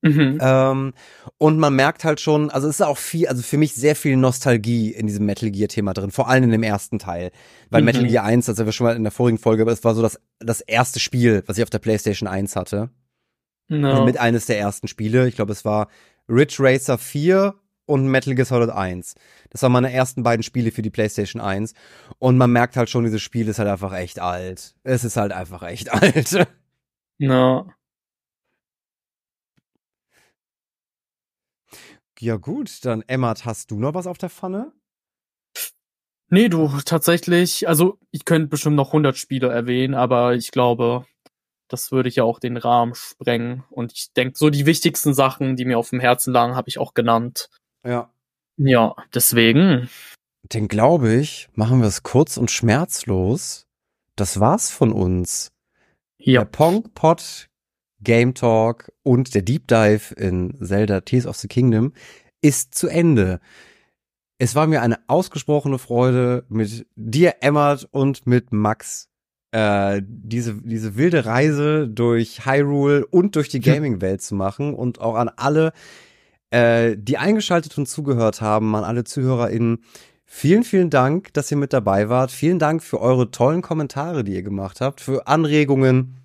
Mhm. 0.03 0.37
Ähm, 0.39 0.93
und 1.37 1.57
man 1.57 1.75
merkt 1.75 2.03
halt 2.03 2.19
schon, 2.21 2.51
also 2.51 2.67
es 2.67 2.75
ist 2.75 2.85
auch 2.85 2.97
viel, 2.97 3.27
also 3.27 3.41
für 3.41 3.57
mich 3.57 3.73
sehr 3.73 3.95
viel 3.95 4.15
Nostalgie 4.15 4.91
in 4.91 5.07
diesem 5.07 5.25
Metal 5.25 5.49
Gear 5.49 5.69
Thema 5.69 5.93
drin, 5.93 6.11
vor 6.11 6.29
allem 6.29 6.43
in 6.43 6.51
dem 6.51 6.61
ersten 6.63 6.99
Teil. 6.99 7.31
Weil 7.69 7.81
Mhm. 7.81 7.85
Metal 7.85 8.07
Gear 8.07 8.23
1, 8.23 8.45
das 8.45 8.59
haben 8.59 8.67
wir 8.67 8.73
schon 8.73 8.85
mal 8.85 8.95
in 8.95 9.03
der 9.03 9.11
vorigen 9.11 9.39
Folge, 9.39 9.63
aber 9.63 9.71
es 9.71 9.83
war 9.83 9.95
so 9.95 10.01
das, 10.01 10.19
das 10.39 10.61
erste 10.61 10.99
Spiel, 10.99 11.43
was 11.47 11.57
ich 11.57 11.63
auf 11.63 11.69
der 11.69 11.79
PlayStation 11.79 12.27
1 12.27 12.55
hatte. 12.55 12.89
Also 13.85 14.05
mit 14.05 14.17
eines 14.17 14.45
der 14.45 14.59
ersten 14.59 14.87
Spiele. 14.87 15.27
Ich 15.27 15.35
glaube, 15.35 15.51
es 15.51 15.65
war 15.65 15.89
Ridge 16.29 16.57
Racer 16.59 16.97
4 16.97 17.55
und 17.87 18.07
Metal 18.07 18.35
Gear 18.35 18.45
Solid 18.45 18.69
1. 18.69 19.15
Das 19.49 19.63
waren 19.63 19.71
meine 19.71 19.91
ersten 19.91 20.21
beiden 20.21 20.43
Spiele 20.43 20.71
für 20.71 20.83
die 20.83 20.91
PlayStation 20.91 21.41
1. 21.41 21.73
Und 22.19 22.37
man 22.37 22.51
merkt 22.51 22.77
halt 22.77 22.89
schon, 22.89 23.05
dieses 23.05 23.21
Spiel 23.21 23.47
ist 23.47 23.57
halt 23.59 23.69
einfach 23.69 23.93
echt 23.93 24.19
alt. 24.19 24.75
Es 24.83 25.03
ist 25.03 25.17
halt 25.17 25.31
einfach 25.31 25.63
echt 25.63 25.91
alt. 25.93 26.47
Ja. 27.17 27.65
Ja 32.19 32.35
gut, 32.37 32.83
dann 32.85 33.03
Emmat, 33.07 33.45
hast 33.45 33.71
du 33.71 33.79
noch 33.79 33.93
was 33.93 34.07
auf 34.07 34.17
der 34.17 34.29
Pfanne? 34.29 34.71
Nee, 36.29 36.49
du, 36.49 36.67
tatsächlich, 36.83 37.67
also 37.69 37.99
ich 38.11 38.25
könnte 38.25 38.49
bestimmt 38.49 38.75
noch 38.75 38.87
100 38.89 39.15
Spiele 39.15 39.47
erwähnen, 39.49 39.93
aber 39.93 40.35
ich 40.35 40.51
glaube, 40.51 41.05
das 41.69 41.91
würde 41.91 42.09
ja 42.09 42.23
auch 42.23 42.39
den 42.39 42.57
Rahmen 42.57 42.95
sprengen. 42.95 43.63
Und 43.69 43.93
ich 43.93 44.13
denke, 44.13 44.37
so 44.37 44.49
die 44.49 44.65
wichtigsten 44.65 45.13
Sachen, 45.13 45.55
die 45.55 45.65
mir 45.65 45.77
auf 45.77 45.89
dem 45.89 45.99
Herzen 45.99 46.33
lagen, 46.33 46.55
habe 46.55 46.69
ich 46.69 46.79
auch 46.79 46.93
genannt. 46.93 47.49
Ja. 47.87 48.11
Ja, 48.57 48.95
deswegen. 49.13 49.89
Dann 50.49 50.67
glaube 50.67 51.13
ich, 51.13 51.47
machen 51.53 51.79
wir 51.79 51.87
es 51.87 52.03
kurz 52.03 52.37
und 52.37 52.51
schmerzlos. 52.51 53.67
Das 54.15 54.39
war's 54.39 54.71
von 54.71 54.91
uns. 54.91 55.51
Ja. 56.17 56.41
Der 56.41 56.45
Pong 56.45 56.89
Pod 56.93 57.49
Game 58.01 58.33
Talk 58.33 58.91
und 59.03 59.35
der 59.35 59.41
Deep 59.43 59.67
Dive 59.67 60.13
in 60.15 60.57
Zelda 60.61 61.01
Tears 61.01 61.27
of 61.27 61.37
the 61.37 61.47
Kingdom 61.47 61.93
ist 62.41 62.75
zu 62.75 62.87
Ende. 62.87 63.39
Es 64.39 64.53
war 64.53 64.67
mir 64.67 64.81
eine 64.81 64.99
ausgesprochene 65.07 65.79
Freude, 65.79 66.45
mit 66.49 66.85
dir, 66.95 67.35
Emmert, 67.41 67.87
und 67.91 68.27
mit 68.27 68.51
Max 68.51 69.09
äh, 69.51 70.01
diese, 70.05 70.55
diese 70.61 70.95
wilde 70.95 71.25
Reise 71.25 71.87
durch 71.87 72.45
Hyrule 72.45 73.05
und 73.07 73.35
durch 73.35 73.49
die 73.49 73.61
Gaming-Welt 73.61 74.21
zu 74.21 74.35
machen 74.35 74.73
und 74.73 75.01
auch 75.01 75.15
an 75.15 75.29
alle, 75.35 75.73
äh, 76.51 76.95
die 76.97 77.17
eingeschaltet 77.17 77.77
und 77.77 77.87
zugehört 77.87 78.41
haben, 78.41 78.75
an 78.75 78.83
alle 78.83 79.03
ZuhörerInnen. 79.03 79.83
Vielen, 80.25 80.63
vielen 80.63 80.89
Dank, 80.89 81.33
dass 81.33 81.49
ihr 81.51 81.57
mit 81.57 81.73
dabei 81.73 82.09
wart. 82.09 82.31
Vielen 82.31 82.59
Dank 82.59 82.83
für 82.83 82.99
eure 82.99 83.31
tollen 83.31 83.61
Kommentare, 83.61 84.23
die 84.23 84.33
ihr 84.35 84.43
gemacht 84.43 84.81
habt, 84.81 84.99
für 85.01 85.27
Anregungen 85.27 86.17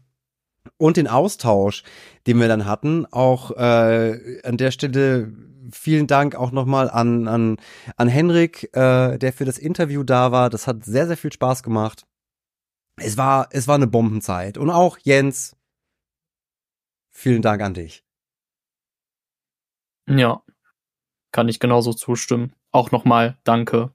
und 0.76 0.96
den 0.96 1.08
Austausch, 1.08 1.84
den 2.26 2.40
wir 2.40 2.48
dann 2.48 2.66
hatten. 2.66 3.06
Auch 3.10 3.52
äh, 3.52 4.40
an 4.42 4.56
der 4.56 4.72
Stelle 4.72 5.32
vielen 5.70 6.06
Dank 6.06 6.34
auch 6.34 6.50
nochmal 6.50 6.90
an, 6.90 7.28
an, 7.28 7.56
an 7.96 8.08
Henrik, 8.08 8.64
äh, 8.76 9.18
der 9.18 9.32
für 9.32 9.44
das 9.44 9.58
Interview 9.58 10.02
da 10.02 10.32
war. 10.32 10.50
Das 10.50 10.66
hat 10.66 10.84
sehr, 10.84 11.06
sehr 11.06 11.16
viel 11.16 11.32
Spaß 11.32 11.62
gemacht. 11.62 12.06
Es 12.96 13.16
war, 13.16 13.48
es 13.50 13.68
war 13.68 13.76
eine 13.76 13.86
Bombenzeit. 13.86 14.58
Und 14.58 14.70
auch 14.70 14.98
Jens, 14.98 15.56
vielen 17.10 17.42
Dank 17.42 17.62
an 17.62 17.74
dich. 17.74 18.04
Ja. 20.18 20.42
Kann 21.32 21.48
ich 21.48 21.60
genauso 21.60 21.92
zustimmen. 21.92 22.52
Auch 22.70 22.90
nochmal 22.90 23.38
danke. 23.44 23.92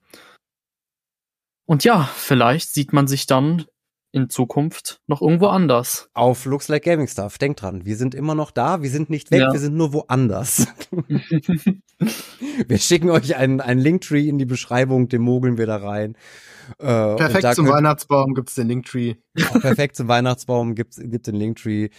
Und 1.66 1.84
ja, 1.84 2.04
vielleicht 2.16 2.74
sieht 2.74 2.94
man 2.94 3.08
sich 3.08 3.26
dann 3.28 3.66
in 4.14 4.30
Zukunft 4.30 5.02
noch 5.08 5.22
irgendwo 5.22 5.48
anders. 5.48 6.10
Auf 6.14 6.46
Looks 6.46 6.70
Like 6.70 6.84
Gaming 6.84 7.08
Stuff. 7.08 7.38
Denkt 7.38 7.62
dran, 7.62 7.86
wir 7.86 7.98
sind 7.98 8.16
immer 8.16 8.36
noch 8.36 8.52
da, 8.52 8.82
wir 8.82 8.90
sind 8.90 9.10
nicht 9.10 9.32
weg, 9.32 9.42
Ja. 9.42 9.52
wir 9.52 9.60
sind 9.60 9.76
nur 9.76 9.92
woanders. 9.94 10.68
wir 12.68 12.78
schicken 12.78 13.10
euch 13.10 13.36
einen, 13.36 13.62
einen 13.62 13.82
Linktree 13.82 14.28
in 14.28 14.38
die 14.38 14.46
Beschreibung, 14.46 15.10
den 15.10 15.22
mogeln 15.22 15.58
wir 15.58 15.66
da 15.68 15.78
rein. 15.78 16.16
Äh, 16.80 17.16
Perfekt 17.16 17.44
da 17.44 17.54
zum 17.54 17.66
könnt- 17.66 17.78
Weihnachtsbaum 17.78 18.34
gibt's 18.34 18.56
den 18.56 18.68
Linktree. 18.68 19.16
perfekt 19.36 19.96
zum 19.96 20.08
Weihnachtsbaum 20.08 20.74
gibt's 20.76 20.98
gibt 21.04 21.28
den 21.28 21.36
Linktree. 21.36 21.90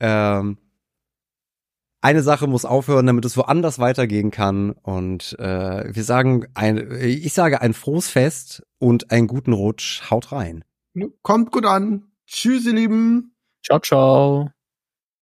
Ähm, 0.00 0.58
eine 2.04 2.22
Sache 2.22 2.46
muss 2.46 2.66
aufhören, 2.66 3.06
damit 3.06 3.24
es 3.24 3.36
woanders 3.38 3.78
weitergehen 3.78 4.30
kann. 4.30 4.72
Und 4.72 5.36
äh, 5.38 5.94
wir 5.94 6.04
sagen 6.04 6.44
ein, 6.52 6.92
ich 7.00 7.32
sage 7.32 7.62
ein 7.62 7.72
frohes 7.72 8.10
Fest 8.10 8.62
und 8.78 9.10
einen 9.10 9.26
guten 9.26 9.54
Rutsch. 9.54 10.10
Haut 10.10 10.30
rein. 10.30 10.64
Kommt 11.22 11.50
gut 11.50 11.64
an. 11.64 12.12
Tschüss, 12.26 12.66
ihr 12.66 12.74
Lieben. 12.74 13.34
Ciao, 13.64 13.80
ciao. 13.80 14.53